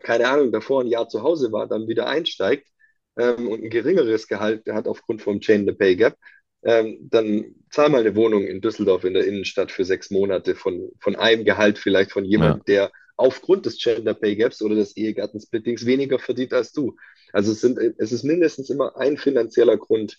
keine 0.00 0.28
Ahnung, 0.28 0.52
davor 0.52 0.82
ein 0.82 0.86
Jahr 0.88 1.08
zu 1.08 1.22
Hause 1.22 1.52
war, 1.52 1.66
dann 1.68 1.88
wieder 1.88 2.06
einsteigt, 2.08 2.68
ähm, 3.18 3.48
und 3.48 3.62
ein 3.62 3.70
geringeres 3.70 4.28
Gehalt 4.28 4.66
hat 4.66 4.86
aufgrund 4.86 5.22
vom 5.22 5.40
Chain 5.40 5.66
the 5.66 5.72
Pay 5.72 5.96
Gap, 5.96 6.16
ähm, 6.62 6.98
dann 7.10 7.54
zahl 7.70 7.90
mal 7.90 8.00
eine 8.00 8.16
Wohnung 8.16 8.44
in 8.44 8.60
Düsseldorf 8.60 9.04
in 9.04 9.14
der 9.14 9.26
Innenstadt 9.26 9.70
für 9.70 9.84
sechs 9.84 10.10
Monate 10.10 10.54
von, 10.54 10.90
von 11.00 11.16
einem 11.16 11.44
Gehalt 11.44 11.78
vielleicht 11.78 12.12
von 12.12 12.24
jemandem, 12.24 12.58
ja. 12.58 12.64
der 12.66 12.92
aufgrund 13.16 13.66
des 13.66 13.78
Gender 13.78 14.14
Pay 14.14 14.36
Gaps 14.36 14.62
oder 14.62 14.74
des 14.74 14.96
Ehegattensplittings 14.96 15.86
weniger 15.86 16.18
verdient 16.18 16.52
als 16.52 16.72
du. 16.72 16.96
Also 17.32 17.52
es, 17.52 17.60
sind, 17.60 17.78
es 17.98 18.12
ist 18.12 18.24
mindestens 18.24 18.70
immer 18.70 18.96
ein 18.96 19.16
finanzieller 19.16 19.76
Grund, 19.76 20.18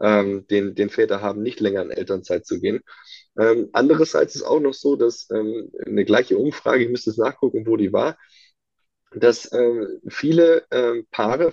ähm, 0.00 0.46
den, 0.48 0.74
den 0.74 0.90
Väter 0.90 1.20
haben, 1.20 1.42
nicht 1.42 1.60
länger 1.60 1.82
in 1.82 1.90
Elternzeit 1.90 2.44
zu 2.46 2.60
gehen. 2.60 2.80
Ähm, 3.38 3.68
andererseits 3.72 4.34
ist 4.34 4.42
auch 4.42 4.60
noch 4.60 4.74
so, 4.74 4.96
dass 4.96 5.28
ähm, 5.30 5.70
eine 5.86 6.04
gleiche 6.04 6.36
Umfrage, 6.36 6.84
ich 6.84 6.90
müsste 6.90 7.10
es 7.10 7.18
nachgucken, 7.18 7.66
wo 7.66 7.76
die 7.76 7.92
war, 7.92 8.18
dass 9.16 9.46
äh, 9.52 9.86
viele 10.08 10.64
äh, 10.70 11.02
Paare, 11.10 11.52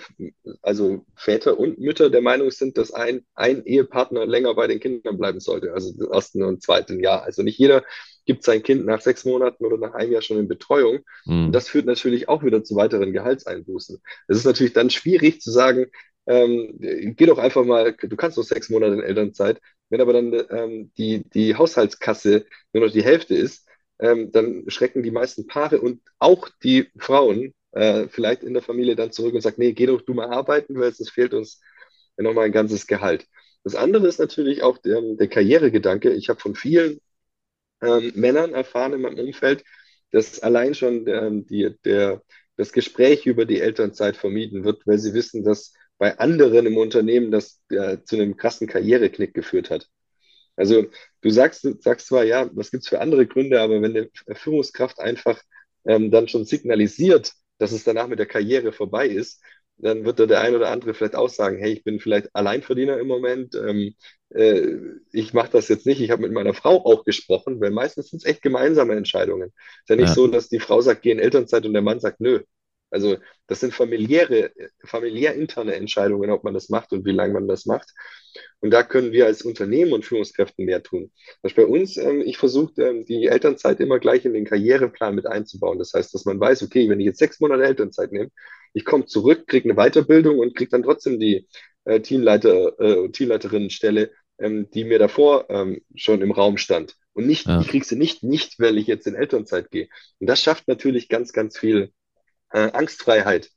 also 0.62 1.06
Väter 1.16 1.60
und 1.60 1.80
Mütter 1.80 2.10
der 2.10 2.22
Meinung 2.22 2.52
sind, 2.52 2.78
dass 2.78 2.92
ein, 2.94 3.26
ein 3.36 3.66
Ehepartner 3.66 4.26
länger 4.26 4.54
bei 4.56 4.68
den 4.68 4.80
Kindern 4.80 5.18
bleiben 5.18 5.40
sollte, 5.40 5.74
also 5.74 5.94
im 5.98 6.12
ersten 6.12 6.44
und 6.44 6.64
zweiten 6.64 7.00
Jahr. 7.00 7.24
Also 7.24 7.44
nicht 7.44 7.58
jeder 7.58 7.84
gibt 8.26 8.44
sein 8.44 8.64
Kind 8.64 8.86
nach 8.86 9.02
sechs 9.02 9.26
Monaten 9.26 9.66
oder 9.66 9.78
nach 9.78 9.94
einem 9.94 10.12
Jahr 10.12 10.22
schon 10.22 10.40
in 10.40 10.48
Betreuung. 10.48 11.00
Mhm. 11.26 11.52
Das 11.52 11.68
führt 11.68 11.86
natürlich 11.86 12.30
auch 12.30 12.44
wieder 12.44 12.64
zu 12.64 12.76
weiteren 12.76 13.14
Gehaltseinbußen. 13.14 14.02
Es 14.28 14.38
ist 14.38 14.46
natürlich 14.46 14.74
dann 14.74 14.90
schwierig 14.90 15.42
zu 15.42 15.52
sagen, 15.52 15.88
ähm, 16.28 16.76
geh 16.80 17.26
doch 17.26 17.40
einfach 17.40 17.66
mal, 17.66 17.94
du 17.94 18.16
kannst 18.16 18.38
doch 18.38 18.44
sechs 18.44 18.70
Monate 18.70 18.94
in 18.94 19.02
Elternzeit, 19.02 19.60
wenn 19.90 20.02
aber 20.02 20.14
dann 20.14 20.34
ähm, 20.52 20.92
die, 20.98 21.28
die 21.30 21.56
Haushaltskasse 21.56 22.46
nur 22.74 22.86
noch 22.86 22.94
die 22.94 23.04
Hälfte 23.04 23.36
ist, 23.36 23.68
ähm, 24.02 24.32
dann 24.32 24.66
schrecken 24.68 25.04
die 25.04 25.12
meisten 25.12 25.48
Paare 25.48 25.80
und 25.82 26.02
auch 26.20 26.50
die 26.64 26.90
Frauen 26.98 27.54
äh, 27.72 28.08
vielleicht 28.10 28.44
in 28.44 28.54
der 28.54 28.64
Familie 28.64 28.96
dann 28.96 29.12
zurück 29.12 29.34
und 29.34 29.42
sagen, 29.42 29.58
nee, 29.60 29.74
geh 29.74 29.86
doch 29.86 30.02
du 30.02 30.14
mal 30.14 30.30
arbeiten, 30.30 30.80
weil 30.80 30.90
es 30.90 31.10
fehlt 31.10 31.34
uns 31.34 31.62
nochmal 32.18 32.46
ein 32.46 32.52
ganzes 32.52 32.88
Gehalt. 32.88 33.28
Das 33.64 33.76
andere 33.76 34.08
ist 34.08 34.20
natürlich 34.20 34.64
auch 34.64 34.78
der, 34.80 35.02
der 35.02 35.28
Karrieregedanke. 35.28 36.12
Ich 36.12 36.30
habe 36.30 36.40
von 36.40 36.56
vielen 36.56 37.00
ähm, 37.82 38.12
Männern 38.16 38.54
erfahren 38.54 38.94
in 38.94 39.02
meinem 39.02 39.20
Umfeld, 39.20 39.64
dass 40.12 40.40
allein 40.42 40.74
schon 40.76 41.06
der, 41.06 41.30
die, 41.32 41.76
der, 41.86 42.22
das 42.58 42.74
Gespräch 42.74 43.26
über 43.26 43.46
die 43.46 43.62
Elternzeit 43.62 44.18
vermieden 44.18 44.64
wird, 44.64 44.86
weil 44.86 44.98
sie 45.00 45.14
wissen, 45.14 45.44
dass 45.44 45.74
bei 45.98 46.18
anderen 46.20 46.66
im 46.66 46.78
Unternehmen 46.78 47.32
das 47.32 47.62
äh, 47.70 48.00
zu 48.04 48.16
einem 48.16 48.36
krassen 48.36 48.68
Karriereknick 48.68 49.34
geführt 49.34 49.70
hat. 49.70 49.88
Also 50.56 50.86
du 51.22 51.30
sagst, 51.30 51.68
sagst 51.82 52.08
zwar, 52.08 52.24
ja, 52.24 52.50
was 52.54 52.72
gibt 52.72 52.84
es 52.84 52.90
für 52.90 53.02
andere 53.02 53.28
Gründe, 53.28 53.62
aber 53.62 53.82
wenn 53.82 53.96
eine 53.96 54.10
Führungskraft 54.36 55.00
einfach 55.00 55.42
ähm, 55.86 56.12
dann 56.12 56.28
schon 56.28 56.46
signalisiert, 56.46 57.34
dass 57.58 57.72
es 57.72 57.84
danach 57.84 58.08
mit 58.08 58.20
der 58.20 58.26
Karriere 58.26 58.72
vorbei 58.72 59.08
ist, 59.08 59.42
dann 59.78 60.06
wird 60.06 60.20
da 60.20 60.26
der 60.26 60.42
ein 60.42 60.56
oder 60.56 60.70
andere 60.70 60.94
vielleicht 60.94 61.16
auch 61.16 61.30
sagen, 61.30 61.58
hey, 61.58 61.74
ich 61.74 61.84
bin 61.84 62.00
vielleicht 62.00 62.30
Alleinverdiener 62.36 63.00
im 63.00 63.08
Moment, 63.08 63.56
ähm, 63.56 63.96
äh, 64.30 64.78
ich 65.12 65.34
mache 65.34 65.52
das 65.52 65.68
jetzt 65.70 65.86
nicht, 65.86 66.02
ich 66.02 66.12
habe 66.12 66.22
mit 66.22 66.32
meiner 66.32 66.54
Frau 66.54 66.86
auch 66.86 67.04
gesprochen, 67.04 67.60
weil 67.60 67.72
meistens 67.72 68.10
sind 68.10 68.20
es 68.20 68.26
echt 68.26 68.42
gemeinsame 68.42 68.96
Entscheidungen. 68.96 69.52
Es 69.56 69.82
ist 69.82 69.90
ja 69.90 69.96
nicht 69.96 70.10
ja. 70.10 70.14
so, 70.14 70.28
dass 70.28 70.50
die 70.50 70.60
Frau 70.60 70.82
sagt, 70.82 71.02
geh 71.02 71.12
in 71.12 71.20
Elternzeit 71.20 71.66
und 71.66 71.74
der 71.74 71.82
Mann 71.82 72.00
sagt, 72.00 72.22
nö, 72.22 72.42
also 72.92 73.18
das 73.48 73.62
sind 73.62 73.74
familiäre, 73.74 74.52
familiär 74.86 75.34
interne 75.34 75.76
Entscheidungen, 75.76 76.30
ob 76.30 76.44
man 76.44 76.54
das 76.54 76.70
macht 76.70 76.92
und 76.92 77.06
wie 77.06 77.12
lange 77.12 77.34
man 77.34 77.48
das 77.48 77.66
macht. 77.66 77.90
Und 78.60 78.72
da 78.72 78.84
können 78.84 79.12
wir 79.12 79.26
als 79.26 79.42
Unternehmen 79.42 79.94
und 79.94 80.06
Führungskräfte 80.06 80.62
mehr 80.62 80.84
tun. 80.84 81.12
Was 81.42 81.54
bei 81.54 81.66
uns, 81.66 81.98
ähm, 81.98 82.22
ich 82.22 82.38
versuche, 82.38 82.82
ähm, 82.82 83.06
die 83.06 83.26
Elternzeit 83.28 83.80
immer 83.80 84.00
gleich 84.00 84.26
in 84.26 84.34
den 84.34 84.46
Karriereplan 84.46 85.16
mit 85.16 85.26
einzubauen. 85.26 85.80
Das 85.80 85.94
heißt, 85.94 86.14
dass 86.14 86.26
man 86.26 86.40
weiß, 86.40 86.64
okay, 86.64 86.88
wenn 86.90 87.00
ich 87.00 87.08
jetzt 87.08 87.20
sechs 87.20 87.40
Monate 87.40 87.64
Elternzeit 87.64 88.12
nehme, 88.12 88.30
ich 88.74 88.86
komme 88.86 89.06
zurück, 89.06 89.48
kriege 89.48 89.70
eine 89.70 89.76
Weiterbildung 89.76 90.40
und 90.40 90.56
kriege 90.56 90.72
dann 90.72 90.84
trotzdem 90.84 91.20
die 91.20 91.48
äh, 91.86 92.00
Teamleiter, 92.02 92.80
äh, 92.80 93.10
Teamleiterinnenstelle, 93.10 94.12
ähm, 94.38 94.70
die 94.72 94.84
mir 94.84 95.00
davor 95.00 95.50
ähm, 95.50 95.82
schon 95.96 96.22
im 96.22 96.32
Raum 96.32 96.58
stand. 96.58 96.96
Und 97.14 97.28
nicht, 97.28 97.48
ja. 97.48 97.60
ich 97.62 97.68
kriege 97.68 97.86
sie 97.86 97.98
nicht, 97.98 98.24
nicht, 98.24 98.60
weil 98.60 98.78
ich 98.78 98.88
jetzt 98.88 99.08
in 99.08 99.16
Elternzeit 99.16 99.72
gehe. 99.72 99.90
Und 100.20 100.28
das 100.28 100.42
schafft 100.42 100.68
natürlich 100.68 101.10
ganz, 101.10 101.34
ganz 101.34 101.58
viel 101.58 101.92
äh, 102.54 102.72
Angstfreiheit 102.72 103.50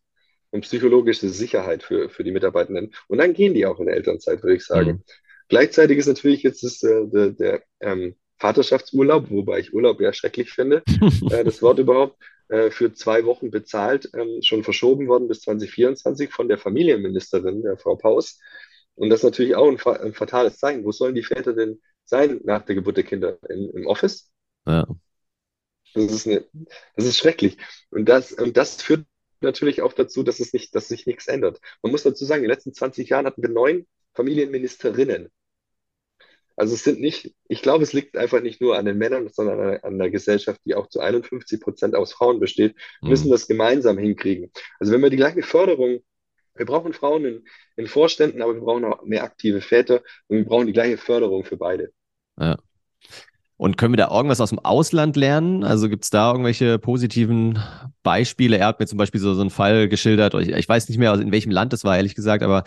und 0.50 0.62
psychologische 0.62 1.28
Sicherheit 1.28 1.83
für, 1.83 2.09
für 2.09 2.24
die 2.24 2.33
Mitarbeitenden. 2.33 2.94
Und 3.09 3.18
dann 3.18 3.35
gehen 3.35 3.54
die 3.54 3.66
auch 3.66 3.80
in 3.80 3.87
der 3.87 3.96
Elternzeit, 3.96 4.42
würde 4.42 4.57
ich 4.57 4.64
sagen. 4.64 4.88
Mhm. 4.88 5.02
Gleichzeitig 5.48 5.98
ist 5.98 6.07
natürlich 6.07 6.42
jetzt 6.42 6.62
das, 6.62 6.83
äh, 6.83 7.07
der, 7.07 7.30
der 7.30 7.62
ähm, 7.80 8.14
Vaterschaftsurlaub, 8.38 9.30
wobei 9.30 9.61
ich 9.61 9.74
Urlaub 9.74 10.00
ja 10.00 10.12
schrecklich 10.12 10.52
finde, 10.52 10.83
äh, 11.30 11.44
das 11.44 11.62
Wort 11.62 11.78
überhaupt, 11.78 12.16
äh, 12.48 12.70
für 12.70 12.92
zwei 12.92 13.24
Wochen 13.24 13.50
bezahlt, 13.50 14.11
ähm, 14.14 14.42
schon 14.42 14.64
verschoben 14.64 15.09
worden 15.09 15.28
bis 15.28 15.40
2024 15.42 16.30
von 16.30 16.48
der 16.48 16.59
Familienministerin, 16.59 17.62
der 17.62 17.78
Frau 17.78 17.96
Paus. 17.96 18.38
Und 18.96 19.11
das 19.11 19.20
ist 19.20 19.24
natürlich 19.24 19.57
auch 19.57 19.68
ein, 19.68 19.78
ein 20.00 20.12
fatales 20.12 20.59
Zeichen. 20.59 20.85
Wo 20.85 20.92
sollen 20.92 21.14
die 21.14 21.22
Väter 21.22 21.52
denn 21.52 21.80
sein 22.04 22.40
nach 22.44 22.62
der 22.62 22.74
Geburt 22.74 22.96
der 22.96 23.04
Kinder? 23.04 23.38
In, 23.48 23.70
Im 23.70 23.87
Office? 23.87 24.30
Ja. 24.66 24.87
Das 25.94 26.12
ist, 26.12 26.26
eine, 26.26 26.44
das 26.96 27.07
ist 27.07 27.18
schrecklich. 27.18 27.57
Und 27.90 28.09
das, 28.09 28.33
und 28.33 28.57
das 28.57 28.83
führt 28.83 29.07
natürlich 29.40 29.83
auch 29.83 29.92
dazu, 29.92 30.22
dass, 30.22 30.40
es 30.40 30.52
nicht, 30.52 30.74
dass 30.74 30.88
sich 30.88 31.07
nichts 31.07 31.28
ändert. 31.28 31.61
Man 31.83 31.92
muss 31.92 32.02
dazu 32.02 32.24
sagen, 32.24 32.42
in 32.42 32.48
den 32.48 32.54
letzten 32.54 32.74
20 32.74 33.09
Jahren 33.09 33.26
hatten 33.26 33.42
wir 33.42 33.50
neun 33.50 33.87
Familienministerinnen. 34.14 35.30
Also 36.57 36.74
es 36.74 36.85
sind 36.85 37.00
nicht, 37.00 37.35
ich 37.48 37.62
glaube, 37.62 37.83
es 37.83 37.92
liegt 37.92 38.16
einfach 38.16 38.40
nicht 38.40 38.61
nur 38.61 38.76
an 38.76 38.85
den 38.85 38.96
Männern, 38.96 39.28
sondern 39.28 39.61
an, 39.61 39.80
an 39.83 39.98
der 39.98 40.11
Gesellschaft, 40.11 40.61
die 40.64 40.74
auch 40.74 40.88
zu 40.88 41.00
51 41.00 41.61
Prozent 41.61 41.94
aus 41.96 42.12
Frauen 42.12 42.38
besteht, 42.38 42.76
mhm. 43.00 43.11
müssen 43.11 43.30
das 43.30 43.48
gemeinsam 43.48 43.98
hinkriegen. 43.98 44.52
Also 44.78 44.92
wenn 44.92 45.02
wir 45.02 45.11
die 45.11 45.16
gleiche 45.16 45.42
Förderung, 45.42 46.00
wir 46.54 46.66
brauchen 46.66 46.92
Frauen 46.92 47.24
in, 47.24 47.44
in 47.76 47.87
Vorständen, 47.88 48.40
aber 48.40 48.54
wir 48.54 48.61
brauchen 48.61 48.85
auch 48.85 49.02
mehr 49.02 49.24
aktive 49.24 49.61
Väter 49.61 50.02
und 50.28 50.37
wir 50.37 50.44
brauchen 50.44 50.68
die 50.68 50.72
gleiche 50.72 50.96
Förderung 50.96 51.44
für 51.44 51.57
beide. 51.57 51.92
Ja. 52.38 52.57
Und 53.56 53.76
können 53.76 53.92
wir 53.92 53.98
da 53.98 54.10
irgendwas 54.10 54.40
aus 54.40 54.50
dem 54.50 54.58
Ausland 54.58 55.16
lernen? 55.16 55.62
Also 55.62 55.88
gibt 55.88 56.04
es 56.04 56.10
da 56.10 56.30
irgendwelche 56.30 56.78
positiven 56.78 57.58
Beispiele? 58.02 58.58
Er 58.58 58.66
hat 58.66 58.80
mir 58.80 58.86
zum 58.86 58.98
Beispiel 58.98 59.20
so, 59.20 59.34
so 59.34 59.40
einen 59.40 59.50
Fall 59.50 59.88
geschildert, 59.88 60.34
ich, 60.34 60.48
ich 60.48 60.68
weiß 60.68 60.88
nicht 60.88 60.98
mehr, 60.98 61.14
in 61.14 61.30
welchem 61.30 61.52
Land 61.52 61.72
das 61.72 61.84
war, 61.84 61.96
ehrlich 61.96 62.14
gesagt, 62.16 62.42
aber 62.42 62.64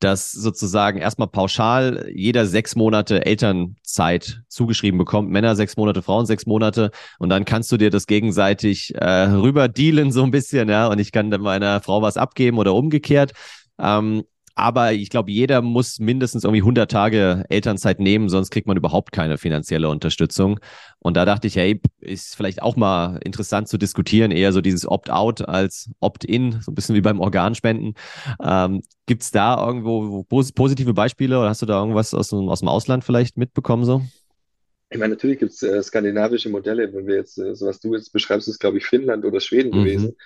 dass 0.00 0.32
sozusagen 0.32 0.98
erstmal 0.98 1.28
pauschal 1.28 2.10
jeder 2.12 2.46
sechs 2.46 2.74
Monate 2.74 3.26
Elternzeit 3.26 4.40
zugeschrieben 4.48 4.96
bekommt. 4.96 5.30
Männer 5.30 5.54
sechs 5.56 5.76
Monate, 5.76 6.00
Frauen 6.00 6.24
sechs 6.24 6.46
Monate. 6.46 6.90
Und 7.18 7.28
dann 7.28 7.44
kannst 7.44 7.70
du 7.70 7.76
dir 7.76 7.90
das 7.90 8.06
gegenseitig 8.06 8.94
äh, 8.94 9.24
rüber 9.24 9.68
dealen 9.68 10.10
so 10.10 10.22
ein 10.22 10.30
bisschen, 10.30 10.70
ja. 10.70 10.88
Und 10.88 10.98
ich 10.98 11.12
kann 11.12 11.30
dann 11.30 11.42
meiner 11.42 11.82
Frau 11.82 12.00
was 12.00 12.16
abgeben 12.16 12.56
oder 12.56 12.74
umgekehrt. 12.74 13.32
Ähm, 13.78 14.24
aber 14.60 14.92
ich 14.92 15.08
glaube, 15.08 15.30
jeder 15.30 15.62
muss 15.62 15.98
mindestens 15.98 16.44
irgendwie 16.44 16.60
100 16.60 16.90
Tage 16.90 17.44
Elternzeit 17.48 17.98
nehmen, 17.98 18.28
sonst 18.28 18.50
kriegt 18.50 18.66
man 18.66 18.76
überhaupt 18.76 19.10
keine 19.10 19.38
finanzielle 19.38 19.88
Unterstützung. 19.88 20.60
Und 20.98 21.16
da 21.16 21.24
dachte 21.24 21.46
ich, 21.46 21.56
hey, 21.56 21.80
ist 22.00 22.36
vielleicht 22.36 22.60
auch 22.60 22.76
mal 22.76 23.18
interessant 23.24 23.68
zu 23.68 23.78
diskutieren, 23.78 24.30
eher 24.30 24.52
so 24.52 24.60
dieses 24.60 24.86
Opt-out 24.86 25.48
als 25.48 25.90
Opt-in, 26.00 26.60
so 26.60 26.70
ein 26.70 26.74
bisschen 26.74 26.94
wie 26.94 27.00
beim 27.00 27.20
Organspenden. 27.20 27.94
Ähm, 28.42 28.82
Gibt 29.06 29.22
es 29.22 29.30
da 29.30 29.66
irgendwo 29.66 30.24
positive 30.24 30.92
Beispiele 30.92 31.38
oder 31.38 31.48
hast 31.48 31.62
du 31.62 31.66
da 31.66 31.80
irgendwas 31.80 32.12
aus, 32.12 32.30
aus 32.32 32.58
dem 32.60 32.68
Ausland 32.68 33.02
vielleicht 33.02 33.38
mitbekommen 33.38 33.84
so? 33.86 34.02
Ich 34.90 34.98
meine, 34.98 35.14
natürlich 35.14 35.38
gibt 35.38 35.52
es 35.52 35.62
äh, 35.62 35.82
skandinavische 35.82 36.50
Modelle, 36.50 36.92
wenn 36.92 37.06
wir 37.06 37.14
jetzt, 37.14 37.38
äh, 37.38 37.54
so 37.54 37.66
was 37.66 37.80
du 37.80 37.94
jetzt 37.94 38.12
beschreibst, 38.12 38.46
ist, 38.46 38.58
glaube 38.58 38.76
ich, 38.76 38.84
Finnland 38.84 39.24
oder 39.24 39.40
Schweden 39.40 39.70
mhm. 39.70 39.84
gewesen. 39.84 40.16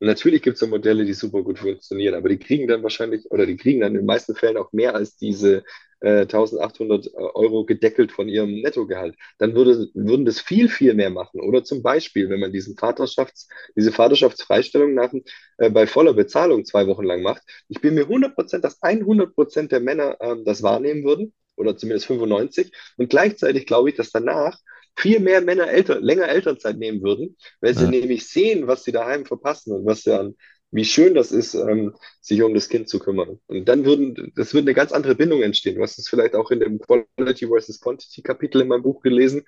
Und 0.00 0.08
natürlich 0.08 0.42
gibt 0.42 0.54
es 0.54 0.60
so 0.60 0.66
Modelle, 0.66 1.04
die 1.04 1.14
super 1.14 1.42
gut 1.42 1.58
funktionieren, 1.58 2.14
aber 2.14 2.28
die 2.28 2.38
kriegen 2.38 2.66
dann 2.68 2.82
wahrscheinlich, 2.82 3.30
oder 3.30 3.46
die 3.46 3.56
kriegen 3.56 3.80
dann 3.80 3.92
in 3.92 4.00
den 4.00 4.06
meisten 4.06 4.34
Fällen 4.34 4.56
auch 4.56 4.72
mehr 4.72 4.94
als 4.94 5.16
diese 5.16 5.64
äh, 6.00 6.26
1800 6.26 7.06
äh, 7.06 7.10
Euro 7.16 7.64
gedeckelt 7.64 8.12
von 8.12 8.28
ihrem 8.28 8.60
Nettogehalt. 8.60 9.16
Dann 9.38 9.54
würde, 9.54 9.88
würden 9.94 10.24
das 10.26 10.40
viel, 10.40 10.68
viel 10.68 10.94
mehr 10.94 11.10
machen. 11.10 11.40
Oder 11.40 11.64
zum 11.64 11.82
Beispiel, 11.82 12.28
wenn 12.28 12.40
man 12.40 12.52
diesen 12.52 12.76
Vaterschafts, 12.76 13.48
diese 13.76 13.92
Vaterschaftsfreistellung 13.92 14.94
nach, 14.94 15.12
äh, 15.58 15.70
bei 15.70 15.86
voller 15.86 16.12
Bezahlung 16.14 16.64
zwei 16.64 16.86
Wochen 16.86 17.04
lang 17.04 17.22
macht, 17.22 17.42
ich 17.68 17.80
bin 17.80 17.94
mir 17.94 18.02
100 18.02 18.34
Prozent, 18.34 18.64
dass 18.64 18.82
100 18.82 19.34
Prozent 19.34 19.72
der 19.72 19.80
Männer 19.80 20.16
äh, 20.20 20.36
das 20.44 20.62
wahrnehmen 20.62 21.04
würden 21.04 21.32
oder 21.56 21.76
zumindest 21.76 22.06
95. 22.06 22.72
Und 22.96 23.08
gleichzeitig 23.08 23.66
glaube 23.66 23.90
ich, 23.90 23.96
dass 23.96 24.10
danach 24.10 24.58
viel 24.96 25.20
mehr 25.20 25.40
Männer 25.40 25.68
älter, 25.68 26.00
länger 26.00 26.28
Elternzeit 26.28 26.78
nehmen 26.78 27.02
würden, 27.02 27.36
weil 27.60 27.74
sie 27.74 27.84
ja. 27.84 27.90
nämlich 27.90 28.28
sehen, 28.28 28.66
was 28.66 28.84
sie 28.84 28.92
daheim 28.92 29.26
verpassen 29.26 29.72
und 29.72 29.86
was 29.86 30.04
ja, 30.04 30.28
wie 30.70 30.84
schön 30.84 31.14
das 31.14 31.30
ist, 31.30 31.54
ähm, 31.54 31.94
sich 32.20 32.42
um 32.42 32.52
das 32.52 32.68
Kind 32.68 32.88
zu 32.88 32.98
kümmern. 32.98 33.38
Und 33.46 33.68
dann 33.68 33.84
würden, 33.84 34.32
das 34.34 34.54
würde 34.54 34.66
eine 34.66 34.74
ganz 34.74 34.92
andere 34.92 35.14
Bindung 35.14 35.42
entstehen. 35.42 35.76
Du 35.76 35.82
hast 35.82 35.98
es 35.98 36.08
vielleicht 36.08 36.34
auch 36.34 36.50
in 36.50 36.60
dem 36.60 36.80
Quality 36.80 37.46
versus 37.46 37.80
Quantity 37.80 38.22
Kapitel 38.22 38.60
in 38.60 38.68
meinem 38.68 38.82
Buch 38.82 39.00
gelesen, 39.00 39.44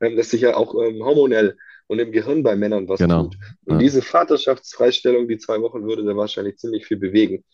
ähm, 0.00 0.16
dass 0.16 0.30
sich 0.30 0.40
ja 0.40 0.56
auch 0.56 0.74
ähm, 0.74 1.04
hormonell 1.04 1.56
und 1.86 1.98
im 1.98 2.10
Gehirn 2.10 2.42
bei 2.42 2.56
Männern 2.56 2.88
was 2.88 2.98
genau. 2.98 3.24
tut. 3.24 3.36
Und 3.66 3.74
ja. 3.74 3.78
diese 3.78 4.02
Vaterschaftsfreistellung, 4.02 5.28
die 5.28 5.38
zwei 5.38 5.60
Wochen 5.60 5.84
würde 5.84 6.04
da 6.04 6.16
wahrscheinlich 6.16 6.56
ziemlich 6.58 6.86
viel 6.86 6.96
bewegen. 6.96 7.44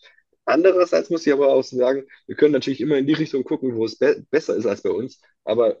Andererseits 0.45 1.11
muss 1.11 1.25
ich 1.27 1.33
aber 1.33 1.49
auch 1.49 1.63
sagen, 1.63 2.05
wir 2.25 2.35
können 2.35 2.53
natürlich 2.53 2.81
immer 2.81 2.97
in 2.97 3.05
die 3.05 3.13
Richtung 3.13 3.43
gucken, 3.43 3.75
wo 3.75 3.85
es 3.85 3.97
be 3.97 4.25
besser 4.31 4.55
ist 4.55 4.65
als 4.65 4.81
bei 4.81 4.89
uns. 4.89 5.21
Aber 5.43 5.77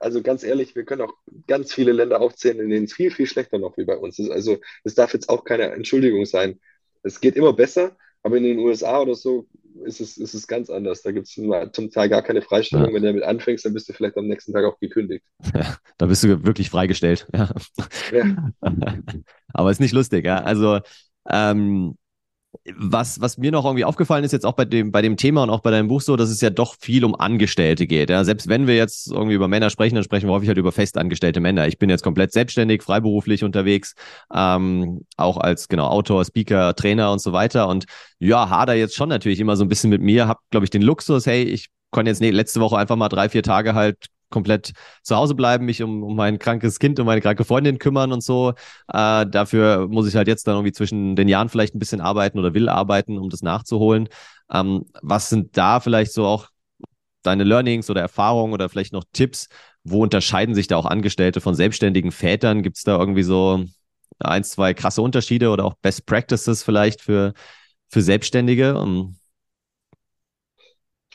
also 0.00 0.22
ganz 0.22 0.42
ehrlich, 0.42 0.74
wir 0.74 0.84
können 0.84 1.02
auch 1.02 1.14
ganz 1.46 1.72
viele 1.72 1.92
Länder 1.92 2.20
aufzählen, 2.20 2.58
in 2.58 2.70
denen 2.70 2.86
es 2.86 2.92
viel, 2.92 3.10
viel 3.10 3.26
schlechter 3.26 3.58
noch 3.58 3.76
wie 3.76 3.84
bei 3.84 3.96
uns 3.96 4.18
ist. 4.18 4.30
Also 4.30 4.58
es 4.82 4.94
darf 4.94 5.12
jetzt 5.12 5.28
auch 5.28 5.44
keine 5.44 5.70
Entschuldigung 5.70 6.24
sein. 6.26 6.58
Es 7.02 7.20
geht 7.20 7.36
immer 7.36 7.52
besser, 7.52 7.96
aber 8.22 8.36
in 8.38 8.44
den 8.44 8.58
USA 8.58 9.00
oder 9.00 9.14
so 9.14 9.46
ist 9.84 10.00
es, 10.00 10.16
ist 10.16 10.34
es 10.34 10.46
ganz 10.46 10.70
anders. 10.70 11.02
Da 11.02 11.12
gibt 11.12 11.26
es 11.28 11.34
zum 11.34 11.90
Teil 11.90 12.08
gar 12.08 12.22
keine 12.22 12.42
Freistellung. 12.42 12.88
Ja. 12.88 12.94
Wenn 12.94 13.02
du 13.02 13.08
damit 13.08 13.24
anfängst, 13.24 13.64
dann 13.64 13.74
bist 13.74 13.88
du 13.88 13.92
vielleicht 13.92 14.16
am 14.16 14.26
nächsten 14.26 14.52
Tag 14.52 14.64
auch 14.64 14.78
gekündigt. 14.80 15.24
Ja, 15.54 15.76
da 15.98 16.06
bist 16.06 16.24
du 16.24 16.44
wirklich 16.44 16.70
freigestellt. 16.70 17.26
Ja. 17.34 17.50
ja. 18.12 18.52
aber 19.52 19.70
ist 19.70 19.80
nicht 19.80 19.94
lustig, 19.94 20.24
ja. 20.24 20.42
Also 20.42 20.80
ähm, 21.28 21.96
was, 22.74 23.20
was 23.20 23.38
mir 23.38 23.52
noch 23.52 23.64
irgendwie 23.64 23.84
aufgefallen 23.84 24.24
ist, 24.24 24.32
jetzt 24.32 24.44
auch 24.44 24.54
bei 24.54 24.64
dem, 24.64 24.90
bei 24.90 25.02
dem 25.02 25.16
Thema 25.16 25.44
und 25.44 25.50
auch 25.50 25.60
bei 25.60 25.70
deinem 25.70 25.88
Buch 25.88 26.00
so, 26.00 26.16
dass 26.16 26.30
es 26.30 26.40
ja 26.40 26.50
doch 26.50 26.74
viel 26.80 27.04
um 27.04 27.14
Angestellte 27.14 27.86
geht. 27.86 28.10
Ja? 28.10 28.24
Selbst 28.24 28.48
wenn 28.48 28.66
wir 28.66 28.76
jetzt 28.76 29.10
irgendwie 29.10 29.34
über 29.34 29.48
Männer 29.48 29.70
sprechen, 29.70 29.94
dann 29.94 30.04
sprechen 30.04 30.28
wir 30.28 30.32
häufig 30.32 30.48
halt 30.48 30.58
über 30.58 30.72
festangestellte 30.72 31.40
Männer. 31.40 31.68
Ich 31.68 31.78
bin 31.78 31.90
jetzt 31.90 32.02
komplett 32.02 32.32
selbstständig, 32.32 32.82
freiberuflich 32.82 33.44
unterwegs, 33.44 33.94
ähm, 34.34 35.06
auch 35.16 35.36
als 35.36 35.68
genau 35.68 35.86
Autor, 35.86 36.24
Speaker, 36.24 36.74
Trainer 36.74 37.12
und 37.12 37.20
so 37.20 37.32
weiter. 37.32 37.68
Und 37.68 37.84
ja, 38.18 38.50
hader 38.50 38.74
jetzt 38.74 38.96
schon 38.96 39.08
natürlich 39.08 39.40
immer 39.40 39.56
so 39.56 39.64
ein 39.64 39.68
bisschen 39.68 39.90
mit 39.90 40.02
mir, 40.02 40.26
hab, 40.26 40.40
glaube 40.50 40.64
ich, 40.64 40.70
den 40.70 40.82
Luxus, 40.82 41.26
hey, 41.26 41.44
ich 41.44 41.68
konnte 41.90 42.10
jetzt 42.10 42.20
nee, 42.20 42.30
letzte 42.30 42.60
Woche 42.60 42.78
einfach 42.78 42.96
mal 42.96 43.08
drei, 43.08 43.28
vier 43.28 43.42
Tage 43.42 43.74
halt 43.74 43.96
komplett 44.30 44.72
zu 45.02 45.16
Hause 45.16 45.34
bleiben, 45.34 45.66
mich 45.66 45.82
um, 45.82 46.02
um 46.02 46.16
mein 46.16 46.38
krankes 46.38 46.78
Kind 46.78 46.98
und 46.98 47.06
meine 47.06 47.20
kranke 47.20 47.44
Freundin 47.44 47.78
kümmern 47.78 48.12
und 48.12 48.22
so. 48.22 48.54
Äh, 48.92 49.26
dafür 49.26 49.88
muss 49.88 50.08
ich 50.08 50.16
halt 50.16 50.28
jetzt 50.28 50.46
dann 50.46 50.54
irgendwie 50.54 50.72
zwischen 50.72 51.16
den 51.16 51.28
Jahren 51.28 51.48
vielleicht 51.48 51.74
ein 51.74 51.78
bisschen 51.78 52.00
arbeiten 52.00 52.38
oder 52.38 52.54
will 52.54 52.68
arbeiten, 52.68 53.18
um 53.18 53.28
das 53.28 53.42
nachzuholen. 53.42 54.08
Ähm, 54.52 54.86
was 55.02 55.28
sind 55.28 55.56
da 55.56 55.80
vielleicht 55.80 56.12
so 56.12 56.26
auch 56.26 56.48
deine 57.22 57.44
Learnings 57.44 57.90
oder 57.90 58.00
Erfahrungen 58.00 58.52
oder 58.52 58.68
vielleicht 58.68 58.92
noch 58.92 59.04
Tipps? 59.12 59.48
Wo 59.84 60.02
unterscheiden 60.02 60.54
sich 60.54 60.66
da 60.66 60.76
auch 60.76 60.86
Angestellte 60.86 61.40
von 61.40 61.54
selbstständigen 61.54 62.12
Vätern? 62.12 62.62
Gibt 62.62 62.78
es 62.78 62.84
da 62.84 62.98
irgendwie 62.98 63.22
so 63.22 63.64
ein, 64.18 64.44
zwei 64.44 64.74
krasse 64.74 65.02
Unterschiede 65.02 65.50
oder 65.50 65.64
auch 65.64 65.74
Best 65.74 66.06
Practices 66.06 66.62
vielleicht 66.62 67.00
für, 67.00 67.32
für 67.88 68.02
Selbstständige? 68.02 68.78
Um, 68.78 69.16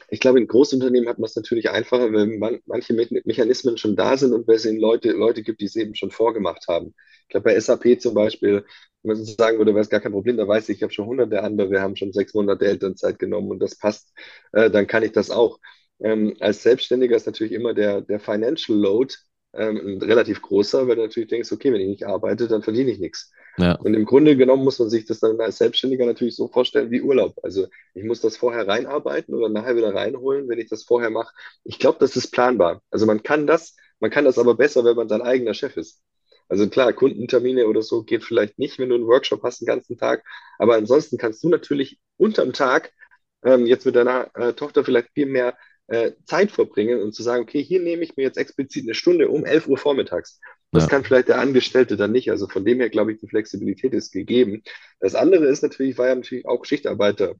ich 0.10 0.20
glaube, 0.20 0.40
in 0.40 0.48
Großunternehmen 0.48 1.10
hat 1.10 1.20
man 1.20 1.28
es 1.28 1.36
natürlich 1.36 1.70
einfacher, 1.70 2.12
wenn 2.14 2.40
man, 2.40 2.60
manche 2.66 2.94
Me 2.94 3.08
Mechanismen 3.26 3.78
schon 3.78 3.96
da 3.96 4.18
sind 4.18 4.34
und 4.34 4.48
es 4.50 4.66
eben 4.66 4.80
Leute, 4.80 5.12
Leute 5.12 5.44
gibt, 5.44 5.62
die 5.62 5.66
es 5.66 5.76
eben 5.76 5.96
schon 5.96 6.12
vorgemacht 6.12 6.68
haben. 6.68 6.94
Ich 7.24 7.30
glaube, 7.30 7.46
bei 7.46 7.56
SAP 7.60 8.00
zum 8.00 8.14
Beispiel, 8.14 8.66
wenn 9.04 9.16
man 9.16 9.18
so 9.18 9.34
sagen 9.38 9.58
würde, 9.58 9.74
wäre 9.74 9.82
es 9.82 9.90
gar 9.90 10.00
kein 10.02 10.12
Problem, 10.12 10.38
da 10.38 10.48
weiß 10.48 10.70
ich, 10.70 10.78
ich 10.78 10.84
habe 10.84 10.94
schon 10.94 11.06
hunderte 11.08 11.42
andere, 11.44 11.72
wir 11.72 11.82
haben 11.82 11.96
schon 11.96 12.14
sechs 12.14 12.34
Monate 12.34 12.66
Elternzeit 12.66 13.20
genommen 13.20 13.50
und 13.52 13.60
das 13.60 13.78
passt, 13.78 14.14
äh, 14.54 14.70
dann 14.70 14.88
kann 14.88 15.04
ich 15.04 15.12
das 15.12 15.32
auch. 15.32 15.60
Ähm, 16.00 16.36
als 16.40 16.64
Selbstständiger 16.64 17.16
ist 17.16 17.26
natürlich 17.26 17.54
immer 17.54 17.74
der, 17.74 18.02
der 18.02 18.20
Financial 18.20 18.78
Load 18.78 19.14
ähm, 19.58 19.78
ein 19.78 20.02
relativ 20.02 20.42
großer, 20.42 20.88
weil 20.88 20.96
du 20.96 21.04
natürlich 21.04 21.30
denkst, 21.30 21.52
okay, 21.52 21.72
wenn 21.72 21.82
ich 21.82 21.88
nicht 21.88 22.06
arbeite, 22.06 22.48
dann 22.48 22.64
verdiene 22.64 22.92
ich 22.92 23.00
nichts. 23.00 23.32
Ja. 23.58 23.76
Und 23.76 23.94
im 23.94 24.06
Grunde 24.06 24.36
genommen 24.36 24.64
muss 24.64 24.80
man 24.80 24.90
sich 24.90 25.06
das 25.06 25.20
dann 25.20 25.40
als 25.40 25.58
Selbstständiger 25.58 26.06
natürlich 26.06 26.36
so 26.36 26.48
vorstellen 26.48 26.92
wie 26.92 27.02
Urlaub. 27.02 27.36
Also 27.44 27.68
ich 27.94 28.04
muss 28.04 28.22
das 28.22 28.38
vorher 28.38 28.68
reinarbeiten 28.68 29.34
oder 29.34 29.50
nachher 29.50 29.78
wieder 29.78 29.94
reinholen, 29.94 30.50
wenn 30.50 30.60
ich 30.60 30.70
das 30.70 30.84
vorher 30.84 31.10
mache. 31.10 31.34
Ich 31.64 31.80
glaube, 31.80 31.98
das 32.00 32.16
ist 32.16 32.32
planbar. 32.32 32.82
Also 32.92 33.06
man 33.06 33.24
kann 33.24 33.48
das, 33.48 33.76
man 34.00 34.12
kann 34.12 34.26
das 34.26 34.38
aber 34.38 34.56
besser, 34.56 34.84
wenn 34.84 34.96
man 34.96 35.10
sein 35.10 35.22
eigener 35.22 35.54
Chef 35.54 35.78
ist. 35.78 36.02
Also 36.48 36.70
klar, 36.70 36.94
Kundentermine 36.94 37.68
oder 37.68 37.82
so 37.82 38.04
geht 38.04 38.24
vielleicht 38.24 38.60
nicht, 38.60 38.78
wenn 38.78 38.90
du 38.90 38.96
einen 38.96 39.08
Workshop 39.08 39.42
hast 39.44 39.62
den 39.62 39.68
ganzen 39.68 39.98
Tag. 39.98 40.24
Aber 40.60 40.76
ansonsten 40.76 41.18
kannst 41.18 41.44
du 41.44 41.50
natürlich 41.50 42.00
unterm 42.18 42.54
Tag 42.54 42.92
ähm, 43.44 43.66
jetzt 43.66 43.86
mit 43.86 43.96
deiner 43.96 44.30
äh, 44.36 44.54
Tochter 44.54 44.84
vielleicht 44.84 45.10
viel 45.14 45.28
mehr 45.28 45.56
äh, 45.88 46.12
Zeit 46.26 46.52
verbringen 46.52 47.02
und 47.02 47.14
zu 47.14 47.24
sagen, 47.24 47.44
okay, 47.44 47.64
hier 47.64 47.80
nehme 47.80 48.04
ich 48.04 48.16
mir 48.16 48.24
jetzt 48.24 48.38
explizit 48.38 48.84
eine 48.84 48.96
Stunde 48.96 49.30
um 49.30 49.46
11 49.46 49.68
Uhr 49.68 49.78
vormittags. 49.78 50.40
Das 50.72 50.84
ja. 50.84 50.90
kann 50.90 51.04
vielleicht 51.04 51.28
der 51.28 51.40
Angestellte 51.40 51.96
dann 51.96 52.12
nicht. 52.12 52.32
Also 52.32 52.48
von 52.48 52.66
dem 52.66 52.80
her 52.80 52.90
glaube 52.90 53.12
ich, 53.12 53.20
die 53.20 53.28
Flexibilität 53.28 53.94
ist 53.94 54.12
gegeben. 54.12 54.64
Das 55.00 55.16
andere 55.16 55.46
ist 55.46 55.64
natürlich, 55.64 55.94
ich 55.94 55.98
war 55.98 56.08
ja 56.08 56.16
natürlich 56.16 56.48
auch 56.48 56.66
Schichtarbeiter. 56.66 57.36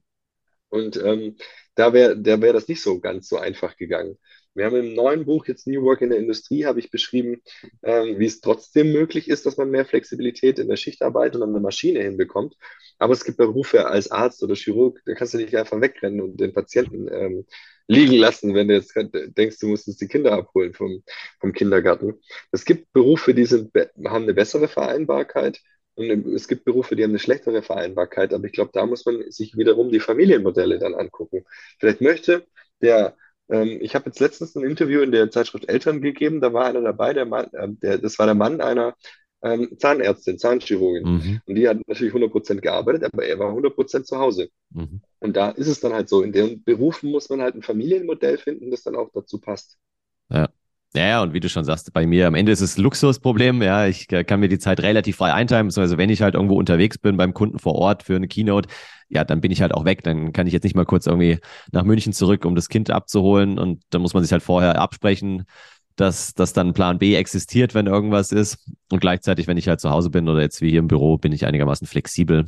Und 0.68 0.96
ähm, 0.96 1.36
da 1.74 1.92
wäre 1.92 2.18
da 2.18 2.40
wäre 2.40 2.54
das 2.54 2.68
nicht 2.68 2.82
so 2.82 3.00
ganz 3.00 3.28
so 3.28 3.36
einfach 3.36 3.76
gegangen. 3.76 4.16
Wir 4.54 4.64
haben 4.64 4.76
im 4.76 4.94
neuen 4.94 5.26
Buch 5.26 5.46
jetzt 5.46 5.66
New 5.66 5.82
Work 5.82 6.00
in 6.00 6.08
der 6.08 6.18
Industrie, 6.18 6.64
habe 6.64 6.78
ich 6.78 6.90
beschrieben, 6.90 7.42
ähm, 7.82 8.18
wie 8.18 8.24
es 8.24 8.40
trotzdem 8.40 8.90
möglich 8.90 9.28
ist, 9.28 9.44
dass 9.44 9.58
man 9.58 9.70
mehr 9.70 9.84
Flexibilität 9.84 10.58
in 10.58 10.68
der 10.68 10.76
Schichtarbeit 10.76 11.36
und 11.36 11.42
an 11.42 11.52
der 11.52 11.60
Maschine 11.60 12.02
hinbekommt. 12.02 12.56
Aber 12.98 13.12
es 13.12 13.24
gibt 13.24 13.36
Berufe 13.36 13.86
als 13.86 14.10
Arzt 14.10 14.42
oder 14.42 14.54
Chirurg, 14.54 15.02
da 15.04 15.14
kannst 15.14 15.34
du 15.34 15.38
nicht 15.38 15.54
einfach 15.54 15.80
wegrennen 15.80 16.22
und 16.22 16.40
den 16.40 16.54
Patienten 16.54 17.06
ähm, 17.12 17.46
liegen 17.88 18.14
lassen, 18.14 18.54
wenn 18.54 18.68
du 18.68 18.74
jetzt 18.74 18.94
denkst, 18.96 19.58
du 19.60 19.68
musstest 19.68 20.00
die 20.00 20.08
Kinder 20.08 20.32
abholen 20.32 20.74
vom, 20.74 21.02
vom 21.40 21.52
Kindergarten. 21.52 22.14
Es 22.52 22.64
gibt 22.64 22.92
Berufe, 22.92 23.34
die 23.34 23.44
sind, 23.46 23.72
haben 24.04 24.24
eine 24.24 24.34
bessere 24.34 24.68
Vereinbarkeit 24.68 25.60
und 25.94 26.10
es 26.34 26.48
gibt 26.48 26.64
Berufe, 26.64 26.96
die 26.96 27.04
haben 27.04 27.10
eine 27.10 27.18
schlechtere 27.18 27.62
Vereinbarkeit, 27.62 28.34
aber 28.34 28.44
ich 28.44 28.52
glaube, 28.52 28.70
da 28.74 28.86
muss 28.86 29.06
man 29.06 29.30
sich 29.30 29.56
wiederum 29.56 29.90
die 29.90 30.00
Familienmodelle 30.00 30.78
dann 30.78 30.94
angucken. 30.94 31.44
Vielleicht 31.78 32.00
möchte 32.00 32.46
der 32.82 33.16
ähm, 33.48 33.78
ich 33.80 33.94
habe 33.94 34.06
jetzt 34.06 34.20
letztens 34.20 34.56
ein 34.56 34.64
Interview 34.64 35.00
in 35.02 35.12
der 35.12 35.30
Zeitschrift 35.30 35.68
Eltern 35.68 36.00
gegeben, 36.00 36.40
da 36.40 36.52
war 36.52 36.66
einer 36.66 36.80
dabei, 36.82 37.12
der 37.12 37.26
Mann, 37.26 37.46
äh, 37.52 37.68
der, 37.68 37.98
das 37.98 38.18
war 38.18 38.26
der 38.26 38.34
Mann 38.34 38.60
einer 38.60 38.96
ähm, 39.42 39.68
Zahnärztin, 39.78 40.38
Zahnchirurgin. 40.38 41.04
Mhm. 41.04 41.40
Und 41.46 41.54
die 41.54 41.68
hat 41.68 41.78
natürlich 41.86 42.14
100% 42.14 42.60
gearbeitet, 42.60 43.04
aber 43.12 43.24
er 43.24 43.38
war 43.38 43.52
100% 43.52 44.04
zu 44.04 44.18
Hause. 44.18 44.48
Mhm. 44.70 45.00
Und 45.20 45.36
da 45.36 45.50
ist 45.50 45.68
es 45.68 45.80
dann 45.80 45.92
halt 45.92 46.08
so, 46.08 46.22
in 46.22 46.32
den 46.32 46.62
Berufen 46.64 47.10
muss 47.10 47.28
man 47.28 47.42
halt 47.42 47.54
ein 47.54 47.62
Familienmodell 47.62 48.38
finden, 48.38 48.70
das 48.70 48.82
dann 48.82 48.96
auch 48.96 49.10
dazu 49.12 49.38
passt. 49.38 49.76
Ja. 50.30 50.48
Ja, 50.94 51.22
und 51.22 51.34
wie 51.34 51.40
du 51.40 51.48
schon 51.50 51.64
sagst, 51.64 51.92
bei 51.92 52.06
mir 52.06 52.26
am 52.26 52.34
Ende 52.34 52.52
ist 52.52 52.62
es 52.62 52.78
Luxusproblem. 52.78 53.60
Ja, 53.60 53.86
ich 53.86 54.08
kann 54.08 54.40
mir 54.40 54.48
die 54.48 54.58
Zeit 54.58 54.80
relativ 54.80 55.16
frei 55.16 55.34
einteilen, 55.34 55.66
beziehungsweise 55.66 55.98
wenn 55.98 56.08
ich 56.08 56.22
halt 56.22 56.34
irgendwo 56.34 56.56
unterwegs 56.56 56.96
bin 56.96 57.18
beim 57.18 57.34
Kunden 57.34 57.58
vor 57.58 57.74
Ort 57.74 58.02
für 58.02 58.16
eine 58.16 58.28
Keynote, 58.28 58.68
ja, 59.08 59.22
dann 59.24 59.42
bin 59.42 59.50
ich 59.50 59.60
halt 59.60 59.74
auch 59.74 59.84
weg. 59.84 60.02
Dann 60.04 60.32
kann 60.32 60.46
ich 60.46 60.54
jetzt 60.54 60.64
nicht 60.64 60.74
mal 60.74 60.86
kurz 60.86 61.06
irgendwie 61.06 61.38
nach 61.70 61.84
München 61.84 62.14
zurück, 62.14 62.46
um 62.46 62.54
das 62.54 62.70
Kind 62.70 62.90
abzuholen. 62.90 63.58
Und 63.58 63.82
dann 63.90 64.00
muss 64.00 64.14
man 64.14 64.22
sich 64.22 64.32
halt 64.32 64.42
vorher 64.42 64.80
absprechen, 64.80 65.44
dass, 65.96 66.34
dass 66.34 66.52
dann 66.52 66.74
Plan 66.74 66.98
B 66.98 67.14
existiert, 67.14 67.74
wenn 67.74 67.86
irgendwas 67.86 68.32
ist. 68.32 68.58
Und 68.90 69.00
gleichzeitig, 69.00 69.46
wenn 69.46 69.56
ich 69.56 69.68
halt 69.68 69.80
zu 69.80 69.90
Hause 69.90 70.10
bin 70.10 70.28
oder 70.28 70.40
jetzt 70.42 70.60
wie 70.60 70.70
hier 70.70 70.80
im 70.80 70.88
Büro, 70.88 71.18
bin 71.18 71.32
ich 71.32 71.46
einigermaßen 71.46 71.86
flexibel. 71.86 72.46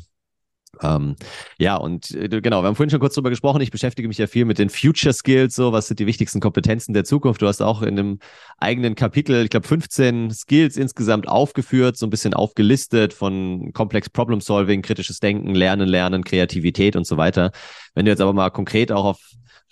Ähm, 0.82 1.16
ja, 1.58 1.76
und 1.76 2.10
äh, 2.12 2.28
genau, 2.28 2.62
wir 2.62 2.68
haben 2.68 2.76
vorhin 2.76 2.90
schon 2.90 3.00
kurz 3.00 3.14
drüber 3.14 3.30
gesprochen. 3.30 3.60
Ich 3.60 3.70
beschäftige 3.70 4.06
mich 4.06 4.18
ja 4.18 4.26
viel 4.26 4.44
mit 4.44 4.58
den 4.58 4.68
Future 4.68 5.12
Skills, 5.12 5.54
so 5.54 5.72
was 5.72 5.88
sind 5.88 5.98
die 5.98 6.06
wichtigsten 6.06 6.40
Kompetenzen 6.40 6.92
der 6.92 7.04
Zukunft. 7.04 7.42
Du 7.42 7.46
hast 7.46 7.62
auch 7.62 7.82
in 7.82 7.98
einem 7.98 8.18
eigenen 8.58 8.94
Kapitel, 8.94 9.44
ich 9.44 9.50
glaube, 9.50 9.66
15 9.66 10.30
Skills 10.30 10.76
insgesamt 10.76 11.26
aufgeführt, 11.26 11.96
so 11.96 12.06
ein 12.06 12.10
bisschen 12.10 12.34
aufgelistet 12.34 13.12
von 13.12 13.72
Complex 13.72 14.10
Problem 14.10 14.40
Solving, 14.40 14.82
kritisches 14.82 15.20
Denken, 15.20 15.54
Lernen, 15.54 15.88
Lernen, 15.88 16.22
Kreativität 16.22 16.96
und 16.96 17.06
so 17.06 17.16
weiter. 17.16 17.50
Wenn 17.94 18.04
du 18.04 18.10
jetzt 18.10 18.20
aber 18.20 18.32
mal 18.32 18.50
konkret 18.50 18.92
auch 18.92 19.04
auf 19.04 19.20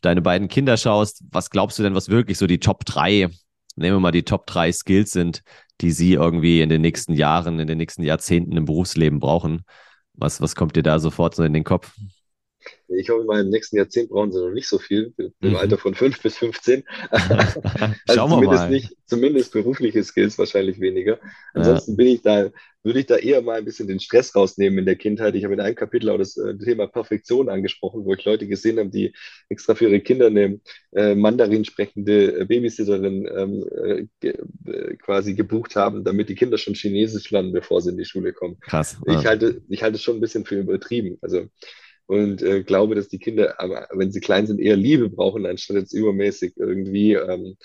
deine 0.00 0.22
beiden 0.22 0.48
Kinder 0.48 0.76
schaust, 0.76 1.24
was 1.30 1.50
glaubst 1.50 1.78
du 1.78 1.82
denn, 1.82 1.94
was 1.94 2.08
wirklich 2.08 2.38
so 2.38 2.46
die 2.46 2.60
Top 2.60 2.84
drei, 2.84 3.28
nehmen 3.76 3.96
wir 3.96 4.00
mal 4.00 4.12
die 4.12 4.24
Top 4.24 4.46
drei 4.46 4.72
Skills 4.72 5.12
sind, 5.12 5.42
die 5.80 5.92
sie 5.92 6.14
irgendwie 6.14 6.60
in 6.60 6.68
den 6.68 6.80
nächsten 6.80 7.12
Jahren, 7.12 7.58
in 7.58 7.66
den 7.66 7.78
nächsten 7.78 8.02
Jahrzehnten 8.02 8.56
im 8.56 8.64
Berufsleben 8.64 9.20
brauchen? 9.20 9.62
Was, 10.14 10.40
was 10.40 10.56
kommt 10.56 10.76
dir 10.76 10.82
da 10.82 10.98
sofort 10.98 11.34
so 11.34 11.42
in 11.44 11.52
den 11.52 11.64
Kopf? 11.64 11.94
Ich 12.88 13.10
hoffe, 13.10 13.24
mal 13.24 13.40
im 13.40 13.50
nächsten 13.50 13.76
Jahrzehnt 13.76 14.10
brauchen 14.10 14.32
sie 14.32 14.40
noch 14.40 14.52
nicht 14.52 14.68
so 14.68 14.78
viel, 14.78 15.12
im 15.16 15.32
mhm. 15.40 15.56
Alter 15.56 15.78
von 15.78 15.94
5 15.94 16.22
bis 16.22 16.36
15. 16.38 16.84
also 17.10 17.24
Schauen 18.08 18.30
wir 18.30 18.36
zumindest 18.36 18.62
mal. 18.62 18.70
Nicht, 18.70 18.96
zumindest 19.06 19.52
berufliche 19.52 20.02
Skills 20.04 20.38
wahrscheinlich 20.38 20.80
weniger. 20.80 21.18
Ansonsten 21.54 21.92
ja. 21.92 21.96
bin 21.96 22.06
ich 22.06 22.22
da, 22.22 22.50
würde 22.82 23.00
ich 23.00 23.06
da 23.06 23.16
eher 23.16 23.42
mal 23.42 23.58
ein 23.58 23.64
bisschen 23.64 23.88
den 23.88 23.98
Stress 23.98 24.34
rausnehmen 24.34 24.78
in 24.78 24.86
der 24.86 24.96
Kindheit. 24.96 25.34
Ich 25.34 25.44
habe 25.44 25.54
in 25.54 25.60
einem 25.60 25.74
Kapitel 25.74 26.10
auch 26.10 26.18
das 26.18 26.36
äh, 26.36 26.56
Thema 26.56 26.86
Perfektion 26.86 27.48
angesprochen, 27.48 28.04
wo 28.04 28.14
ich 28.14 28.24
Leute 28.24 28.46
gesehen 28.46 28.78
habe, 28.78 28.90
die 28.90 29.12
extra 29.48 29.74
für 29.74 29.88
ihre 29.88 30.00
Kinder 30.00 30.26
eine 30.26 30.60
äh, 30.92 31.14
Mandarin 31.14 31.64
sprechende 31.64 32.40
äh, 32.40 32.44
Babysitterin 32.44 33.28
ähm, 33.34 33.64
äh, 33.84 34.06
ge 34.20 34.36
quasi 34.98 35.34
gebucht 35.34 35.76
haben, 35.76 36.04
damit 36.04 36.28
die 36.28 36.34
Kinder 36.34 36.58
schon 36.58 36.74
Chinesisch 36.74 37.30
lernen, 37.30 37.52
bevor 37.52 37.80
sie 37.80 37.90
in 37.90 37.98
die 37.98 38.04
Schule 38.04 38.32
kommen. 38.32 38.58
Krass. 38.60 38.96
Ich 39.06 39.14
ja. 39.14 39.24
halte, 39.24 39.62
ich 39.68 39.82
halte 39.82 39.96
es 39.96 40.02
schon 40.02 40.16
ein 40.16 40.20
bisschen 40.20 40.44
für 40.44 40.58
übertrieben. 40.58 41.18
Also 41.22 41.46
und 42.06 42.42
äh, 42.42 42.62
glaube, 42.62 42.94
dass 42.94 43.08
die 43.08 43.18
Kinder, 43.18 43.60
aber 43.60 43.88
wenn 43.92 44.12
sie 44.12 44.20
klein 44.20 44.46
sind, 44.46 44.60
eher 44.60 44.76
Liebe 44.76 45.08
brauchen, 45.08 45.46
anstatt 45.46 45.76
jetzt 45.76 45.92
übermäßig 45.92 46.54
irgendwie 46.56 47.14
ähm, 47.14 47.56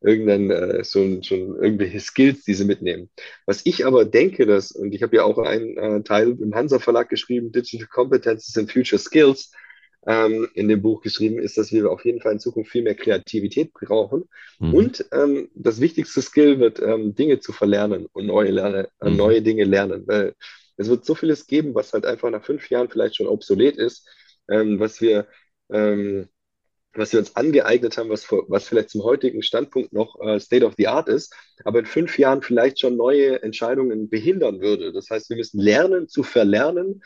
irgendein 0.00 0.50
äh, 0.50 0.84
so 0.84 1.00
schon 1.22 1.56
irgendwelche 1.56 2.00
Skills, 2.00 2.44
die 2.44 2.54
sie 2.54 2.64
mitnehmen. 2.64 3.10
Was 3.46 3.66
ich 3.66 3.86
aber 3.86 4.04
denke, 4.04 4.46
dass 4.46 4.72
und 4.72 4.92
ich 4.94 5.02
habe 5.02 5.16
ja 5.16 5.24
auch 5.24 5.38
einen 5.38 5.76
äh, 5.76 6.02
Teil 6.02 6.36
im 6.40 6.54
Hansa 6.54 6.78
Verlag 6.78 7.08
geschrieben, 7.08 7.52
Digital 7.52 7.86
Competences 7.88 8.56
and 8.56 8.72
Future 8.72 8.98
Skills 8.98 9.52
ähm, 10.06 10.48
in 10.54 10.68
dem 10.68 10.80
Buch 10.80 11.02
geschrieben, 11.02 11.38
ist, 11.38 11.58
dass 11.58 11.72
wir 11.72 11.90
auf 11.90 12.04
jeden 12.04 12.20
Fall 12.20 12.32
in 12.32 12.40
Zukunft 12.40 12.70
viel 12.70 12.82
mehr 12.82 12.94
Kreativität 12.94 13.72
brauchen. 13.74 14.24
Mhm. 14.58 14.74
Und 14.74 15.04
ähm, 15.12 15.50
das 15.54 15.80
wichtigste 15.80 16.22
Skill 16.22 16.58
wird, 16.58 16.80
ähm, 16.80 17.14
Dinge 17.14 17.40
zu 17.40 17.52
verlernen 17.52 18.06
und 18.12 18.26
neue, 18.26 18.50
Lerne, 18.50 18.88
äh, 19.00 19.10
mhm. 19.10 19.16
neue 19.16 19.42
Dinge 19.42 19.64
lernen. 19.64 20.04
Weil 20.06 20.34
es 20.80 20.88
wird 20.88 21.04
so 21.04 21.14
vieles 21.14 21.46
geben, 21.46 21.74
was 21.74 21.92
halt 21.92 22.06
einfach 22.06 22.30
nach 22.30 22.44
fünf 22.44 22.70
Jahren 22.70 22.88
vielleicht 22.88 23.16
schon 23.16 23.26
obsolet 23.26 23.76
ist, 23.76 24.08
ähm, 24.48 24.80
was 24.80 25.00
wir, 25.02 25.28
ähm, 25.70 26.28
was 26.94 27.12
wir 27.12 27.20
uns 27.20 27.36
angeeignet 27.36 27.98
haben, 27.98 28.08
was, 28.08 28.26
was 28.30 28.66
vielleicht 28.66 28.88
zum 28.88 29.04
heutigen 29.04 29.42
Standpunkt 29.42 29.92
noch 29.92 30.18
äh, 30.20 30.40
State 30.40 30.64
of 30.64 30.74
the 30.78 30.88
Art 30.88 31.08
ist, 31.08 31.34
aber 31.64 31.80
in 31.80 31.86
fünf 31.86 32.18
Jahren 32.18 32.40
vielleicht 32.40 32.80
schon 32.80 32.96
neue 32.96 33.42
Entscheidungen 33.42 34.08
behindern 34.08 34.60
würde. 34.62 34.92
Das 34.92 35.10
heißt, 35.10 35.28
wir 35.28 35.36
müssen 35.36 35.60
lernen 35.60 36.08
zu 36.08 36.22
verlernen 36.22 37.02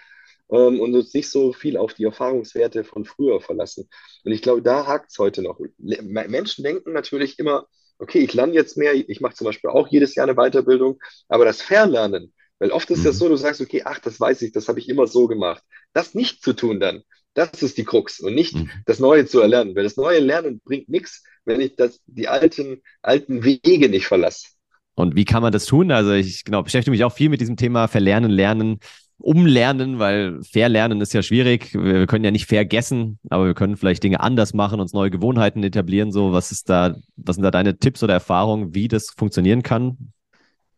ähm, 0.50 0.80
und 0.80 0.94
uns 0.94 1.12
nicht 1.12 1.28
so 1.28 1.52
viel 1.52 1.76
auf 1.76 1.94
die 1.94 2.04
Erfahrungswerte 2.04 2.84
von 2.84 3.04
früher 3.04 3.40
verlassen. 3.40 3.88
Und 4.24 4.30
ich 4.32 4.42
glaube, 4.42 4.62
da 4.62 4.86
hakt 4.86 5.10
es 5.10 5.18
heute 5.18 5.42
noch. 5.42 5.58
Menschen 5.78 6.62
denken 6.62 6.92
natürlich 6.92 7.40
immer, 7.40 7.66
okay, 7.98 8.20
ich 8.20 8.34
lerne 8.34 8.54
jetzt 8.54 8.76
mehr, 8.76 8.94
ich 8.94 9.20
mache 9.20 9.34
zum 9.34 9.46
Beispiel 9.46 9.70
auch 9.70 9.88
jedes 9.88 10.14
Jahr 10.14 10.28
eine 10.28 10.36
Weiterbildung, 10.36 11.00
aber 11.28 11.44
das 11.44 11.60
Verlernen, 11.60 12.32
weil 12.58 12.70
oft 12.70 12.90
ist 12.90 13.00
mhm. 13.00 13.04
das 13.04 13.18
so, 13.18 13.28
du 13.28 13.36
sagst, 13.36 13.60
okay, 13.60 13.82
ach, 13.84 13.98
das 13.98 14.20
weiß 14.20 14.42
ich, 14.42 14.52
das 14.52 14.68
habe 14.68 14.78
ich 14.78 14.88
immer 14.88 15.06
so 15.06 15.26
gemacht. 15.26 15.62
Das 15.92 16.14
nicht 16.14 16.42
zu 16.42 16.52
tun 16.52 16.80
dann, 16.80 17.02
das 17.34 17.62
ist 17.62 17.78
die 17.78 17.84
Krux 17.84 18.20
und 18.20 18.34
nicht 18.34 18.54
mhm. 18.54 18.70
das 18.86 19.00
Neue 19.00 19.26
zu 19.26 19.40
erlernen. 19.40 19.74
Weil 19.74 19.84
das 19.84 19.96
neue 19.96 20.20
Lernen 20.20 20.60
bringt 20.64 20.88
nichts, 20.88 21.24
wenn 21.44 21.60
ich 21.60 21.76
das, 21.76 22.00
die 22.06 22.28
alten, 22.28 22.82
alten 23.02 23.44
Wege 23.44 23.88
nicht 23.88 24.06
verlasse. 24.06 24.48
Und 24.94 25.16
wie 25.16 25.24
kann 25.24 25.42
man 25.42 25.52
das 25.52 25.66
tun? 25.66 25.90
Also 25.90 26.12
ich 26.12 26.44
genau 26.44 26.62
beschäftige 26.62 26.92
mich 26.92 27.04
auch 27.04 27.12
viel 27.12 27.28
mit 27.28 27.40
diesem 27.40 27.56
Thema 27.56 27.88
Verlernen, 27.88 28.30
Lernen, 28.30 28.78
Umlernen, 29.18 29.98
weil 29.98 30.40
Verlernen 30.42 31.00
ist 31.00 31.12
ja 31.12 31.22
schwierig. 31.22 31.74
Wir 31.74 32.06
können 32.06 32.24
ja 32.24 32.30
nicht 32.30 32.46
vergessen, 32.46 33.18
aber 33.30 33.46
wir 33.46 33.54
können 33.54 33.76
vielleicht 33.76 34.04
Dinge 34.04 34.20
anders 34.20 34.54
machen, 34.54 34.80
uns 34.80 34.92
neue 34.92 35.10
Gewohnheiten 35.10 35.62
etablieren. 35.64 36.12
So, 36.12 36.32
was 36.32 36.52
ist 36.52 36.68
da, 36.68 36.96
was 37.16 37.36
sind 37.36 37.42
da 37.42 37.50
deine 37.50 37.78
Tipps 37.78 38.02
oder 38.02 38.12
Erfahrungen, 38.12 38.74
wie 38.74 38.86
das 38.86 39.10
funktionieren 39.16 39.62
kann? 39.62 40.12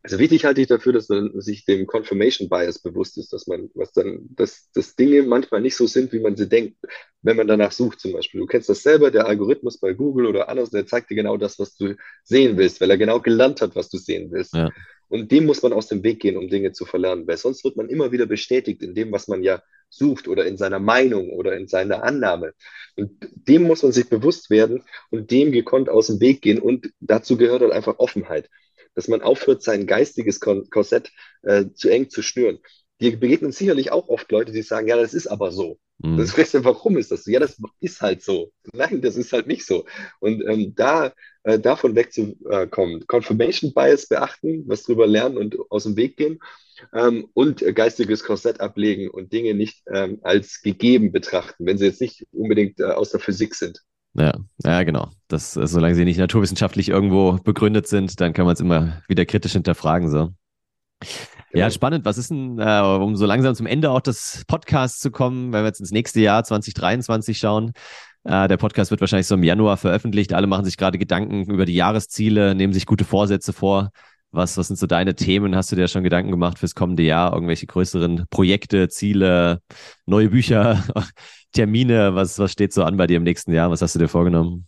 Also 0.07 0.21
wichtig 0.21 0.45
halte 0.45 0.61
ich 0.61 0.69
dafür, 0.69 0.93
dass 0.93 1.09
man 1.09 1.41
sich 1.41 1.65
dem 1.65 1.85
Confirmation 1.87 2.49
Bias 2.49 2.79
bewusst 2.79 3.19
ist, 3.19 3.33
dass 3.33 3.49
man, 3.49 3.71
was 3.75 3.93
dann, 3.93 4.29
dass, 4.31 4.71
dass 4.73 4.95
Dinge 4.95 5.25
manchmal 5.25 5.61
nicht 5.61 5.75
so 5.75 5.89
sind, 5.89 6.13
wie 6.13 6.21
man 6.21 6.37
sie 6.37 6.49
denkt, 6.49 6.77
wenn 7.23 7.37
man 7.37 7.49
danach 7.49 7.73
sucht 7.73 7.99
zum 7.99 8.13
Beispiel. 8.13 8.41
Du 8.41 8.47
kennst 8.47 8.69
das 8.69 8.85
selber, 8.85 9.11
der 9.11 9.27
Algorithmus 9.27 9.79
bei 9.79 9.95
Google 9.95 10.27
oder 10.27 10.49
anders, 10.49 10.71
der 10.71 10.87
zeigt 10.87 11.11
dir 11.11 11.17
genau 11.17 11.37
das, 11.37 11.59
was 11.59 11.77
du 11.77 11.97
sehen 12.23 12.57
willst, 12.57 12.81
weil 12.81 12.91
er 12.91 12.99
genau 12.99 13.21
gelernt 13.21 13.61
hat, 13.61 13.75
was 13.75 13.89
du 13.89 13.99
sehen 13.99 14.31
willst. 14.31 14.55
Ja. 14.55 14.71
Und 15.09 15.33
dem 15.33 15.45
muss 15.45 15.63
man 15.63 15.73
aus 15.73 15.89
dem 15.89 16.05
Weg 16.05 16.21
gehen, 16.21 16.37
um 16.37 16.49
Dinge 16.49 16.71
zu 16.71 16.85
verlernen, 16.85 17.27
weil 17.27 17.37
sonst 17.37 17.65
wird 17.65 17.77
man 17.77 17.89
immer 17.89 18.13
wieder 18.13 18.27
bestätigt 18.27 18.83
in 18.83 18.95
dem, 18.95 19.11
was 19.11 19.27
man 19.27 19.43
ja 19.43 19.61
sucht 19.89 20.29
oder 20.29 20.47
in 20.47 20.57
seiner 20.57 20.79
Meinung 20.79 21.31
oder 21.31 21.57
in 21.57 21.67
seiner 21.67 22.05
Annahme. 22.05 22.55
Und 22.97 23.11
dem 23.35 23.63
muss 23.65 23.83
man 23.83 23.93
sich 23.93 24.09
bewusst 24.09 24.51
werden 24.51 24.85
und 25.11 25.33
dem 25.33 25.51
gekonnt 25.51 25.89
aus 25.89 26.09
dem 26.09 26.21
Weg 26.21 26.43
gehen. 26.43 26.61
Und 26.61 26.93
dazu 27.01 27.37
gehört 27.37 27.63
dann 27.63 27.73
einfach 27.73 27.99
Offenheit 27.99 28.49
dass 28.97 29.07
man 29.09 29.23
aufhört, 29.23 29.63
sein 29.63 29.87
geistiges 29.87 30.41
Korsett 30.41 31.13
äh, 31.43 31.67
zu 31.75 31.89
eng 31.89 32.11
zu 32.11 32.23
schnüren. 32.23 32.59
Dir 33.01 33.19
begegnen 33.21 33.53
sicherlich 33.53 33.93
auch 33.93 34.09
oft 34.09 34.33
Leute, 34.33 34.53
die 34.53 34.63
sagen, 34.63 34.89
ja, 34.89 34.97
das 34.97 35.15
ist 35.15 35.27
aber 35.27 35.53
so. 35.53 35.79
Mhm. 35.99 36.17
Das 36.17 36.33
fragst 36.33 36.55
du, 36.55 36.65
warum 36.65 36.97
ist 36.97 37.11
das 37.11 37.25
so? 37.25 37.31
Ja, 37.31 37.41
das 37.41 37.59
ist 37.81 38.01
halt 38.01 38.23
so. 38.23 38.53
Nein, 38.73 39.03
das 39.03 39.17
ist 39.17 39.33
halt 39.33 39.47
nicht 39.47 39.67
so. 39.67 39.85
Und 40.19 40.43
ähm, 40.49 40.75
da 40.75 41.13
äh, 41.43 41.59
davon 41.59 41.95
wegzukommen, 41.95 43.07
Confirmation 43.07 43.73
Bias 43.75 44.09
beachten, 44.09 44.65
was 44.67 44.83
drüber 44.83 45.07
lernen 45.07 45.37
und 45.37 45.57
aus 45.71 45.85
dem 45.85 45.97
Weg 45.97 46.17
gehen 46.17 46.39
ähm, 46.95 47.29
und 47.35 47.63
äh, 47.63 47.73
geistiges 47.73 48.25
Korsett 48.25 48.61
ablegen 48.61 49.11
und 49.11 49.33
Dinge 49.33 49.55
nicht 49.55 49.83
ähm, 49.93 50.19
als 50.23 50.63
gegeben 50.63 51.13
betrachten, 51.13 51.67
wenn 51.67 51.79
sie 51.79 51.87
jetzt 51.87 52.01
nicht 52.01 52.27
unbedingt 52.33 52.81
äh, 52.81 52.85
aus 52.85 53.11
der 53.11 53.21
Physik 53.21 53.55
sind. 53.55 53.83
Ja, 54.19 54.33
ja, 54.65 54.83
genau. 54.83 55.11
Das, 55.29 55.57
äh, 55.57 55.67
solange 55.67 55.95
sie 55.95 56.05
nicht 56.05 56.19
naturwissenschaftlich 56.19 56.89
irgendwo 56.89 57.33
begründet 57.45 57.87
sind, 57.87 58.21
dann 58.21 58.33
kann 58.33 58.47
man 58.47 58.55
es 58.55 58.61
immer 58.61 59.03
wieder 59.09 59.27
kritisch 59.27 59.53
hinterfragen. 59.53 60.09
So. 60.09 60.31
Genau. 61.01 61.65
Ja, 61.65 61.71
spannend. 61.71 62.05
Was 62.05 62.19
ist 62.19 62.31
denn, 62.31 62.59
äh, 62.59 62.81
um 62.81 63.17
so 63.17 63.27
langsam 63.27 63.55
zum 63.55 63.67
Ende 63.67 63.91
auch 63.91 64.01
des 64.01 64.45
Podcasts 64.47 65.01
zu 65.01 65.11
kommen, 65.11 65.53
wenn 65.53 65.63
wir 65.63 65.67
jetzt 65.67 65.81
ins 65.81 65.91
nächste 65.91 66.21
Jahr 66.21 66.45
2023 66.45 67.39
schauen? 67.39 67.73
Äh, 68.25 68.49
der 68.49 68.57
Podcast 68.57 68.91
wird 68.91 69.01
wahrscheinlich 69.01 69.27
so 69.27 69.35
im 69.35 69.43
Januar 69.43 69.77
veröffentlicht. 69.77 70.33
Alle 70.33 70.47
machen 70.47 70.65
sich 70.65 70.77
gerade 70.77 70.99
Gedanken 70.99 71.45
über 71.51 71.67
die 71.67 71.75
Jahresziele, 71.75 72.55
nehmen 72.55 72.73
sich 72.73 72.87
gute 72.87 73.05
Vorsätze 73.05 73.53
vor. 73.53 73.91
Was, 74.33 74.57
was 74.57 74.67
sind 74.67 74.79
so 74.79 74.87
deine 74.87 75.15
Themen? 75.15 75.55
Hast 75.55 75.73
du 75.73 75.77
dir 75.77 75.89
schon 75.89 76.03
Gedanken 76.03 76.31
gemacht 76.31 76.59
fürs 76.59 76.75
kommende 76.75 77.03
Jahr? 77.03 77.33
Irgendwelche 77.33 77.67
größeren 77.67 78.27
Projekte, 78.31 78.89
Ziele, 78.89 79.61
neue 80.07 80.31
Bücher? 80.31 80.83
Termine? 81.57 82.15
Was, 82.15 82.39
was 82.39 82.53
steht 82.53 82.73
so 82.73 82.85
an 82.85 82.97
bei 82.97 83.07
dir 83.07 83.17
im 83.17 83.25
nächsten 83.25 83.53
Jahr? 83.53 83.71
Was 83.71 83.83
hast 83.83 83.95
du 83.95 83.99
dir 83.99 84.09
vorgenommen? 84.09 84.67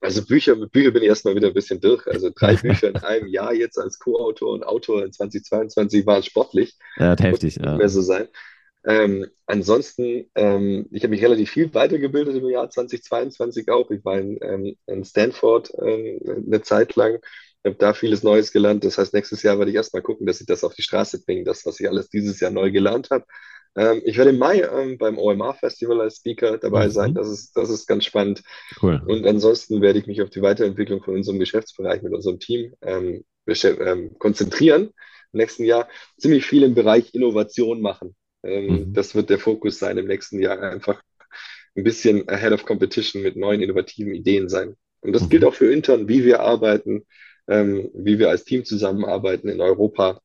Also 0.00 0.24
Bücher, 0.24 0.54
mit 0.54 0.70
Büchern 0.70 0.92
bin 0.92 1.02
ich 1.02 1.08
erstmal 1.08 1.34
wieder 1.34 1.48
ein 1.48 1.54
bisschen 1.54 1.80
durch. 1.80 2.06
Also 2.06 2.30
drei 2.34 2.54
Bücher 2.62 2.88
in 2.88 2.96
einem 2.98 3.28
Jahr 3.28 3.52
jetzt 3.52 3.78
als 3.78 3.98
Co-Autor 3.98 4.52
und 4.52 4.64
Autor 4.64 5.04
in 5.04 5.12
2022 5.12 6.06
war 6.06 6.22
sportlich. 6.22 6.76
Ja, 6.96 7.16
heftig. 7.18 7.56
Ja. 7.56 7.76
Mehr 7.76 7.88
so 7.88 8.02
sein. 8.02 8.28
Ähm, 8.86 9.26
ansonsten, 9.46 10.30
ähm, 10.34 10.86
ich 10.92 11.02
habe 11.02 11.10
mich 11.10 11.22
relativ 11.22 11.50
viel 11.50 11.74
weitergebildet 11.74 12.36
im 12.36 12.48
Jahr 12.48 12.70
2022 12.70 13.68
auch. 13.70 13.90
Ich 13.90 14.04
war 14.04 14.18
in, 14.18 14.38
ähm, 14.40 14.76
in 14.86 15.04
Stanford 15.04 15.72
ähm, 15.82 16.20
eine 16.46 16.62
Zeit 16.62 16.94
lang, 16.94 17.18
habe 17.66 17.76
da 17.76 17.92
vieles 17.92 18.22
Neues 18.22 18.52
gelernt. 18.52 18.84
Das 18.84 18.98
heißt, 18.98 19.12
nächstes 19.14 19.42
Jahr 19.42 19.58
werde 19.58 19.70
ich 19.70 19.76
erstmal 19.76 20.02
gucken, 20.02 20.26
dass 20.26 20.40
ich 20.40 20.46
das 20.46 20.64
auf 20.64 20.74
die 20.74 20.82
Straße 20.82 21.24
bringe, 21.24 21.44
das, 21.44 21.66
was 21.66 21.80
ich 21.80 21.88
alles 21.88 22.08
dieses 22.08 22.38
Jahr 22.40 22.52
neu 22.52 22.70
gelernt 22.70 23.10
habe. 23.10 23.24
Ähm, 23.78 24.02
ich 24.04 24.18
werde 24.18 24.30
im 24.30 24.38
Mai 24.38 24.60
ähm, 24.60 24.98
beim 24.98 25.18
OMR 25.18 25.54
Festival 25.54 26.00
als 26.00 26.16
Speaker 26.16 26.58
dabei 26.58 26.86
mhm. 26.86 26.90
sein. 26.90 27.14
Das 27.14 27.28
ist, 27.28 27.56
das 27.56 27.70
ist 27.70 27.86
ganz 27.86 28.04
spannend. 28.04 28.42
Cool. 28.82 29.00
Und 29.06 29.24
ansonsten 29.24 29.80
werde 29.80 30.00
ich 30.00 30.06
mich 30.06 30.20
auf 30.20 30.30
die 30.30 30.42
Weiterentwicklung 30.42 31.00
von 31.00 31.14
unserem 31.14 31.38
Geschäftsbereich 31.38 32.02
mit 32.02 32.12
unserem 32.12 32.40
Team 32.40 32.74
ähm, 32.82 33.24
ähm 33.46 34.18
konzentrieren. 34.18 34.90
Im 35.32 35.38
nächsten 35.38 35.64
Jahr 35.64 35.88
ziemlich 36.16 36.44
viel 36.44 36.64
im 36.64 36.74
Bereich 36.74 37.14
Innovation 37.14 37.80
machen. 37.80 38.16
Ähm, 38.42 38.66
mhm. 38.66 38.92
Das 38.94 39.14
wird 39.14 39.30
der 39.30 39.38
Fokus 39.38 39.78
sein 39.78 39.96
im 39.96 40.06
nächsten 40.06 40.40
Jahr. 40.40 40.60
Einfach 40.60 41.00
ein 41.76 41.84
bisschen 41.84 42.28
ahead 42.28 42.52
of 42.52 42.64
competition 42.64 43.22
mit 43.22 43.36
neuen 43.36 43.62
innovativen 43.62 44.12
Ideen 44.12 44.48
sein. 44.48 44.74
Und 45.02 45.12
das 45.12 45.22
mhm. 45.22 45.28
gilt 45.28 45.44
auch 45.44 45.54
für 45.54 45.72
intern, 45.72 46.08
wie 46.08 46.24
wir 46.24 46.40
arbeiten, 46.40 47.06
ähm, 47.46 47.90
wie 47.94 48.18
wir 48.18 48.28
als 48.28 48.44
Team 48.44 48.64
zusammenarbeiten 48.64 49.48
in 49.48 49.60
Europa 49.60 50.20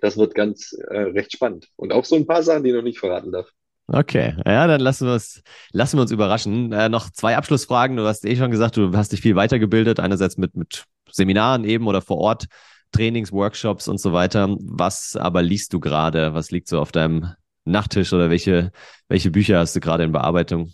das 0.00 0.16
wird 0.16 0.34
ganz 0.34 0.72
äh, 0.88 0.98
recht 0.98 1.32
spannend. 1.32 1.68
Und 1.76 1.92
auch 1.92 2.04
so 2.04 2.16
ein 2.16 2.26
paar 2.26 2.42
Sachen, 2.42 2.64
die 2.64 2.70
ich 2.70 2.76
noch 2.76 2.82
nicht 2.82 2.98
verraten 2.98 3.32
darf. 3.32 3.50
Okay, 3.90 4.34
ja, 4.44 4.66
dann 4.66 4.82
lassen 4.82 5.06
wir 5.06 5.14
es, 5.14 5.42
lassen 5.72 5.96
wir 5.96 6.02
uns 6.02 6.10
überraschen. 6.10 6.72
Äh, 6.72 6.90
noch 6.90 7.10
zwei 7.10 7.36
Abschlussfragen. 7.36 7.96
Du 7.96 8.04
hast 8.06 8.24
eh 8.26 8.36
schon 8.36 8.50
gesagt, 8.50 8.76
du 8.76 8.94
hast 8.94 9.12
dich 9.12 9.22
viel 9.22 9.34
weitergebildet, 9.34 9.98
einerseits 9.98 10.36
mit, 10.36 10.54
mit 10.54 10.84
Seminaren 11.10 11.64
eben 11.64 11.86
oder 11.86 12.02
vor 12.02 12.18
Ort, 12.18 12.46
Trainings, 12.92 13.32
Workshops 13.32 13.88
und 13.88 13.98
so 13.98 14.12
weiter. 14.12 14.54
Was 14.60 15.16
aber 15.16 15.42
liest 15.42 15.72
du 15.72 15.80
gerade? 15.80 16.34
Was 16.34 16.50
liegt 16.50 16.68
so 16.68 16.80
auf 16.80 16.92
deinem 16.92 17.32
Nachttisch 17.64 18.12
oder 18.12 18.28
welche, 18.28 18.72
welche 19.08 19.30
Bücher 19.30 19.58
hast 19.58 19.74
du 19.74 19.80
gerade 19.80 20.04
in 20.04 20.12
Bearbeitung? 20.12 20.70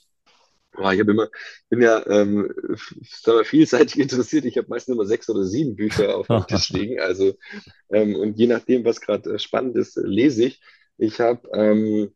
Oh, 0.77 0.91
ich 0.91 0.99
immer, 0.99 1.29
bin 1.69 1.83
ja 1.83 2.05
ähm, 2.07 2.53
vielseitig 3.45 3.99
interessiert. 4.01 4.45
Ich 4.45 4.57
habe 4.59 4.69
meistens 4.69 4.95
immer 4.95 5.07
sechs 5.07 5.29
oder 5.31 5.45
sieben 5.45 5.77
Bücher 5.77 6.17
auf 6.17 6.27
dem 6.29 6.47
Tisch 6.47 6.71
liegen. 6.71 7.01
Also 7.01 7.35
ähm, 7.91 8.17
und 8.17 8.39
je 8.39 8.47
nachdem, 8.47 8.85
was 8.85 9.01
gerade 9.01 9.35
äh, 9.35 9.39
spannend 9.39 9.77
ist, 9.77 9.97
lese 9.97 10.45
ich. 10.47 10.61
Ich 10.97 11.21
habe 11.21 11.49
ähm, 11.55 12.15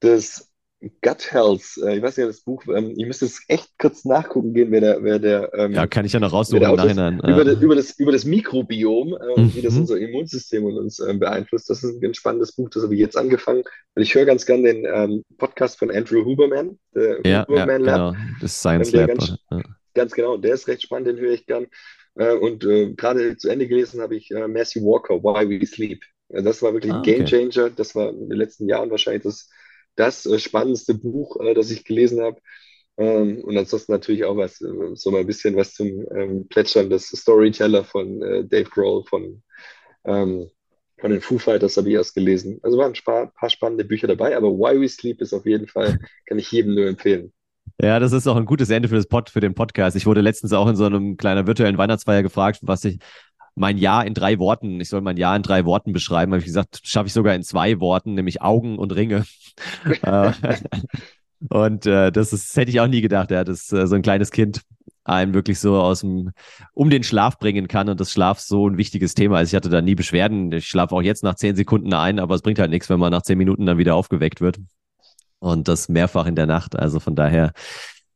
das 0.00 0.53
Gut 1.02 1.32
Health, 1.32 1.62
äh, 1.82 1.96
ich 1.96 2.02
weiß 2.02 2.16
nicht, 2.16 2.28
das 2.28 2.40
Buch, 2.40 2.62
ähm, 2.68 2.92
ihr 2.96 3.06
müsst 3.06 3.22
es 3.22 3.42
echt 3.48 3.70
kurz 3.78 4.04
nachgucken 4.04 4.52
gehen, 4.54 4.70
wer 4.70 4.80
der, 4.80 5.02
wer 5.02 5.18
der 5.18 5.52
ähm, 5.54 5.72
Ja, 5.72 5.86
kann 5.86 6.04
ich 6.04 6.12
ja 6.12 6.20
noch 6.20 6.32
raussuchen 6.32 6.62
im 6.62 6.74
Nachhinein. 6.74 7.18
Über, 7.18 7.38
ja. 7.38 7.44
das, 7.44 7.62
über, 7.62 7.74
das, 7.74 7.98
über 7.98 8.12
das 8.12 8.24
Mikrobiom, 8.24 9.14
äh, 9.14 9.40
mhm. 9.40 9.54
wie 9.54 9.62
das 9.62 9.76
unser 9.76 9.98
Immunsystem 9.98 10.64
und 10.64 10.76
uns 10.76 10.98
äh, 10.98 11.14
beeinflusst. 11.14 11.70
Das 11.70 11.82
ist 11.82 11.94
ein 11.94 12.00
ganz 12.00 12.16
spannendes 12.16 12.52
Buch, 12.52 12.68
das 12.70 12.82
habe 12.82 12.94
ich 12.94 13.00
jetzt 13.00 13.16
angefangen. 13.16 13.62
Und 13.94 14.02
ich 14.02 14.14
höre 14.14 14.24
ganz 14.24 14.44
gern 14.46 14.64
den 14.64 14.84
ähm, 14.84 15.24
Podcast 15.38 15.78
von 15.78 15.90
Andrew 15.90 16.24
Huberman, 16.24 16.78
der 16.94 17.20
ja, 17.24 17.46
Huberman 17.48 17.84
ja, 17.84 17.96
Lab. 17.96 18.14
Genau. 18.14 18.26
Das 18.40 18.58
Science 18.58 18.92
Lab. 18.92 19.08
Ganz, 19.08 19.36
ja. 19.50 19.62
ganz, 19.94 20.12
genau, 20.12 20.36
der 20.36 20.54
ist 20.54 20.68
recht 20.68 20.82
spannend, 20.82 21.08
den 21.08 21.18
höre 21.18 21.32
ich 21.32 21.46
gern. 21.46 21.66
Äh, 22.16 22.34
und 22.34 22.64
äh, 22.64 22.92
gerade 22.92 23.36
zu 23.36 23.48
Ende 23.48 23.66
gelesen 23.66 24.00
habe 24.00 24.16
ich 24.16 24.30
äh, 24.30 24.48
Matthew 24.48 24.82
Walker, 24.82 25.22
Why 25.22 25.48
We 25.48 25.64
Sleep. 25.66 26.02
Das 26.28 26.62
war 26.62 26.72
wirklich 26.72 26.92
ah, 26.92 26.96
ein 26.96 27.02
Game 27.02 27.26
Changer. 27.26 27.70
Das 27.70 27.94
war 27.94 28.10
in 28.10 28.28
den 28.28 28.38
letzten 28.38 28.68
Jahren 28.68 28.90
wahrscheinlich 28.90 29.22
das 29.22 29.48
das 29.96 30.26
äh, 30.26 30.38
spannendste 30.38 30.94
Buch, 30.94 31.40
äh, 31.40 31.54
das 31.54 31.70
ich 31.70 31.84
gelesen 31.84 32.22
habe. 32.22 32.40
Ähm, 32.96 33.42
und 33.42 33.56
ansonsten 33.56 33.92
natürlich 33.92 34.24
auch 34.24 34.36
was, 34.36 34.60
äh, 34.60 34.94
so 34.94 35.10
mal 35.10 35.20
ein 35.20 35.26
bisschen 35.26 35.56
was 35.56 35.74
zum 35.74 35.88
ähm, 36.16 36.46
Plätschern 36.48 36.90
des 36.90 37.08
Storyteller 37.08 37.84
von 37.84 38.20
Dave 38.20 38.70
Grohl 38.70 39.04
von, 39.04 39.42
ähm, 40.04 40.50
von 41.00 41.10
den 41.10 41.20
Foo 41.20 41.38
Fighters 41.38 41.76
habe 41.76 41.88
ich 41.88 41.94
erst 41.94 42.14
gelesen. 42.14 42.60
Also 42.62 42.78
waren 42.78 42.92
ein 42.92 43.04
paar, 43.04 43.32
paar 43.34 43.50
spannende 43.50 43.84
Bücher 43.84 44.06
dabei, 44.06 44.36
aber 44.36 44.50
Why 44.50 44.80
We 44.80 44.88
Sleep 44.88 45.20
ist 45.20 45.32
auf 45.32 45.44
jeden 45.44 45.66
Fall, 45.66 45.98
kann 46.26 46.38
ich 46.38 46.50
jedem 46.52 46.74
nur 46.74 46.86
empfehlen. 46.86 47.32
Ja, 47.80 47.98
das 47.98 48.12
ist 48.12 48.28
auch 48.28 48.36
ein 48.36 48.44
gutes 48.44 48.70
Ende 48.70 48.88
für, 48.88 48.94
das 48.94 49.06
Pod, 49.06 49.30
für 49.30 49.40
den 49.40 49.54
Podcast. 49.54 49.96
Ich 49.96 50.06
wurde 50.06 50.20
letztens 50.20 50.52
auch 50.52 50.68
in 50.68 50.76
so 50.76 50.84
einem 50.84 51.16
kleinen 51.16 51.46
virtuellen 51.46 51.76
Weihnachtsfeier 51.76 52.22
gefragt, 52.22 52.60
was 52.62 52.84
ich, 52.84 52.98
mein 53.54 53.78
Jahr 53.78 54.04
in 54.06 54.14
drei 54.14 54.38
Worten, 54.38 54.80
ich 54.80 54.88
soll 54.88 55.00
mein 55.00 55.16
Jahr 55.16 55.36
in 55.36 55.42
drei 55.42 55.64
Worten 55.64 55.92
beschreiben, 55.92 56.32
habe 56.32 56.40
ich 56.40 56.46
gesagt, 56.46 56.80
schaffe 56.82 57.06
ich 57.06 57.12
sogar 57.12 57.34
in 57.34 57.42
zwei 57.42 57.80
Worten, 57.80 58.14
nämlich 58.14 58.42
Augen 58.42 58.78
und 58.78 58.94
Ringe. 58.94 59.24
Äh, 60.02 60.32
und 61.50 61.86
äh, 61.86 62.10
das, 62.10 62.32
ist, 62.32 62.48
das 62.48 62.56
hätte 62.56 62.70
ich 62.70 62.80
auch 62.80 62.88
nie 62.88 63.02
gedacht, 63.02 63.30
ja, 63.30 63.44
dass 63.44 63.70
äh, 63.70 63.86
so 63.86 63.94
ein 63.94 64.02
kleines 64.02 64.32
Kind 64.32 64.62
einen 65.04 65.34
wirklich 65.34 65.60
so 65.60 65.76
aus 65.76 66.00
dem, 66.00 66.32
um 66.72 66.90
den 66.90 67.02
Schlaf 67.02 67.38
bringen 67.38 67.68
kann 67.68 67.88
und 67.88 68.00
das 68.00 68.10
Schlaf 68.10 68.40
so 68.40 68.68
ein 68.68 68.78
wichtiges 68.78 69.14
Thema 69.14 69.40
ist. 69.40 69.50
Ich 69.50 69.54
hatte 69.54 69.68
da 69.68 69.82
nie 69.82 69.94
Beschwerden. 69.94 70.50
Ich 70.52 70.66
schlafe 70.66 70.94
auch 70.94 71.02
jetzt 71.02 71.22
nach 71.22 71.34
zehn 71.34 71.54
Sekunden 71.54 71.92
ein, 71.92 72.18
aber 72.18 72.34
es 72.34 72.42
bringt 72.42 72.58
halt 72.58 72.70
nichts, 72.70 72.88
wenn 72.88 72.98
man 72.98 73.12
nach 73.12 73.22
zehn 73.22 73.38
Minuten 73.38 73.66
dann 73.66 73.78
wieder 73.78 73.94
aufgeweckt 73.94 74.40
wird. 74.40 74.58
Und 75.38 75.68
das 75.68 75.88
mehrfach 75.88 76.26
in 76.26 76.36
der 76.36 76.46
Nacht. 76.46 76.76
Also 76.76 77.00
von 77.00 77.14
daher 77.14 77.52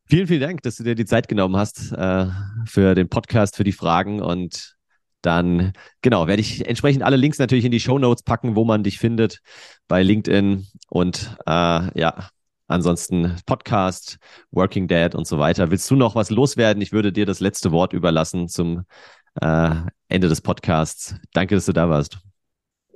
vielen, 0.07 0.27
vielen 0.27 0.41
Dank, 0.41 0.63
dass 0.63 0.77
du 0.77 0.83
dir 0.83 0.95
die 0.95 1.05
Zeit 1.05 1.29
genommen 1.29 1.57
hast 1.57 1.93
äh, 1.93 2.27
für 2.65 2.95
den 2.95 3.09
Podcast, 3.09 3.57
für 3.57 3.65
die 3.65 3.73
Fragen 3.73 4.23
und 4.23 4.78
dann 5.23 5.73
genau, 6.03 6.27
werde 6.27 6.41
ich 6.41 6.67
entsprechend 6.67 7.03
alle 7.03 7.17
Links 7.17 7.39
natürlich 7.39 7.65
in 7.65 7.73
die 7.73 7.81
Show 7.81 7.99
Notes 7.99 8.23
packen, 8.23 8.57
wo 8.57 8.65
man 8.65 8.83
dich 8.83 8.99
findet 8.99 9.41
bei 9.89 10.03
LinkedIn 10.03 10.67
und 10.89 11.37
äh, 11.47 11.99
ja, 11.99 12.29
ansonsten 12.69 13.37
Podcast, 13.47 14.19
Working 14.51 14.87
Dad 14.87 15.15
und 15.15 15.27
so 15.27 15.39
weiter. 15.39 15.71
Willst 15.71 15.91
du 15.91 15.97
noch 15.97 16.15
was 16.15 16.31
loswerden? 16.31 16.83
Ich 16.83 16.93
würde 16.93 17.13
dir 17.13 17.27
das 17.27 17.41
letzte 17.41 17.73
Wort 17.73 17.93
überlassen 17.93 18.49
zum 18.49 18.85
äh, 19.41 19.71
Ende 20.09 20.29
des 20.29 20.41
Podcasts. 20.41 21.17
Danke, 21.33 21.55
dass 21.55 21.67
du 21.67 21.73
da 21.73 21.89
warst. 21.89 22.19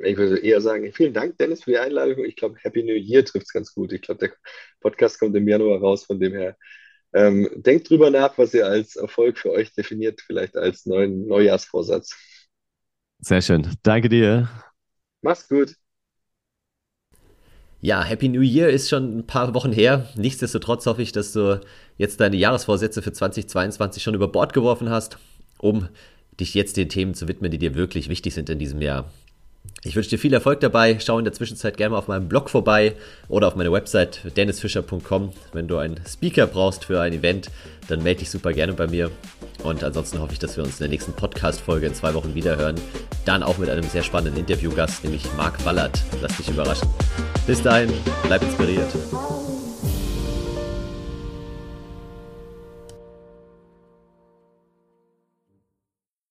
Ich 0.04 0.16
würde 0.16 0.38
eher 0.38 0.60
sagen, 0.60 0.92
vielen 0.92 1.12
Dank, 1.12 1.38
Dennis, 1.38 1.64
für 1.64 1.72
die 1.72 1.78
Einladung. 1.78 2.24
Ich 2.24 2.36
glaube, 2.36 2.56
Happy 2.60 2.82
New 2.82 2.94
Year 2.94 3.24
trifft 3.24 3.46
es 3.46 3.52
ganz 3.52 3.74
gut. 3.74 3.92
Ich 3.92 4.02
glaube, 4.02 4.18
der 4.18 4.32
Podcast 4.80 5.18
kommt 5.18 5.36
im 5.36 5.46
Januar 5.46 5.78
raus, 5.78 6.04
von 6.04 6.18
dem 6.18 6.32
her 6.32 6.56
ähm, 7.12 7.48
denkt 7.54 7.90
drüber 7.90 8.10
nach, 8.10 8.36
was 8.38 8.54
ihr 8.54 8.66
als 8.66 8.96
Erfolg 8.96 9.38
für 9.38 9.50
euch 9.50 9.72
definiert, 9.74 10.20
vielleicht 10.20 10.56
als 10.56 10.86
neuen 10.86 11.26
Neujahrsvorsatz. 11.26 12.14
Sehr 13.18 13.42
schön. 13.42 13.68
Danke 13.82 14.08
dir. 14.08 14.48
Mach's 15.20 15.48
gut. 15.48 15.76
Ja, 17.80 18.02
Happy 18.04 18.28
New 18.28 18.42
Year 18.42 18.68
ist 18.70 18.88
schon 18.88 19.18
ein 19.18 19.26
paar 19.26 19.54
Wochen 19.54 19.72
her. 19.72 20.08
Nichtsdestotrotz 20.14 20.86
hoffe 20.86 21.02
ich, 21.02 21.10
dass 21.12 21.32
du 21.32 21.60
jetzt 21.98 22.20
deine 22.20 22.36
Jahresvorsätze 22.36 23.02
für 23.02 23.12
2022 23.12 24.02
schon 24.02 24.14
über 24.14 24.28
Bord 24.28 24.52
geworfen 24.52 24.88
hast, 24.88 25.18
um 25.58 25.88
dich 26.38 26.54
jetzt 26.54 26.76
den 26.76 26.88
Themen 26.88 27.14
zu 27.14 27.26
widmen, 27.28 27.50
die 27.50 27.58
dir 27.58 27.74
wirklich 27.74 28.08
wichtig 28.08 28.34
sind 28.34 28.48
in 28.50 28.60
diesem 28.60 28.80
Jahr. 28.80 29.10
Ich 29.84 29.96
wünsche 29.96 30.10
dir 30.10 30.18
viel 30.18 30.32
Erfolg 30.32 30.60
dabei. 30.60 30.98
Schau 31.00 31.18
in 31.18 31.24
der 31.24 31.34
Zwischenzeit 31.34 31.76
gerne 31.76 31.92
mal 31.92 31.98
auf 31.98 32.06
meinem 32.06 32.28
Blog 32.28 32.50
vorbei 32.50 32.94
oder 33.28 33.48
auf 33.48 33.56
meiner 33.56 33.72
Website 33.72 34.20
dennisfischer.com. 34.36 35.32
Wenn 35.52 35.66
du 35.66 35.76
einen 35.76 36.00
Speaker 36.06 36.46
brauchst 36.46 36.84
für 36.84 37.00
ein 37.00 37.12
Event, 37.12 37.50
dann 37.88 38.02
melde 38.02 38.20
dich 38.20 38.30
super 38.30 38.52
gerne 38.52 38.74
bei 38.74 38.86
mir. 38.86 39.10
Und 39.64 39.82
ansonsten 39.82 40.20
hoffe 40.20 40.34
ich, 40.34 40.38
dass 40.38 40.56
wir 40.56 40.62
uns 40.62 40.74
in 40.74 40.84
der 40.84 40.88
nächsten 40.88 41.12
Podcast-Folge 41.12 41.86
in 41.86 41.94
zwei 41.94 42.14
Wochen 42.14 42.34
wiederhören. 42.34 42.76
Dann 43.24 43.42
auch 43.42 43.58
mit 43.58 43.70
einem 43.70 43.84
sehr 43.84 44.04
spannenden 44.04 44.40
Interviewgast, 44.40 45.02
nämlich 45.02 45.24
Marc 45.36 45.64
Wallert. 45.64 46.00
Lass 46.20 46.36
dich 46.36 46.48
überraschen. 46.48 46.88
Bis 47.46 47.60
dahin, 47.60 47.92
bleib 48.22 48.42
inspiriert. 48.42 48.88